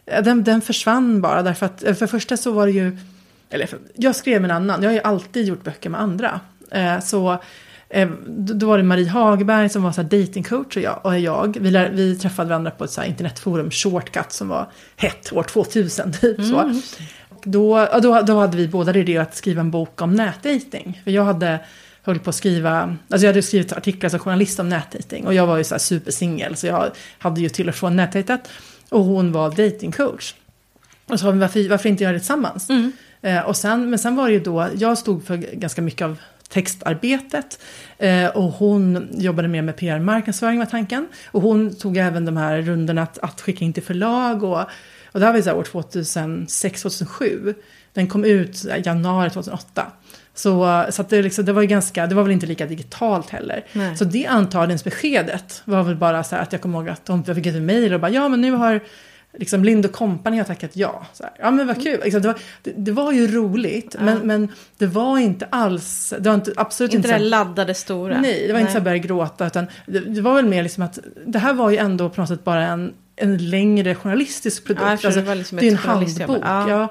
ja, 0.05 0.21
den, 0.21 0.45
den 0.45 0.61
försvann 0.61 1.21
bara 1.21 1.43
därför 1.43 1.67
att, 1.67 1.81
för 1.81 2.01
det 2.01 2.07
första 2.09 2.37
så 2.37 2.53
var 2.53 2.67
det 2.67 2.73
ju, 2.73 2.99
eller 3.51 3.67
för, 3.67 3.79
jag 3.95 4.17
skrev 4.17 4.41
med 4.43 4.51
en 4.51 4.57
annan, 4.57 4.83
jag 4.83 4.91
har 4.91 4.95
ju 4.95 5.01
alltid 5.03 5.47
gjort 5.47 5.65
böcker 5.65 5.91
med 5.91 6.01
andra. 6.01 6.41
Eh, 6.71 7.01
så 7.01 7.33
eh, 7.33 7.39
då 8.27 8.55
då 8.55 8.67
var 8.67 8.79
det 8.79 8.85
Marie 8.85 9.09
Hagberg 9.09 9.69
som 9.69 9.83
var 9.83 9.93
så 9.93 10.03
här 10.03 10.09
datingcoach 10.09 10.77
och 10.77 10.83
jag, 10.83 11.01
och 11.03 11.19
jag 11.19 11.57
vi, 11.61 11.71
lär, 11.71 11.91
vi 11.91 12.17
träffade 12.17 12.49
varandra 12.49 12.71
på 12.71 12.85
ett 12.85 12.91
så 12.91 13.03
internetforum, 13.03 13.71
Shortcut, 13.71 14.33
som 14.33 14.49
var 14.49 14.71
hett 14.97 15.33
år 15.33 15.43
2000 15.43 16.13
typ 16.21 16.45
så. 16.45 16.81
Och 17.29 17.43
då, 17.45 17.89
då, 18.03 18.21
då 18.21 18.41
hade 18.41 18.57
vi 18.57 18.69
båda 18.69 18.99
idé 18.99 19.19
att 19.19 19.37
skriva 19.37 19.61
en 19.61 19.71
bok 19.71 20.03
om 20.03 20.15
nätdating. 20.15 21.01
För 21.05 21.11
jag 21.11 21.25
hade 21.25 21.59
höll 22.07 22.19
på 22.19 22.31
att 22.31 22.37
skriva, 22.37 22.97
alltså 23.09 23.27
jag 23.27 23.33
hade 23.33 23.43
skrivit 23.43 23.73
artiklar 23.73 24.11
som 24.11 24.19
journalist 24.19 24.61
om 24.61 24.69
nätdating. 24.69 25.27
Och 25.27 25.35
jag 25.35 25.47
var 25.47 25.57
ju 25.57 25.65
så 25.65 25.75
här 25.75 25.79
supersingel, 25.79 26.57
så 26.57 26.67
jag 26.67 26.91
hade 27.19 27.41
ju 27.41 27.49
till 27.49 27.69
och 27.69 27.75
från 27.75 27.97
nätdejtat. 27.97 28.49
Och 28.89 29.05
hon 29.05 29.33
var 29.33 29.51
datingcoach. 29.51 30.35
Och 31.07 31.19
så 31.19 31.19
sa 31.19 31.31
vi 31.31 31.39
varför, 31.39 31.69
varför 31.69 31.89
inte 31.89 32.05
göra 32.05 32.13
det 32.13 32.19
tillsammans? 32.19 32.69
Eh, 33.23 33.41
och 33.41 33.57
sen, 33.57 33.91
men 33.91 33.99
sen 33.99 34.17
var 34.17 34.27
det 34.27 34.33
ju 34.33 34.41
då, 34.41 34.69
jag 34.75 34.99
stod 34.99 35.27
för 35.27 35.37
ganska 35.37 35.83
mycket 35.83 36.03
av 36.03 36.19
textarbetet. 36.49 37.59
Eh, 37.99 38.27
och 38.27 38.53
hon 38.53 39.09
jobbade 39.13 39.49
mer 39.49 39.63
med 39.63 39.77
PR-marknadsföring 39.77 40.59
var 40.59 40.67
tanken. 40.67 41.09
Och 41.27 41.43
hon 41.43 41.75
tog 41.75 41.97
även 41.97 42.25
de 42.25 42.37
här 42.37 42.63
rundorna 42.63 43.03
att, 43.03 43.19
att 43.19 43.41
skicka 43.41 43.65
in 43.65 43.73
till 43.73 43.83
förlag. 43.83 44.43
Och, 44.43 44.61
och 45.13 45.21
det 45.21 45.27
här 45.27 45.33
var 45.33 45.41
så 45.41 45.51
här 45.51 45.57
år 45.57 45.65
2006-2007. 45.65 47.55
Den 47.93 48.07
kom 48.07 48.25
ut 48.25 48.65
januari 48.85 49.31
2008. 49.31 49.87
Så, 50.35 50.85
så 50.91 51.03
det, 51.03 51.23
liksom, 51.23 51.45
det 51.45 51.53
var 51.53 51.63
ganska, 51.63 52.07
det 52.07 52.15
var 52.15 52.23
väl 52.23 52.33
inte 52.33 52.47
lika 52.47 52.67
digitalt 52.67 53.31
heller. 53.31 53.65
Nej. 53.73 53.97
Så 53.97 54.05
det 54.05 54.27
antagningsbeskedet 54.27 55.63
var 55.65 55.83
väl 55.83 55.97
bara 55.97 56.25
så 56.25 56.35
här 56.35 56.43
att 56.43 56.53
jag 56.53 56.61
kommer 56.61 56.79
ihåg 56.79 56.89
att 56.89 57.07
de 57.07 57.25
fick 57.25 57.47
ett 57.47 57.63
mejl 57.63 57.95
och 57.95 58.01
bara 58.01 58.11
ja 58.11 58.29
men 58.29 58.41
nu 58.41 58.51
har 58.51 58.81
liksom 59.33 59.65
Lind 59.65 59.93
Company 59.93 60.37
har 60.39 60.45
tackat 60.45 60.77
ja. 60.77 61.07
Här, 61.21 61.31
ja 61.39 61.51
men 61.51 61.67
vad 61.67 61.83
kul. 61.83 62.01
Liksom, 62.05 62.23
det, 62.23 62.29
var, 62.29 62.39
det, 62.63 62.73
det 62.77 62.93
var 62.93 63.13
ju 63.13 63.27
roligt 63.27 63.97
men, 64.01 64.19
men 64.19 64.49
det 64.79 64.87
var 64.87 65.19
inte 65.19 65.47
alls, 65.51 66.15
det 66.19 66.29
var 66.29 66.35
inte, 66.35 66.53
absolut 66.57 66.95
Inte 66.95 66.97
inte, 66.97 67.09
det 67.09 67.13
här- 67.13 67.31
laddade 67.31 67.75
stora. 67.75 68.21
Nej, 68.21 68.47
det 68.47 68.53
var 68.53 68.61
inte 68.61 68.73
så 68.73 68.77
jag 68.77 68.85
började 68.85 69.07
gråta 69.09 69.47
utan 69.47 69.67
det, 69.87 70.01
det 70.01 70.21
var 70.21 70.35
väl 70.35 70.47
mer 70.47 70.63
liksom 70.63 70.83
att 70.83 70.99
det 71.27 71.39
här 71.39 71.55
var 71.55 71.71
ju 71.71 71.77
ändå 71.77 72.11
på 72.11 72.21
något 72.21 72.29
sätt 72.29 72.45
bara 72.45 72.67
en, 72.67 72.95
en 73.17 73.51
längre 73.51 73.95
journalistisk 73.95 74.65
produkt. 74.65 74.87
Ja, 74.87 74.97
förstår, 74.97 75.23
det 75.23 75.35
liksom 75.35 75.59
det 75.59 75.67
är 75.67 75.71
en 75.71 75.77
handbok. 75.77 76.39
Ja. 76.43 76.71
Ja. 76.71 76.89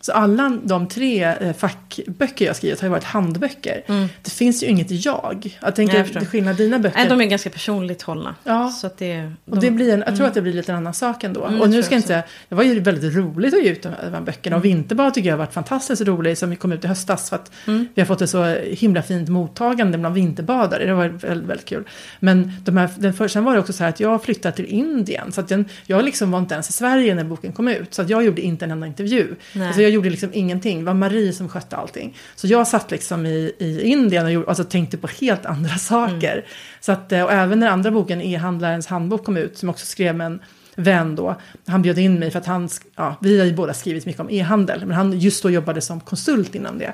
Så 0.00 0.12
alla 0.12 0.58
de 0.64 0.88
tre 0.88 1.24
eh, 1.24 1.52
fackböcker 1.52 2.44
jag 2.44 2.56
skrivit 2.56 2.80
har 2.80 2.86
ju 2.86 2.90
varit 2.90 3.04
handböcker. 3.04 3.82
Det 4.22 4.30
finns 4.30 4.62
ju 4.62 4.66
inget 4.66 5.06
jag. 5.06 5.58
Jag 5.62 5.74
tänker, 5.74 5.94
Nej, 5.98 6.06
jag 6.12 6.20
till 6.20 6.28
skillnad 6.30 6.56
dina 6.56 6.78
böcker. 6.78 6.98
Nej, 6.98 7.08
de 7.08 7.20
är 7.20 7.24
ganska 7.24 7.50
personligt 7.50 8.02
hållna. 8.02 8.34
Ja. 8.44 8.70
Så 8.70 8.86
att 8.86 8.98
det, 8.98 9.32
Och 9.50 9.60
det 9.60 9.70
blir 9.70 9.94
en, 9.94 10.04
jag 10.06 10.16
tror 10.16 10.26
att 10.26 10.34
det 10.34 10.42
blir 10.42 10.52
lite 10.52 10.72
en 10.72 10.78
annan 10.78 10.94
sak 10.94 11.24
ändå. 11.24 11.44
Mm, 11.44 11.60
och 11.60 11.70
nu 11.70 11.82
ska 11.82 11.94
jag 11.94 11.98
inte 12.00 12.24
det 12.48 12.54
var 12.54 12.62
ju 12.62 12.80
väldigt 12.80 13.14
roligt 13.14 13.54
att 13.54 13.64
ge 13.64 13.70
ut 13.70 13.82
de 13.82 13.88
här, 13.88 14.10
de 14.10 14.24
böckerna. 14.24 14.56
Och 14.56 14.64
Vinterbad 14.64 15.14
tycker 15.14 15.28
jag 15.28 15.34
har 15.34 15.38
varit 15.38 15.52
fantastiskt 15.52 16.02
roligt 16.02 16.38
som 16.38 16.56
kom 16.56 16.72
ut 16.72 16.84
i 16.84 16.86
höstas. 16.86 17.28
För 17.30 17.36
att 17.36 17.50
vi 17.66 18.00
har 18.00 18.04
fått 18.04 18.22
ett 18.22 18.30
så 18.30 18.44
himla 18.54 19.02
fint 19.02 19.28
mottagande 19.28 19.98
bland 19.98 20.14
vinterbadare. 20.14 20.86
Det 20.86 20.94
var 20.94 21.08
väldigt, 21.08 21.48
väldigt 21.48 21.66
kul. 21.66 21.84
Men 22.20 22.52
de 22.64 22.76
här, 22.76 22.90
den 22.96 23.14
för, 23.14 23.28
sen 23.28 23.44
var 23.44 23.54
det 23.54 23.60
också 23.60 23.72
så 23.72 23.82
här 23.82 23.90
att 23.90 24.00
jag 24.00 24.22
flyttade 24.22 24.56
till 24.56 24.66
Indien. 24.66 25.32
Så 25.32 25.40
att 25.40 25.48
den, 25.48 25.63
jag 25.86 26.04
liksom 26.04 26.30
var 26.30 26.38
inte 26.38 26.54
ens 26.54 26.68
i 26.68 26.72
Sverige 26.72 27.14
när 27.14 27.24
boken 27.24 27.52
kom 27.52 27.68
ut. 27.68 27.94
Så 27.94 28.02
att 28.02 28.08
jag 28.08 28.24
gjorde 28.24 28.42
inte 28.42 28.64
en 28.64 28.70
enda 28.70 28.86
intervju. 28.86 29.34
Nej. 29.52 29.66
Alltså 29.66 29.82
jag 29.82 29.90
gjorde 29.90 30.10
liksom 30.10 30.30
ingenting. 30.32 30.78
Det 30.78 30.84
var 30.84 30.94
Marie 30.94 31.32
som 31.32 31.48
skötte 31.48 31.76
allting. 31.76 32.16
Så 32.36 32.46
jag 32.46 32.68
satt 32.68 32.90
liksom 32.90 33.26
i, 33.26 33.52
i 33.58 33.82
Indien 33.82 34.24
och 34.24 34.32
gjorde, 34.32 34.48
alltså 34.48 34.64
tänkte 34.64 34.96
på 34.96 35.08
helt 35.20 35.46
andra 35.46 35.74
saker. 35.78 36.44
Så 36.80 36.92
att, 36.92 37.12
eh, 37.12 37.22
och 37.22 37.32
även 37.32 37.60
när 37.60 37.68
andra 37.68 37.90
boken, 37.90 38.22
E-handlarens 38.22 38.86
handbok, 38.86 39.24
kom 39.24 39.36
ut, 39.36 39.58
som 39.58 39.68
också 39.68 39.86
skrev 39.86 40.14
med 40.14 40.26
en 40.26 40.40
vän 40.76 41.16
då. 41.16 41.36
Han 41.66 41.82
bjöd 41.82 41.98
in 41.98 42.18
mig 42.18 42.30
för 42.30 42.38
att 42.38 42.46
han, 42.46 42.68
ja, 42.96 43.16
vi 43.20 43.38
har 43.38 43.46
ju 43.46 43.54
båda 43.54 43.74
skrivit 43.74 44.06
mycket 44.06 44.20
om 44.20 44.30
e-handel. 44.30 44.86
Men 44.86 44.96
han 44.96 45.18
just 45.18 45.42
då 45.42 45.50
jobbade 45.50 45.80
som 45.80 46.00
konsult 46.00 46.54
inom 46.54 46.78
det. 46.78 46.92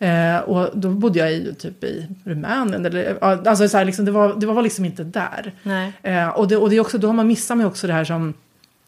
Eh, 0.00 0.38
och 0.38 0.78
då 0.78 0.90
bodde 0.90 1.18
jag 1.18 1.32
i, 1.32 1.54
typ 1.54 1.84
i 1.84 2.06
Rumänien. 2.24 2.86
Eller, 2.86 3.24
alltså 3.24 3.68
så 3.68 3.78
här, 3.78 3.84
liksom, 3.84 4.04
det, 4.04 4.10
var, 4.10 4.34
det 4.34 4.46
var 4.46 4.62
liksom 4.62 4.84
inte 4.84 5.04
där. 5.04 5.52
Nej. 5.62 5.92
Eh, 6.02 6.28
och, 6.28 6.48
det, 6.48 6.56
och 6.56 6.70
det 6.70 6.76
är 6.76 6.80
också, 6.80 6.98
då 6.98 7.06
har 7.06 7.14
man 7.14 7.26
missat 7.26 7.56
mig 7.56 7.66
också 7.66 7.86
det 7.86 7.92
här 7.92 8.04
som 8.04 8.34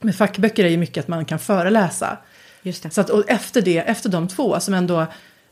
med 0.01 0.17
fackböcker 0.17 0.65
är 0.65 0.69
ju 0.69 0.77
mycket 0.77 1.03
att 1.03 1.09
man 1.09 1.25
kan 1.25 1.39
föreläsa. 1.39 2.17
Just 2.63 2.83
det. 2.83 2.91
Så 2.91 3.01
att, 3.01 3.11
och 3.11 3.31
efter 3.31 3.63
det, 3.63 3.79
efter 3.79 4.09
de 4.09 4.29
två 4.29 4.61
som 4.61 4.75
ändå, 4.75 5.07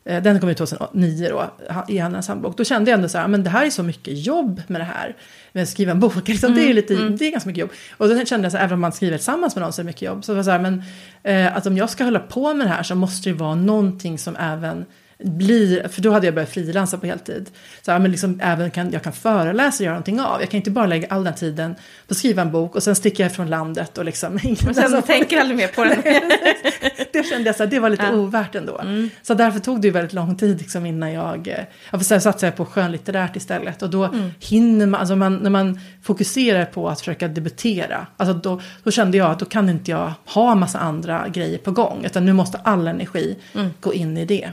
eh, 0.05 0.23
den 0.23 0.41
kom 0.41 0.49
ut 0.49 0.57
2009 0.57 1.29
då, 1.29 1.51
i 1.89 1.99
Hannas 1.99 2.29
handbok, 2.29 2.57
då 2.57 2.65
kände 2.65 2.91
jag 2.91 2.97
ändå 2.97 3.09
så 3.09 3.19
här, 3.19 3.29
men 3.29 3.45
det 3.45 3.51
här 3.51 3.67
är 3.67 3.71
så 3.71 3.83
mycket 3.83 4.27
jobb 4.27 4.63
med 4.67 4.81
det 4.81 4.85
här. 4.85 5.17
Med 5.53 5.63
att 5.63 5.69
skriva 5.69 5.93
en 5.93 6.01
bok, 6.01 6.15
liksom, 6.29 6.55
det 6.55 6.71
är 6.71 6.75
lite, 6.75 6.95
det 6.95 7.27
är 7.27 7.31
ganska 7.31 7.49
mycket 7.49 7.61
jobb. 7.61 7.71
Och 7.97 8.09
då 8.09 8.25
kände 8.25 8.45
jag 8.45 8.53
så 8.53 8.59
här, 8.59 8.65
även 8.65 8.75
om 8.75 8.81
man 8.81 8.93
skriver 8.93 9.17
tillsammans 9.17 9.57
med 9.57 9.63
någon 9.63 9.73
så 9.73 9.81
är 9.81 9.85
det 9.85 9.87
mycket 9.87 10.03
jobb. 10.03 10.25
Så 10.25 10.33
det 10.33 10.37
var 10.37 10.45
så 10.45 10.51
här, 10.51 10.59
men 10.59 10.83
eh, 11.23 11.57
att 11.57 11.67
om 11.67 11.77
jag 11.77 11.91
ska 11.91 12.05
hålla 12.05 12.21
på 12.21 12.55
med 12.55 12.67
det 12.67 12.71
här 12.71 12.83
så 12.83 12.95
måste 12.95 13.31
det 13.31 13.35
vara 13.35 13.55
någonting 13.55 14.19
som 14.19 14.37
även 14.37 14.85
blir, 15.23 15.89
för 15.89 16.01
då 16.03 16.11
hade 16.13 16.27
jag 16.27 16.35
börjat 16.35 16.51
frilansa 16.51 16.99
på 16.99 17.07
heltid. 17.07 17.51
Så 17.83 17.93
här, 17.93 17.99
men 17.99 18.11
liksom 18.11 18.41
även 18.43 18.71
kan, 18.71 18.93
jag 18.93 19.03
kan 19.03 19.13
föreläsa 19.13 19.77
och 19.77 19.85
göra 19.85 19.95
någonting 19.95 20.21
av. 20.21 20.41
Jag 20.41 20.51
kan 20.51 20.59
inte 20.59 20.71
bara 20.71 20.87
lägga 20.87 21.07
all 21.11 21.25
den 21.25 21.35
tiden 21.35 21.75
på 21.75 21.81
att 22.13 22.17
skriva 22.17 22.43
en 22.43 22.53
bok 22.53 22.77
och 22.77 22.83
sen 22.83 22.95
sticker 22.97 23.25
jag 23.25 23.33
från 23.33 23.51
landet 23.51 23.99
och 23.99 24.05
liksom. 24.05 24.35
Och 24.69 24.75
sen 24.77 25.03
tänker 25.03 25.37
jag 25.37 25.41
aldrig 25.41 25.57
mer 25.59 25.69
på 25.69 25.85
den. 25.85 26.03
det 27.13 27.23
kände 27.27 27.49
jag 27.49 27.57
så 27.57 27.63
här, 27.63 27.71
det 27.71 27.79
var 27.79 27.89
lite 27.91 28.03
Ja. 28.03 28.15
ovärt 28.17 28.55
ändå. 28.55 28.81
Så 29.23 29.35
därför 29.35 29.61
tog 29.61 29.81
det 29.81 29.87
ju 29.89 29.93
väldigt 29.93 30.13
lång 30.13 30.37
tid 30.37 30.59
liksom 30.59 30.87
innan 30.87 31.13
jag, 31.13 31.49
eh, 31.49 31.55
ja, 31.93 31.99
för 31.99 32.05
sen 32.05 32.21
satsade 32.21 32.47
jag 32.47 32.57
på 32.57 32.65
skönlitterärt 32.65 33.37
istället. 33.37 33.83
Och 33.83 33.91
då 33.91 34.15
hinner 34.41 34.87
man, 34.87 35.01
alltså 35.01 35.17
man, 35.17 35.37
när 35.37 35.51
man 35.51 35.81
fokuserar 36.03 36.65
på 36.65 36.89
att 36.89 36.99
försöka 36.99 37.29
debutera, 37.29 38.07
alltså 38.17 38.35
då, 38.35 38.61
då 38.85 38.91
kände 38.91 39.17
jag 39.19 39.31
att 39.31 39.39
då 39.39 39.45
kan 39.45 39.69
inte 39.69 39.91
jag 39.91 40.13
ha 40.27 40.55
massa 40.55 40.79
andra 40.79 41.29
grejer 41.29 41.59
på 41.59 41.71
gång. 41.71 42.05
Utan 42.05 42.27
nu 42.27 42.33
måste 42.33 42.59
all 42.59 42.89
energi 42.89 43.37
gå 43.81 43.95
in 43.95 44.17
i 44.17 44.25
det. 44.25 44.51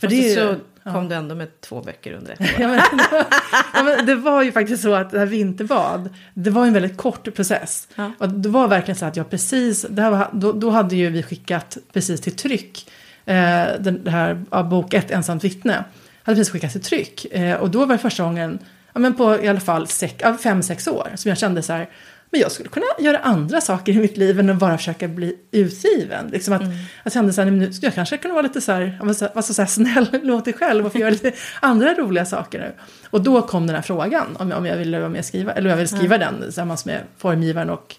För 0.00 0.06
det 0.06 0.34
så 0.34 0.56
kom 0.92 1.08
du 1.08 1.14
ändå 1.14 1.34
med 1.34 1.60
två 1.60 1.82
böcker 1.82 2.12
under 2.12 2.32
ett 2.32 2.40
år. 2.40 2.46
Ja 2.58 2.68
men, 2.68 2.80
det 2.96 3.04
var, 3.10 3.26
ja, 3.74 3.82
men 3.82 4.06
det 4.06 4.14
var 4.14 4.42
ju 4.42 4.52
faktiskt 4.52 4.82
så 4.82 4.94
att 4.94 5.10
det 5.10 5.18
här 5.18 5.26
vinterbad, 5.26 6.14
det 6.34 6.50
var 6.50 6.66
en 6.66 6.72
väldigt 6.72 6.96
kort 6.96 7.34
process. 7.34 7.88
Ja. 7.94 8.12
Och 8.18 8.28
det 8.28 8.48
var 8.48 8.68
verkligen 8.68 8.96
så 8.96 9.06
att 9.06 9.16
jag 9.16 9.30
precis, 9.30 9.86
det 9.90 10.02
här 10.02 10.10
var, 10.10 10.28
då, 10.32 10.52
då 10.52 10.70
hade 10.70 10.96
ju 10.96 11.10
vi 11.10 11.22
skickat 11.22 11.78
precis 11.92 12.20
till 12.20 12.36
tryck, 12.36 12.90
eh, 13.24 13.34
den 13.80 14.04
det 14.04 14.10
här 14.10 14.44
ja, 14.50 14.62
bok 14.62 14.94
ett 14.94 15.10
ensamt 15.10 15.44
vittne, 15.44 15.84
hade 16.22 16.36
precis 16.36 16.52
skickat 16.52 16.72
till 16.72 16.82
tryck. 16.82 17.24
Eh, 17.24 17.56
och 17.56 17.70
då 17.70 17.84
var 17.84 17.94
det 17.94 17.98
första 17.98 18.22
gången, 18.22 18.58
ja, 18.92 19.00
men 19.00 19.14
på 19.14 19.44
i 19.44 19.48
alla 19.48 19.60
fall 19.60 19.86
ja, 20.18 20.36
fem, 20.36 20.62
sex 20.62 20.88
år, 20.88 21.08
som 21.14 21.28
jag 21.28 21.38
kände 21.38 21.62
så 21.62 21.72
här, 21.72 21.88
men 22.36 22.42
jag 22.42 22.52
skulle 22.52 22.68
kunna 22.68 22.86
göra 22.98 23.18
andra 23.18 23.60
saker 23.60 23.92
i 23.92 23.98
mitt 23.98 24.16
liv 24.16 24.40
än 24.40 24.50
att 24.50 24.56
bara 24.56 24.76
försöka 24.76 25.08
bli 25.08 25.36
utgiven. 25.50 26.28
Liksom 26.28 26.54
att, 26.54 26.62
mm. 26.62 26.72
att 26.72 27.04
jag 27.04 27.12
kände 27.12 27.32
så 27.32 27.42
här, 27.42 27.50
nu 27.50 27.72
skulle 27.72 27.86
jag 27.86 27.94
kanske 27.94 28.18
kunna 28.18 28.34
vara 28.34 28.42
lite 28.42 28.60
så 28.60 28.72
här, 28.72 28.98
vara 29.34 29.42
så, 29.42 29.54
så 29.54 29.62
här 29.62 29.66
snäll 29.66 30.20
mot 30.22 30.44
dig 30.44 30.54
själv 30.54 30.86
och 30.86 30.92
få 30.92 30.98
göra 30.98 31.10
lite 31.10 31.32
andra 31.60 31.94
roliga 31.94 32.24
saker 32.24 32.58
nu. 32.58 32.72
Och 33.10 33.20
då 33.20 33.42
kom 33.42 33.66
den 33.66 33.76
här 33.76 33.82
frågan 33.82 34.36
om, 34.38 34.52
om 34.52 34.66
jag 34.66 34.76
ville 34.76 34.98
vara 34.98 35.08
med 35.08 35.18
och 35.18 35.24
skriva, 35.24 35.52
eller 35.52 35.70
jag 35.70 35.76
ville 35.76 35.88
skriva 35.88 36.16
mm. 36.16 36.32
den 36.32 36.42
tillsammans 36.42 36.84
med 36.84 37.00
formgivaren 37.18 37.70
och 37.70 37.96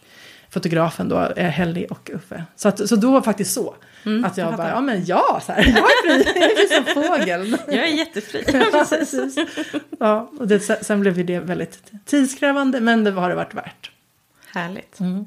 fotografen 0.49 1.09
då, 1.09 1.33
Helly 1.35 1.85
och 1.89 2.11
Uffe. 2.13 2.43
Så, 2.55 2.67
att, 2.67 2.89
så 2.89 2.95
då 2.95 3.11
var 3.11 3.21
faktiskt 3.21 3.53
så. 3.53 3.75
Mm, 4.05 4.25
att 4.25 4.37
jag, 4.37 4.51
jag 4.51 4.57
bara, 4.57 4.69
ja 4.69 4.81
men 4.81 5.05
ja, 5.05 5.41
så 5.45 5.51
här, 5.51 5.63
jag 5.63 5.77
är 5.77 6.23
fri, 6.23 6.31
jag 6.39 6.51
är 6.51 6.55
fri 6.55 6.93
som 6.93 7.03
fågel. 7.03 7.57
Jag 7.67 7.87
är 7.87 7.97
jättefri. 7.97 8.43
ja, 8.73 8.85
precis. 8.89 9.35
ja, 9.99 10.31
och 10.39 10.47
det, 10.47 10.59
sen 10.59 10.99
blev 10.99 11.25
det 11.25 11.39
väldigt 11.39 11.91
tidskrävande, 12.05 12.81
men 12.81 13.03
det 13.03 13.11
har 13.11 13.29
det 13.29 13.35
varit 13.35 13.53
värt. 13.53 13.91
Härligt. 14.57 14.99
Mm. 14.99 15.25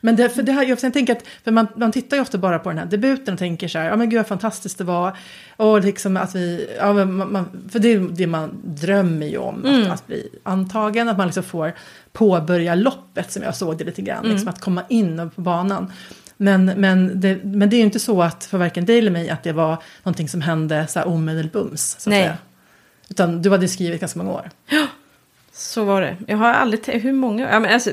Men 0.00 0.16
det, 0.16 0.28
för 0.28 0.42
det 0.42 0.52
här, 0.52 0.64
jag 0.64 0.78
tänker 0.78 1.12
att, 1.12 1.22
för 1.44 1.50
man, 1.50 1.66
man 1.76 1.92
tittar 1.92 2.16
ju 2.16 2.20
ofta 2.20 2.38
bara 2.38 2.58
på 2.58 2.68
den 2.68 2.78
här 2.78 2.86
debuten 2.86 3.34
och 3.34 3.38
tänker 3.38 3.68
så 3.68 3.78
här, 3.78 3.88
ja 3.88 3.96
men 3.96 4.10
gud 4.10 4.18
vad 4.18 4.26
fantastiskt 4.26 4.78
det 4.78 4.84
var. 4.84 5.16
Och 5.56 5.80
liksom 5.80 6.16
att 6.16 6.34
vi, 6.34 6.68
ja, 6.78 6.92
man, 6.92 7.32
man, 7.32 7.68
för 7.70 7.78
det 7.78 7.92
är 7.92 8.00
det 8.00 8.26
man 8.26 8.60
drömmer 8.64 9.26
ju 9.26 9.38
om, 9.38 9.64
mm. 9.64 9.82
att, 9.82 9.92
att, 9.92 10.06
bli 10.06 10.28
antagen, 10.42 11.08
att 11.08 11.18
man 11.18 11.26
liksom 11.26 11.42
får 11.42 11.72
påbörja 12.12 12.74
loppet 12.74 13.32
som 13.32 13.42
jag 13.42 13.56
såg 13.56 13.78
det 13.78 13.84
lite 13.84 14.02
grann, 14.02 14.18
mm. 14.18 14.30
liksom 14.30 14.48
att 14.48 14.60
komma 14.60 14.82
in 14.88 15.30
på 15.34 15.40
banan. 15.40 15.92
Men, 16.36 16.64
men, 16.64 17.20
det, 17.20 17.44
men 17.44 17.70
det 17.70 17.76
är 17.76 17.78
ju 17.78 17.84
inte 17.84 18.00
så 18.00 18.22
att 18.22 18.44
för 18.44 18.58
varken 18.58 18.84
dig 18.84 18.98
eller 18.98 19.10
mig 19.10 19.30
att 19.30 19.42
det 19.42 19.52
var 19.52 19.76
någonting 20.02 20.28
som 20.28 20.40
hände 20.40 20.86
så 20.86 20.98
här 20.98 21.08
omedelbums. 21.08 21.96
Så 21.98 22.10
att 22.10 22.12
Nej. 22.12 22.22
Säga. 22.22 22.36
Utan 23.08 23.42
du 23.42 23.50
hade 23.50 23.68
skrivit 23.68 24.00
ganska 24.00 24.18
många 24.18 24.32
år. 24.32 24.50
Ja, 24.66 24.86
så 25.58 25.84
var 25.84 26.00
det. 26.00 26.16
Jag 26.26 26.36
har 26.36 26.52
aldrig, 26.52 26.84
hur 26.86 27.12
många, 27.12 27.50
ja 27.50 27.60
men 27.60 27.74
alltså 27.74 27.90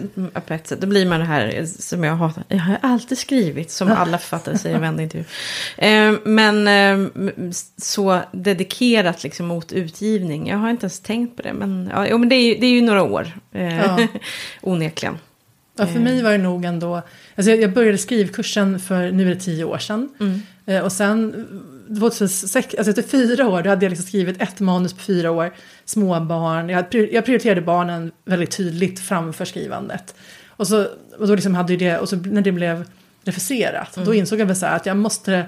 på 0.47 0.53
ett 0.53 0.67
sätt, 0.67 0.81
då 0.81 0.87
blir 0.87 1.05
man 1.05 1.19
det 1.19 1.25
här 1.25 1.65
som 1.65 2.03
jag 2.03 2.15
hatar. 2.15 2.43
Jag 2.47 2.59
har 2.59 2.77
alltid 2.81 3.17
skrivit, 3.17 3.71
som 3.71 3.91
alla 3.91 4.17
författare 4.17 4.57
säger 4.57 4.75
i 4.75 4.79
varenda 4.79 5.03
intervju. 5.03 5.25
Eh, 5.77 6.13
men 6.25 6.67
eh, 6.67 7.09
så 7.77 8.19
dedikerat 8.31 9.23
liksom 9.23 9.45
mot 9.45 9.71
utgivning, 9.71 10.47
jag 10.47 10.57
har 10.57 10.69
inte 10.69 10.83
ens 10.83 10.99
tänkt 10.99 11.35
på 11.35 11.41
det. 11.41 11.53
Men, 11.53 11.91
ja, 11.93 12.17
men 12.17 12.29
det, 12.29 12.35
är, 12.35 12.59
det 12.59 12.65
är 12.65 12.71
ju 12.71 12.81
några 12.81 13.03
år, 13.03 13.27
eh, 13.51 13.77
ja. 13.77 14.07
onekligen. 14.61 15.17
Ja, 15.77 15.87
för 15.87 15.99
mig 15.99 16.23
var 16.23 16.31
det 16.31 16.37
nog 16.37 16.65
ändå, 16.65 17.01
alltså 17.35 17.51
jag 17.51 17.73
började 17.73 17.97
skrivkursen 17.97 18.79
för, 18.79 19.11
nu 19.11 19.31
är 19.31 19.35
det 19.35 19.41
tio 19.41 19.63
år 19.63 19.77
sedan. 19.77 20.09
Mm. 20.19 20.41
Eh, 20.65 20.79
och 20.83 20.91
sen 20.91 21.47
2006, 21.87 22.75
alltså 22.75 22.89
efter 22.89 23.01
fyra 23.01 23.47
år, 23.47 23.61
då 23.61 23.69
hade 23.69 23.85
jag 23.85 23.89
liksom 23.89 24.07
skrivit 24.07 24.41
ett 24.41 24.59
manus 24.59 24.93
på 24.93 24.99
fyra 24.99 25.31
år, 25.31 25.53
småbarn, 25.85 26.69
jag, 26.69 26.85
jag 27.11 27.25
prioriterade 27.25 27.61
barnen 27.61 28.11
väldigt 28.25 28.51
tydligt 28.51 28.99
framför 28.99 29.45
skrivandet. 29.45 30.15
Och, 30.47 30.67
så, 30.67 30.87
och 31.19 31.27
då 31.27 31.35
liksom 31.35 31.55
hade 31.55 31.75
det, 31.75 31.97
och 31.97 32.09
så 32.09 32.15
när 32.15 32.41
det 32.41 32.51
blev 32.51 32.85
refuserat, 33.23 33.95
mm. 33.95 34.05
då 34.05 34.13
insåg 34.13 34.39
jag 34.39 34.45
väl 34.45 34.55
så 34.55 34.65
här 34.65 34.75
att 34.75 34.85
jag 34.85 34.97
måste, 34.97 35.45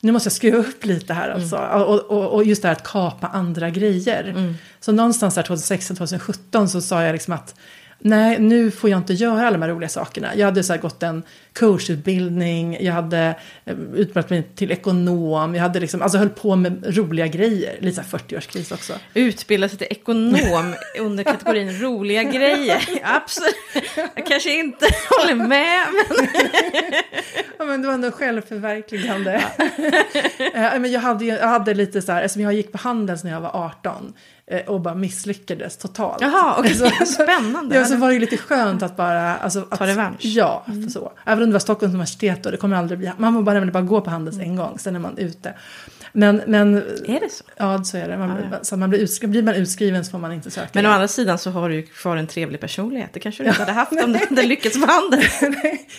nu 0.00 0.12
måste 0.12 0.26
jag 0.26 0.32
skruva 0.32 0.58
upp 0.58 0.84
lite 0.84 1.14
här 1.14 1.28
alltså. 1.28 1.56
Mm. 1.56 1.82
Och, 1.82 2.00
och, 2.00 2.34
och, 2.34 2.44
just 2.44 2.62
det 2.62 2.68
här 2.68 2.76
att 2.76 2.84
kapa 2.84 3.26
andra 3.26 3.70
grejer. 3.70 4.24
Mm. 4.24 4.54
Så 4.80 4.92
någonstans 4.92 5.34
där 5.34 5.42
2016-2017 5.42 6.66
så 6.66 6.80
sa 6.80 7.02
jag 7.02 7.12
liksom 7.12 7.34
att 7.34 7.54
nej, 7.98 8.38
nu 8.38 8.70
får 8.70 8.90
jag 8.90 8.98
inte 8.98 9.12
göra 9.12 9.46
alla 9.46 9.50
de 9.50 9.62
här 9.62 9.68
roliga 9.70 9.88
sakerna. 9.88 10.36
Jag 10.36 10.46
hade 10.46 10.62
så 10.62 10.76
gått 10.76 11.02
en 11.02 11.22
coachutbildning, 11.52 12.78
jag 12.80 12.92
hade 12.92 13.34
eh, 13.64 13.76
utbildat 13.94 14.30
mig 14.30 14.42
till 14.54 14.72
ekonom, 14.72 15.54
jag 15.54 15.62
hade 15.62 15.80
liksom, 15.80 16.02
alltså 16.02 16.18
höll 16.18 16.28
på 16.28 16.56
med 16.56 16.96
roliga 16.96 17.26
grejer. 17.26 17.76
Lite 17.80 18.04
så 18.04 18.16
40-årskris 18.16 18.74
också. 18.74 18.92
Utbilda 19.14 19.68
sig 19.68 19.78
till 19.78 19.86
ekonom 19.90 20.74
under 20.98 21.24
kategorin 21.24 21.80
roliga 21.80 22.22
grejer. 22.22 22.82
Absolut. 23.02 23.54
Jag 24.14 24.26
kanske 24.26 24.58
inte 24.58 24.86
håller 25.10 25.34
med. 25.34 25.86
Men... 25.92 26.28
ja, 27.58 27.64
men 27.64 27.82
det 27.82 27.86
var 27.86 27.94
ändå 27.94 28.10
självförverkligande. 28.10 29.44
Ja. 30.54 30.78
men 30.78 30.92
jag, 30.92 31.00
hade, 31.00 31.24
jag 31.24 31.48
hade 31.48 31.74
lite 31.74 32.02
så 32.02 32.12
här, 32.12 32.22
eftersom 32.22 32.42
jag 32.42 32.52
gick 32.52 32.72
på 32.72 32.78
Handels 32.78 33.24
när 33.24 33.30
jag 33.30 33.40
var 33.40 33.50
18 33.56 34.12
Eh, 34.37 34.37
och 34.66 34.80
bara 34.80 34.94
misslyckades 34.94 35.76
totalt. 35.76 36.20
Jaha, 36.20 36.60
okay. 36.60 36.74
så, 36.74 36.90
spännande. 37.06 37.76
Ja, 37.76 37.84
så 37.84 37.96
var 37.96 38.12
det 38.12 38.18
lite 38.18 38.36
skönt 38.36 38.82
att 38.82 38.96
bara... 38.96 39.36
Alltså, 39.36 39.60
Ta 39.60 39.86
revansch. 39.86 40.24
Ja, 40.24 40.64
mm. 40.68 40.90
så. 40.90 41.12
Även 41.26 41.42
om 41.42 41.48
det 41.48 41.52
var 41.52 41.60
Stockholms 41.60 41.94
universitet 41.94 42.42
då, 42.42 42.50
det 42.50 42.56
kommer 42.56 42.76
aldrig 42.76 42.98
bli... 42.98 43.12
Man 43.18 43.34
får 43.34 43.42
bara, 43.42 43.66
bara 43.66 43.82
gå 43.82 44.00
på 44.00 44.10
Handels 44.10 44.38
en 44.38 44.56
gång, 44.56 44.78
sen 44.78 44.96
är 44.96 45.00
man 45.00 45.18
ute. 45.18 45.54
Men, 46.12 46.42
men, 46.46 46.76
är 47.06 47.20
det 47.20 47.30
så? 47.30 47.44
Ja, 47.56 47.84
så 47.84 47.96
är 47.96 48.08
det. 48.08 48.18
Man, 48.18 48.28
ja, 48.30 48.36
ja. 48.52 48.58
Så 48.62 48.76
man 48.76 48.90
blir, 48.90 49.00
utskriven, 49.00 49.30
blir 49.30 49.42
man 49.42 49.54
utskriven 49.54 50.04
så 50.04 50.10
får 50.10 50.18
man 50.18 50.32
inte 50.32 50.50
söka. 50.50 50.68
Men 50.72 50.86
å 50.86 50.88
andra 50.88 51.08
sidan 51.08 51.38
så 51.38 51.50
har 51.50 51.68
du 51.68 51.74
ju 51.74 51.82
kvar 51.82 52.16
en 52.16 52.26
trevlig 52.26 52.60
personlighet. 52.60 53.10
Det 53.12 53.20
kanske 53.20 53.42
du 53.42 53.48
inte 53.48 53.62
hade 53.62 53.72
haft 53.72 53.92
om 53.92 54.12
du 54.12 54.18
hade 54.18 54.42
lyckats 54.42 54.80
på 54.80 54.86
handen. 54.86 55.20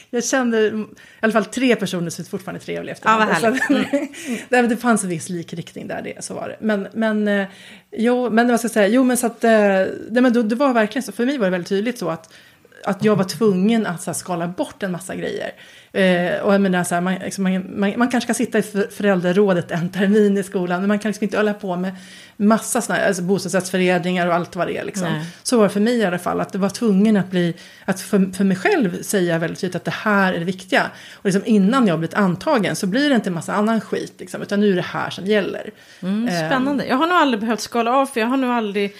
jag 0.10 0.26
kände 0.26 0.68
i 0.68 0.86
alla 1.20 1.34
fall 1.34 1.46
tre 1.46 1.76
personer 1.76 2.10
som 2.10 2.26
fortfarande 2.26 2.60
är 2.60 2.66
trevliga 2.66 2.94
efter 2.94 3.10
ja, 3.10 3.18
vad 3.18 3.28
härligt. 3.28 3.70
Mm. 4.50 4.70
det 4.70 4.78
fanns 4.78 5.04
en 5.04 5.10
viss 5.10 5.30
likriktning 5.30 5.88
där, 5.88 6.02
det, 6.02 6.24
så 6.24 6.34
var 6.34 6.48
det. 6.48 6.58
Men, 6.60 6.88
men, 6.94 7.28
eh, 7.28 7.48
jo, 7.92 8.30
men 8.30 8.48
vad 8.48 8.60
ska 8.60 8.66
jag 8.66 8.72
säga, 8.72 8.88
jo 8.88 9.04
men 9.04 9.18
så 9.18 9.28
att, 9.28 9.44
eh, 9.44 9.52
nej, 9.52 9.92
det, 10.10 10.22
men 10.22 10.34
då, 10.34 10.42
det 10.42 10.56
var 10.56 10.74
verkligen 10.74 11.04
så, 11.04 11.12
för 11.12 11.26
mig 11.26 11.38
var 11.38 11.46
det 11.46 11.52
väldigt 11.52 11.70
tydligt 11.70 12.00
så 12.00 12.10
att 12.10 12.34
att 12.84 13.04
jag 13.04 13.16
var 13.16 13.24
tvungen 13.24 13.86
att 13.86 14.02
så 14.02 14.10
här, 14.10 14.16
skala 14.16 14.48
bort 14.48 14.84
en 14.84 14.92
massa 14.92 15.16
grejer. 15.16 15.52
Eh, 15.92 16.40
och 16.42 16.54
jag 16.54 16.62
menar, 16.62 16.84
så 16.84 16.96
här, 16.96 17.02
man, 17.02 17.14
liksom, 17.14 17.44
man, 17.44 17.80
man, 17.80 17.94
man, 17.98 18.10
kanske 18.10 18.34
ska 18.34 18.44
sitta 18.44 18.60
i 18.60 18.62
föräldrarådet 18.92 19.72
en 19.72 19.90
termin 19.90 20.38
i 20.38 20.44
skolan, 20.44 20.80
men 20.80 20.88
man 20.88 21.00
kan 21.00 21.10
liksom 21.10 21.24
inte 21.24 21.38
hålla 21.38 21.54
på 21.54 21.76
med 21.76 21.96
massa 22.38 22.82
sådana 22.82 23.06
alltså 23.06 23.24
bostadsrättsföreningar 23.24 24.28
och 24.28 24.34
allt 24.34 24.56
vad 24.56 24.68
det 24.68 24.78
är. 24.78 24.84
Liksom. 24.84 25.24
Så 25.44 25.58
var 25.58 25.64
det 25.64 25.70
för 25.70 25.80
mig 25.80 25.98
i 25.98 26.06
alla 26.06 26.20
fall, 26.20 26.42
att 26.42 26.54
det 26.54 26.58
var 26.58 26.70
tvungen 26.70 27.18
att 27.18 27.32
bli, 27.32 27.56
att 27.86 28.02
för, 28.02 28.34
för 28.34 28.44
mig 28.44 28.58
själv 28.58 29.02
säga 29.02 29.38
väldigt 29.38 29.60
tydligt 29.60 29.76
att 29.76 29.86
det 29.86 29.92
här 29.92 30.34
är 30.34 30.40
det 30.40 30.46
viktiga. 30.46 30.92
Och 31.14 31.26
liksom 31.26 31.42
innan 31.46 31.88
jag 31.88 32.00
blivit 32.00 32.16
antagen 32.16 32.76
så 32.76 32.88
blir 32.88 33.10
det 33.10 33.16
inte 33.16 33.30
en 33.30 33.34
massa 33.34 33.54
annan 33.54 33.82
skit, 33.82 34.14
liksom, 34.18 34.42
utan 34.42 34.60
nu 34.60 34.72
är 34.72 34.76
det 34.76 34.82
här 34.82 35.10
som 35.10 35.26
gäller. 35.26 35.72
Mm, 36.02 36.28
eh, 36.28 36.48
spännande. 36.48 36.86
Jag 36.86 36.96
har 36.96 37.08
nog 37.08 37.18
aldrig 37.18 37.40
behövt 37.42 37.60
skala 37.60 37.94
av, 37.94 38.06
för 38.06 38.20
jag 38.20 38.28
har 38.28 38.38
nog 38.38 38.50
aldrig 38.50 38.96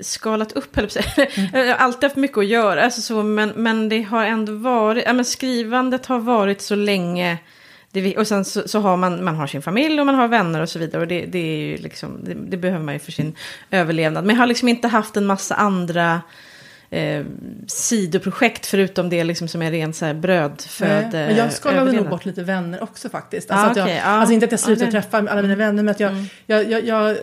skalat 0.00 0.52
upp, 0.52 0.78
eller 0.78 1.18
mm. 1.38 1.50
Jag 1.68 1.76
har 1.76 1.84
alltid 1.84 2.02
haft 2.02 2.16
mycket 2.16 2.38
att 2.38 2.46
göra, 2.46 2.84
alltså 2.84 3.00
så, 3.00 3.22
men, 3.22 3.48
men 3.48 3.88
det 3.88 4.02
har 4.02 4.24
ändå 4.24 4.52
varit, 4.52 5.04
ja, 5.06 5.12
men 5.12 5.24
skrivandet 5.24 6.06
har 6.06 6.18
varit 6.18 6.60
så 6.60 6.74
länge, 6.74 7.38
det, 7.90 8.16
och 8.16 8.26
sen 8.26 8.44
så, 8.44 8.68
så, 8.68 8.80
har 8.80 8.96
man, 8.96 9.24
man 9.24 9.36
har 9.36 9.46
sin 9.46 9.62
familj 9.62 10.00
och 10.00 10.06
man 10.06 10.14
har 10.14 10.28
vänner 10.28 10.60
och 10.60 10.68
så 10.68 10.78
vidare, 10.78 11.02
och 11.02 11.08
det, 11.08 11.26
det 11.26 11.76
liksom, 11.80 12.24
det, 12.24 12.34
det 12.34 12.56
behöver 12.56 12.84
man 12.84 12.94
ju 12.94 13.00
för 13.00 13.12
sin 13.12 13.36
överlevnad. 13.70 14.24
Men 14.24 14.36
jag 14.36 14.42
har 14.42 14.46
liksom 14.46 14.68
inte 14.68 14.88
haft 14.88 15.16
en 15.16 15.26
massa 15.26 15.54
andra 15.54 16.20
eh, 16.92 17.24
sidoprojekt 17.66 18.66
förutom 18.66 19.08
det 19.08 19.24
liksom 19.24 19.48
som 19.48 19.62
är 19.62 19.70
ren 19.70 19.92
så 19.92 20.04
här 20.04 20.14
brödföd 20.14 21.12
Men 21.12 21.36
jag 21.36 21.52
skalade 21.52 21.92
nog 21.92 22.08
bort 22.08 22.24
lite 22.24 22.42
vänner 22.42 22.82
också 22.82 23.08
faktiskt. 23.08 23.50
Alltså, 23.50 23.66
ah, 23.66 23.70
att 23.70 23.76
jag, 23.76 23.84
okay, 23.84 23.98
ah. 23.98 24.04
alltså 24.04 24.34
inte 24.34 24.44
att 24.46 24.50
jag 24.50 24.60
slutade 24.60 24.88
ah, 24.88 24.92
träffa 24.92 25.18
alla 25.18 25.42
mina 25.42 25.56
vänner 25.56 25.82
men 25.82 25.88
att 25.88 26.00
jag, 26.00 26.10
mm. 26.10 26.24
jag, 26.46 26.70
jag, 26.70 26.84
jag, 26.84 27.16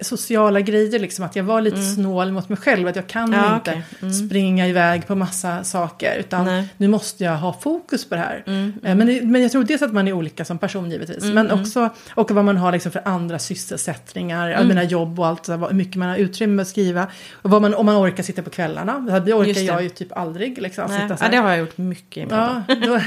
sociala 0.00 0.60
grejer 0.60 0.98
liksom. 0.98 1.24
Att 1.24 1.36
jag 1.36 1.44
var 1.44 1.60
lite 1.60 1.76
mm. 1.76 1.94
snål 1.94 2.32
mot 2.32 2.48
mig 2.48 2.58
själv. 2.58 2.88
Att 2.88 2.96
jag 2.96 3.06
kan 3.06 3.34
ah, 3.34 3.54
inte 3.54 3.70
okay. 3.70 3.82
mm. 4.02 4.14
springa 4.14 4.68
iväg 4.68 5.06
på 5.06 5.14
massa 5.14 5.64
saker. 5.64 6.16
Utan 6.18 6.44
Nej. 6.44 6.68
nu 6.76 6.88
måste 6.88 7.24
jag 7.24 7.36
ha 7.36 7.52
fokus 7.60 8.08
på 8.08 8.14
det 8.14 8.20
här. 8.20 8.42
Mm, 8.46 8.72
eh, 8.82 8.90
mm. 8.90 9.06
Men, 9.06 9.32
men 9.32 9.42
jag 9.42 9.52
tror 9.52 9.64
dels 9.64 9.82
att 9.82 9.92
man 9.92 10.08
är 10.08 10.12
olika 10.12 10.44
som 10.44 10.58
person 10.58 10.90
givetvis. 10.90 11.22
Mm, 11.22 11.34
men 11.34 11.60
också 11.60 11.90
och 12.10 12.30
vad 12.30 12.44
man 12.44 12.56
har 12.56 12.72
liksom 12.72 12.92
för 12.92 13.02
andra 13.04 13.38
sysselsättningar. 13.38 14.50
Mm. 14.50 14.68
Mina 14.68 14.84
jobb 14.84 15.20
och 15.20 15.26
allt. 15.26 15.48
Hur 15.48 15.72
mycket 15.72 15.96
man 15.96 16.08
har 16.08 16.16
utrymme 16.16 16.62
att 16.62 16.68
skriva. 16.68 17.06
Och 17.32 17.50
vad 17.50 17.62
man, 17.62 17.74
om 17.74 17.86
man 17.86 17.96
orkar 17.96 18.22
sitta 18.22 18.42
på 18.42 18.50
kvällarna 18.50 19.07
det 19.12 19.34
orkar 19.34 19.60
jag 19.60 19.82
ju 19.82 19.88
typ 19.88 20.16
aldrig. 20.16 20.62
Liksom, 20.62 20.84
Nej, 20.88 21.08
ja, 21.20 21.28
det 21.28 21.36
har 21.36 21.50
jag 21.50 21.58
gjort 21.58 21.78
mycket 21.78 22.26
i 22.26 22.26
ja, 22.30 22.62
då, 22.86 23.00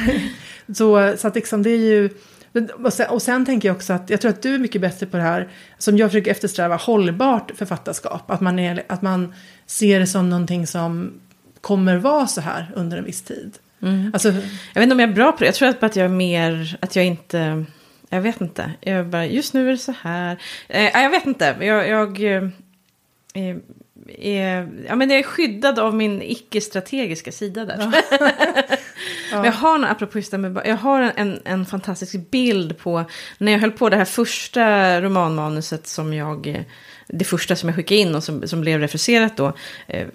så, 0.73 1.17
så 1.17 1.27
att 1.27 1.35
liksom 1.35 1.63
det 1.63 1.69
är 1.69 1.77
ju... 1.77 2.09
Och 2.83 2.93
sen, 2.93 3.09
och 3.09 3.21
sen, 3.21 3.45
tänker 3.45 3.69
jag 3.69 3.75
också 3.75 3.93
att 3.93 4.09
jag 4.09 4.21
tror 4.21 4.31
att 4.31 4.41
du 4.41 4.55
är 4.55 4.59
mycket 4.59 4.81
bättre 4.81 5.05
på 5.05 5.17
det 5.17 5.23
här 5.23 5.47
som 5.77 5.97
jag 5.97 6.09
försöker 6.09 6.31
eftersträva, 6.31 6.75
hållbart 6.75 7.51
författarskap. 7.55 8.31
Att 8.31 8.41
man, 8.41 8.59
är, 8.59 8.83
att 8.87 9.01
man 9.01 9.33
ser 9.65 9.99
det 9.99 10.07
som 10.07 10.29
någonting 10.29 10.67
som 10.67 11.13
kommer 11.61 11.97
vara 11.97 12.27
så 12.27 12.41
här 12.41 12.71
under 12.75 12.97
en 12.97 13.03
viss 13.03 13.21
tid. 13.21 13.57
Mm. 13.81 14.11
Alltså, 14.13 14.27
jag 14.73 14.81
vet 14.81 14.83
inte 14.83 14.93
om 14.93 14.99
jag 14.99 15.09
är 15.09 15.13
bra 15.13 15.31
på 15.31 15.37
det. 15.39 15.45
Jag 15.45 15.55
tror 15.55 15.75
att 15.79 15.95
jag 15.95 16.05
är 16.05 16.09
mer, 16.09 16.77
att 16.79 16.95
jag 16.95 17.05
inte, 17.05 17.65
jag 18.09 18.21
vet 18.21 18.41
inte. 18.41 18.71
Jag 18.81 19.07
bara, 19.07 19.25
just 19.25 19.53
nu 19.53 19.67
är 19.67 19.71
det 19.71 19.77
så 19.77 19.93
här. 20.01 20.37
Eh, 20.67 21.01
jag 21.01 21.09
vet 21.09 21.25
inte. 21.25 21.55
Jag, 21.59 21.89
jag 21.89 22.23
eh, 22.23 22.49
är, 24.07 24.69
ja, 24.87 24.95
men 24.95 25.09
jag 25.09 25.19
är 25.19 25.23
skyddad 25.23 25.79
av 25.79 25.95
min 25.95 26.21
icke-strategiska 26.21 27.31
sida 27.31 27.65
där. 27.65 27.77
Ja. 27.79 28.31
ja. 29.31 29.45
jag 29.45 29.51
har, 29.51 29.83
apropå 29.83 30.17
just 30.17 30.31
med, 30.31 30.61
jag 30.65 30.77
har 30.77 31.11
en, 31.15 31.41
en 31.45 31.65
fantastisk 31.65 32.31
bild 32.31 32.77
på 32.77 33.05
när 33.37 33.51
jag 33.51 33.59
höll 33.59 33.71
på 33.71 33.89
det 33.89 33.97
här 33.97 34.05
första 34.05 35.01
romanmanuset 35.01 35.87
som 35.87 36.13
jag, 36.13 36.65
det 37.07 37.25
första 37.25 37.55
som 37.55 37.69
jag 37.69 37.75
skickade 37.75 38.01
in 38.01 38.15
och 38.15 38.23
som, 38.23 38.47
som 38.47 38.61
blev 38.61 38.79
refuserat 38.79 39.37
då, 39.37 39.53
eh, 39.87 40.07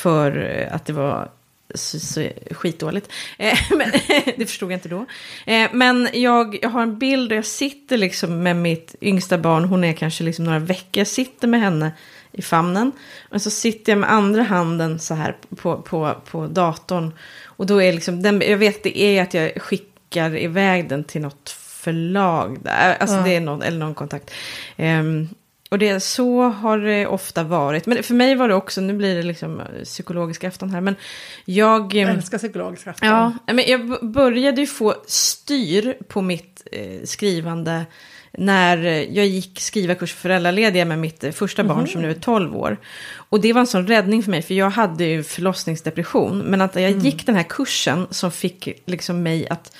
för 0.00 0.68
att 0.72 0.86
det 0.86 0.92
var 0.92 1.30
så, 1.74 2.00
så, 2.00 2.28
skitdåligt. 2.50 3.12
Eh, 3.38 3.58
men, 3.70 3.90
det 4.36 4.46
förstod 4.46 4.72
jag 4.72 4.76
inte 4.76 4.88
då. 4.88 5.06
Eh, 5.46 5.68
men 5.72 6.08
jag, 6.12 6.58
jag 6.62 6.68
har 6.68 6.82
en 6.82 6.98
bild 6.98 7.32
och 7.32 7.38
jag 7.38 7.44
sitter 7.44 7.96
liksom 7.96 8.42
med 8.42 8.56
mitt 8.56 8.94
yngsta 9.00 9.38
barn, 9.38 9.64
hon 9.64 9.84
är 9.84 9.92
kanske 9.92 10.24
liksom 10.24 10.44
några 10.44 10.58
veckor, 10.58 11.00
jag 11.00 11.06
sitter 11.06 11.48
med 11.48 11.60
henne 11.60 11.92
i 12.38 12.42
famnen. 12.42 12.92
Och 13.30 13.42
så 13.42 13.50
sitter 13.50 13.92
jag 13.92 13.98
med 13.98 14.12
andra 14.12 14.42
handen 14.42 14.98
så 14.98 15.14
här 15.14 15.36
på, 15.56 15.82
på, 15.82 16.14
på 16.30 16.46
datorn. 16.46 17.12
Och 17.44 17.66
då 17.66 17.82
är 17.82 17.92
liksom, 17.92 18.22
den, 18.22 18.42
jag 18.46 18.58
vet 18.58 18.82
det 18.82 18.98
är 18.98 19.22
att 19.22 19.34
jag 19.34 19.62
skickar 19.62 20.36
iväg 20.36 20.88
den 20.88 21.04
till 21.04 21.20
något 21.20 21.50
förlag 21.50 22.58
där. 22.62 22.96
Alltså 23.00 23.16
Ja. 23.16 23.22
det 23.22 23.36
är 23.36 23.40
någon, 23.40 23.62
eller 23.62 23.78
någon 23.78 23.94
kontakt. 23.94 24.30
Ehm, 24.76 25.28
och 25.68 25.78
det, 25.78 26.00
så 26.00 26.42
har 26.42 26.78
det 26.78 27.06
ofta 27.06 27.42
varit. 27.42 27.86
Men 27.86 28.02
för 28.02 28.14
mig 28.14 28.34
var 28.34 28.48
det 28.48 28.54
också, 28.54 28.80
nu 28.80 28.92
blir 28.92 29.16
det 29.16 29.22
liksom 29.22 29.60
eh, 29.60 29.66
psykologisk 29.84 30.44
afton 30.44 30.70
här. 30.70 30.80
Men 30.80 30.96
jag... 31.44 31.94
Jag 31.94 32.08
ehm, 32.08 32.16
älskar 32.16 32.38
psykologisk 32.38 32.86
afton. 32.86 33.08
Ja, 33.08 33.32
men 33.46 33.64
jag 33.68 34.10
började 34.12 34.60
ju 34.60 34.66
få 34.66 34.94
styr 35.06 35.96
på 36.08 36.22
mitt 36.22 36.66
eh, 36.72 37.04
skrivande 37.04 37.86
när 38.32 38.84
eh, 38.84 39.02
jag 39.02 39.26
gick 39.26 39.60
skriva 39.60 39.94
kurs 39.94 40.12
för 40.12 40.20
föräldralediga 40.20 40.84
med 40.84 40.98
mitt 40.98 41.24
eh, 41.24 41.32
första 41.32 41.64
barn 41.64 41.88
som 41.88 42.02
nu 42.02 42.10
är 42.10 42.14
12 42.14 42.56
år. 42.56 42.76
Och 43.14 43.40
det 43.40 43.52
var 43.52 43.60
en 43.60 43.66
sån 43.66 43.86
räddning 43.86 44.22
för 44.22 44.30
mig, 44.30 44.42
för 44.42 44.54
jag 44.54 44.70
hade 44.70 45.04
ju 45.04 45.22
förlossningsdepression. 45.22 46.38
Men 46.38 46.60
att 46.60 46.74
jag 46.76 46.90
gick 46.90 47.26
den 47.26 47.34
här 47.34 47.42
kursen 47.42 48.06
som 48.10 48.30
fick 48.30 48.68
liksom 48.86 49.22
mig 49.22 49.48
att 49.48 49.76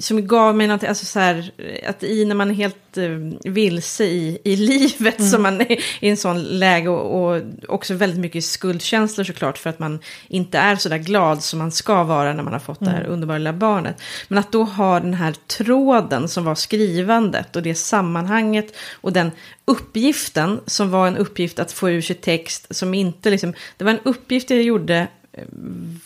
som 0.00 0.26
gav 0.26 0.56
mig 0.56 0.66
något, 0.66 0.84
alltså 0.84 1.06
så 1.06 1.18
här, 1.18 1.50
att 1.86 2.02
i 2.02 2.24
när 2.24 2.34
man 2.34 2.50
är 2.50 2.54
helt 2.54 2.96
eh, 2.96 3.10
vilse 3.52 4.04
i, 4.04 4.38
i 4.44 4.56
livet, 4.56 5.24
som 5.30 5.42
man 5.42 5.60
är 5.60 5.72
i 6.00 6.08
en 6.08 6.16
sån 6.16 6.42
läge 6.42 6.88
och, 6.88 7.34
och 7.34 7.42
också 7.68 7.94
väldigt 7.94 8.20
mycket 8.20 8.44
skuldkänslor 8.44 9.24
såklart, 9.24 9.58
för 9.58 9.70
att 9.70 9.78
man 9.78 9.98
inte 10.28 10.58
är 10.58 10.76
så 10.76 10.88
där 10.88 10.98
glad 10.98 11.42
som 11.42 11.58
man 11.58 11.72
ska 11.72 12.04
vara 12.04 12.32
när 12.32 12.42
man 12.42 12.52
har 12.52 12.60
fått 12.60 12.80
det 12.80 12.90
här 12.90 13.06
underbara 13.06 13.38
lilla 13.38 13.52
barnet. 13.52 14.02
Men 14.28 14.38
att 14.38 14.52
då 14.52 14.64
ha 14.64 15.00
den 15.00 15.14
här 15.14 15.34
tråden 15.46 16.28
som 16.28 16.44
var 16.44 16.54
skrivandet 16.54 17.56
och 17.56 17.62
det 17.62 17.74
sammanhanget 17.74 18.76
och 19.00 19.12
den 19.12 19.30
uppgiften 19.64 20.60
som 20.66 20.90
var 20.90 21.06
en 21.06 21.16
uppgift 21.16 21.58
att 21.58 21.72
få 21.72 21.90
ur 21.90 22.00
sig 22.00 22.16
text 22.16 22.76
som 22.76 22.94
inte 22.94 23.30
liksom, 23.30 23.54
det 23.76 23.84
var 23.84 23.92
en 23.92 24.00
uppgift 24.04 24.50
jag 24.50 24.62
gjorde 24.62 25.08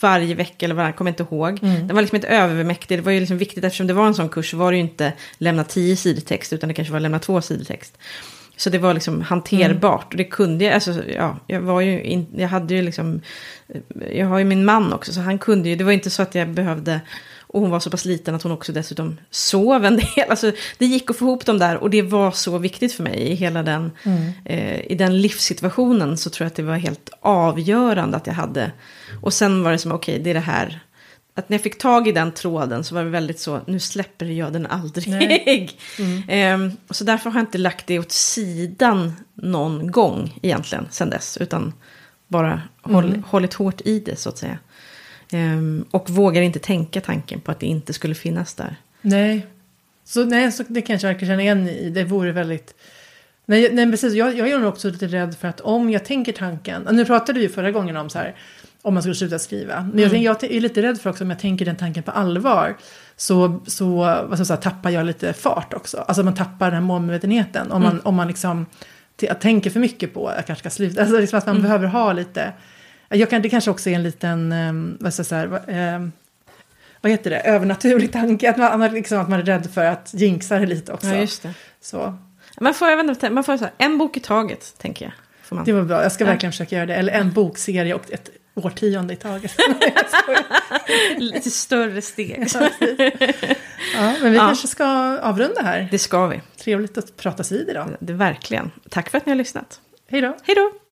varje 0.01 0.35
vecka 0.35 0.67
eller 0.67 0.75
varann, 0.75 0.93
kommer 0.93 1.11
inte 1.11 1.23
ihåg. 1.23 1.59
Den 1.61 1.95
var 1.95 2.01
liksom 2.01 2.17
inte 2.17 2.29
övermäktig, 2.29 2.99
det 2.99 3.03
var 3.03 3.13
ju 3.13 3.21
liksom 3.21 3.39
viktigt 3.39 3.65
eftersom 3.65 3.87
det 3.87 3.93
var 3.93 4.07
en 4.07 4.15
sån 4.15 4.29
kurs 4.29 4.55
var 4.55 4.73
det 4.73 4.77
ju 4.77 4.83
inte 4.83 5.13
lämna 5.39 5.65
tio 5.65 5.97
sidor 5.97 6.21
text 6.21 6.53
utan 6.53 6.69
det 6.69 6.75
kanske 6.75 6.93
var 6.93 7.01
lämna 7.01 7.19
två 7.19 7.41
sidor 7.41 7.65
text. 7.65 7.99
Så 8.57 8.71
det 8.71 8.79
var 8.79 8.95
liksom 8.95 9.23
hanterbart 9.23 10.07
och 10.11 10.17
det 10.17 10.25
kunde 10.25 10.65
jag, 10.65 10.75
alltså 10.75 11.03
ja, 11.09 11.39
jag 11.47 11.61
var 11.61 11.81
ju 11.81 12.03
in, 12.03 12.27
jag 12.37 12.49
hade 12.49 12.75
ju 12.75 12.83
liksom, 12.83 13.21
jag 14.13 14.27
har 14.27 14.39
ju 14.39 14.45
min 14.45 14.65
man 14.65 14.93
också 14.93 15.13
så 15.13 15.21
han 15.21 15.39
kunde 15.39 15.69
ju, 15.69 15.77
det 15.77 15.85
var 15.85 15.93
inte 15.93 16.11
så 16.11 16.23
att 16.23 16.35
jag 16.35 16.49
behövde, 16.49 17.01
och 17.57 17.63
hon 17.63 17.71
var 17.71 17.81
så 17.81 17.91
pass 17.91 18.05
liten 18.05 18.35
att 18.35 18.43
hon 18.43 18.53
också 18.53 18.73
dessutom 18.73 19.17
sov 19.31 19.85
en 19.85 19.97
del. 19.97 20.07
Alltså, 20.29 20.53
det 20.79 20.87
gick 20.87 21.11
att 21.11 21.17
få 21.17 21.25
ihop 21.25 21.47
dem 21.47 21.59
där 21.59 21.77
och 21.77 21.91
det 21.91 22.03
var 22.03 22.31
så 22.31 22.59
viktigt 22.59 22.93
för 22.93 23.03
mig 23.03 23.19
i 23.19 23.35
hela 23.35 23.63
den, 23.63 23.93
eh, 24.45 24.81
i 24.81 24.95
den 24.95 25.21
livssituationen 25.21 26.17
så 26.17 26.31
tror 26.31 26.45
jag 26.45 26.51
att 26.51 26.57
det 26.57 26.63
var 26.63 26.77
helt 26.77 27.11
avgörande 27.21 28.17
att 28.17 28.27
jag 28.27 28.35
hade. 28.35 28.73
Och 29.23 29.33
sen 29.33 29.63
var 29.63 29.73
det 29.73 29.79
som, 29.79 29.93
okej, 29.93 30.19
det 30.19 30.31
är 30.31 30.35
det 30.35 30.41
här. 30.41 30.81
Att 31.35 31.49
när 31.49 31.55
jag 31.55 31.63
fick 31.63 31.79
tag 31.79 32.09
i 32.09 32.13
den 32.13 32.33
tråden 32.33 32.85
så 32.85 32.95
var 32.95 33.05
det 33.05 33.11
väldigt 33.11 33.41
så, 33.41 33.61
nu 33.67 33.81
släpper 33.81 34.27
jag 34.27 34.53
den 34.53 34.67
aldrig. 34.67 35.09
Nej. 35.09 35.71
Ehm, 36.29 36.73
så 36.91 37.05
därför 37.05 37.31
har 37.31 37.41
jag 37.41 37.47
inte 37.47 37.59
lagt 37.59 37.87
det 37.87 37.99
åt 37.99 38.13
sidan 38.13 39.13
någon 39.35 39.91
gång 39.91 40.39
egentligen 40.43 40.87
sen 40.91 41.11
dess. 41.11 41.37
Utan 41.41 41.73
bara 42.29 42.63
håll, 42.83 43.23
hållit 43.27 43.55
hårt 43.55 43.81
i 43.85 44.01
det 44.01 44.17
så 44.17 44.29
att 44.29 44.39
säga. 44.39 44.59
Ehm, 45.31 45.85
och 45.91 46.11
vågar 46.11 46.43
inte 46.43 46.59
tänka 46.59 47.01
tanken 47.01 47.41
på 47.41 47.51
att 47.51 47.61
det 47.61 47.67
inte 47.67 47.93
skulle 47.93 48.15
finnas 48.15 48.55
där. 48.55 48.77
Nej. 49.01 49.47
Så, 50.05 50.25
nej, 50.25 50.53
så 50.53 50.65
det 50.69 50.83
kanske 50.83 51.07
jag 51.07 51.15
verkligen 51.15 51.33
känna 51.33 51.43
igen 51.43 51.69
i. 51.69 51.91
Det 51.91 52.05
vore 52.05 52.33
väldigt... 52.33 52.75
Nej, 53.47 53.71
nej 53.73 53.91
precis. 53.91 54.15
Jag, 54.15 54.39
jag 54.39 54.49
är 54.49 54.59
nog 54.59 54.69
också 54.69 54.91
lite 54.91 55.07
rädd 55.07 55.37
för 55.37 55.49
att 55.49 55.61
om 55.61 55.91
jag 55.91 56.05
tänker 56.05 56.33
tanken... 56.33 56.89
Nu 56.91 57.05
pratade 57.05 57.39
vi 57.39 57.45
ju 57.45 57.53
förra 57.53 57.71
gången 57.71 57.97
om 57.97 58.11
så 58.11 58.19
här, 58.19 58.35
om 58.83 58.95
man 58.95 59.03
skulle 59.03 59.15
sluta 59.15 59.39
skriva. 59.39 59.91
Men 59.93 60.03
jag, 60.03 60.11
tänker, 60.11 60.27
jag 60.27 60.45
är 60.45 60.61
lite 60.61 60.83
rädd 60.83 61.01
för 61.01 61.11
också 61.11 61.25
om 61.25 61.31
jag 61.31 61.39
tänker 61.39 61.65
den 61.65 61.77
tanken 61.77 62.03
på 62.03 62.11
allvar. 62.11 62.77
Så, 63.17 63.61
så 63.67 63.97
vad 64.29 64.39
ska 64.47 64.53
jag 64.53 64.63
tappar 64.63 64.91
jag 64.91 65.07
lite 65.07 65.33
fart 65.33 65.75
också. 65.75 65.99
Alltså 65.99 66.23
man 66.23 66.35
tappar 66.35 66.67
den 66.67 66.75
här 66.75 66.81
målmedvetenheten. 66.81 67.73
Om 67.73 67.83
man, 67.83 68.01
om 68.01 68.15
man 68.15 68.29
liksom 68.29 68.67
tänker 69.41 69.71
för 69.71 69.81
mycket 69.81 70.15
på 70.15 70.29
att 70.29 70.37
jag 70.37 70.47
kanske 70.47 70.63
ska 70.63 70.71
sluta. 70.71 71.01
Alltså 71.01 71.21
liksom 71.21 71.39
att 71.39 71.47
man 71.47 71.63
behöver 71.63 71.87
ha 71.87 72.13
lite... 72.13 72.53
Jag 73.09 73.31
kan, 73.31 73.43
det 73.43 73.49
kanske 73.49 73.71
också 73.71 73.91
är 73.91 73.95
en 73.95 74.03
liten, 74.03 74.53
um, 74.53 74.97
vad 75.01 75.15
säga, 75.27 75.47
va- 75.47 75.61
ehm, 75.69 76.13
vad 77.01 77.13
heter 77.13 77.31
det, 77.31 77.39
övernaturlig 77.41 78.13
tanke. 78.13 78.51
Att 78.51 78.57
man, 78.57 78.95
liksom, 78.95 79.19
att 79.19 79.29
man 79.29 79.41
är 79.41 79.45
rädd 79.45 79.71
för 79.75 79.85
att 79.85 80.11
jinxa 80.15 80.59
det 80.59 80.67
lite 80.67 80.93
också. 80.93 81.07
Ja, 81.09 81.17
just 81.17 81.43
det. 81.43 81.55
Så 81.81 82.17
Man 82.61 82.75
får, 82.75 82.89
jag 82.89 82.97
vet 82.97 83.07
man 83.33 83.45
får 83.45 83.57
så 83.57 83.65
här, 83.65 83.73
en 83.79 83.99
bok 83.99 84.17
i 84.17 84.21
taget, 84.21 84.75
tänker 84.79 85.05
jag. 85.05 85.13
Får 85.43 85.57
man. 85.57 85.65
det 85.65 85.73
var 85.73 85.83
bra, 85.83 86.03
jag 86.03 86.13
ska 86.13 86.25
Ja. 86.25 86.31
verkligen 86.31 86.53
försöka 86.53 86.77
göra 86.77 86.87
det. 86.87 86.95
Eller 86.95 87.13
en 87.13 87.33
bokserie 87.33 87.95
och 87.95 88.11
ett 88.13 88.31
årtionde 88.55 89.13
i 89.15 89.17
taget. 89.17 89.53
Lite 91.19 91.51
större 91.51 92.03
steg. 92.03 92.47
ja, 92.55 94.15
men 94.23 94.31
vi 94.31 94.37
Ja. 94.37 94.47
kanske 94.47 94.69
ska 94.69 95.19
avrunda 95.19 95.63
här. 95.63 95.89
Det 95.91 95.99
ska 95.99 96.27
vi. 96.27 96.41
Trevligt 96.59 96.99
att 96.99 97.17
prata 97.17 97.45
sid 97.45 97.69
idag. 97.69 97.97
Det, 98.01 98.13
verkligen. 98.13 98.71
Tack 98.91 99.11
för 99.11 99.19
att 99.19 99.27
ni 99.27 99.31
har 99.33 99.37
lyssnat. 99.37 99.81
Hej 100.11 100.21
då. 100.21 100.37
Hej 100.43 100.55
då! 100.57 100.73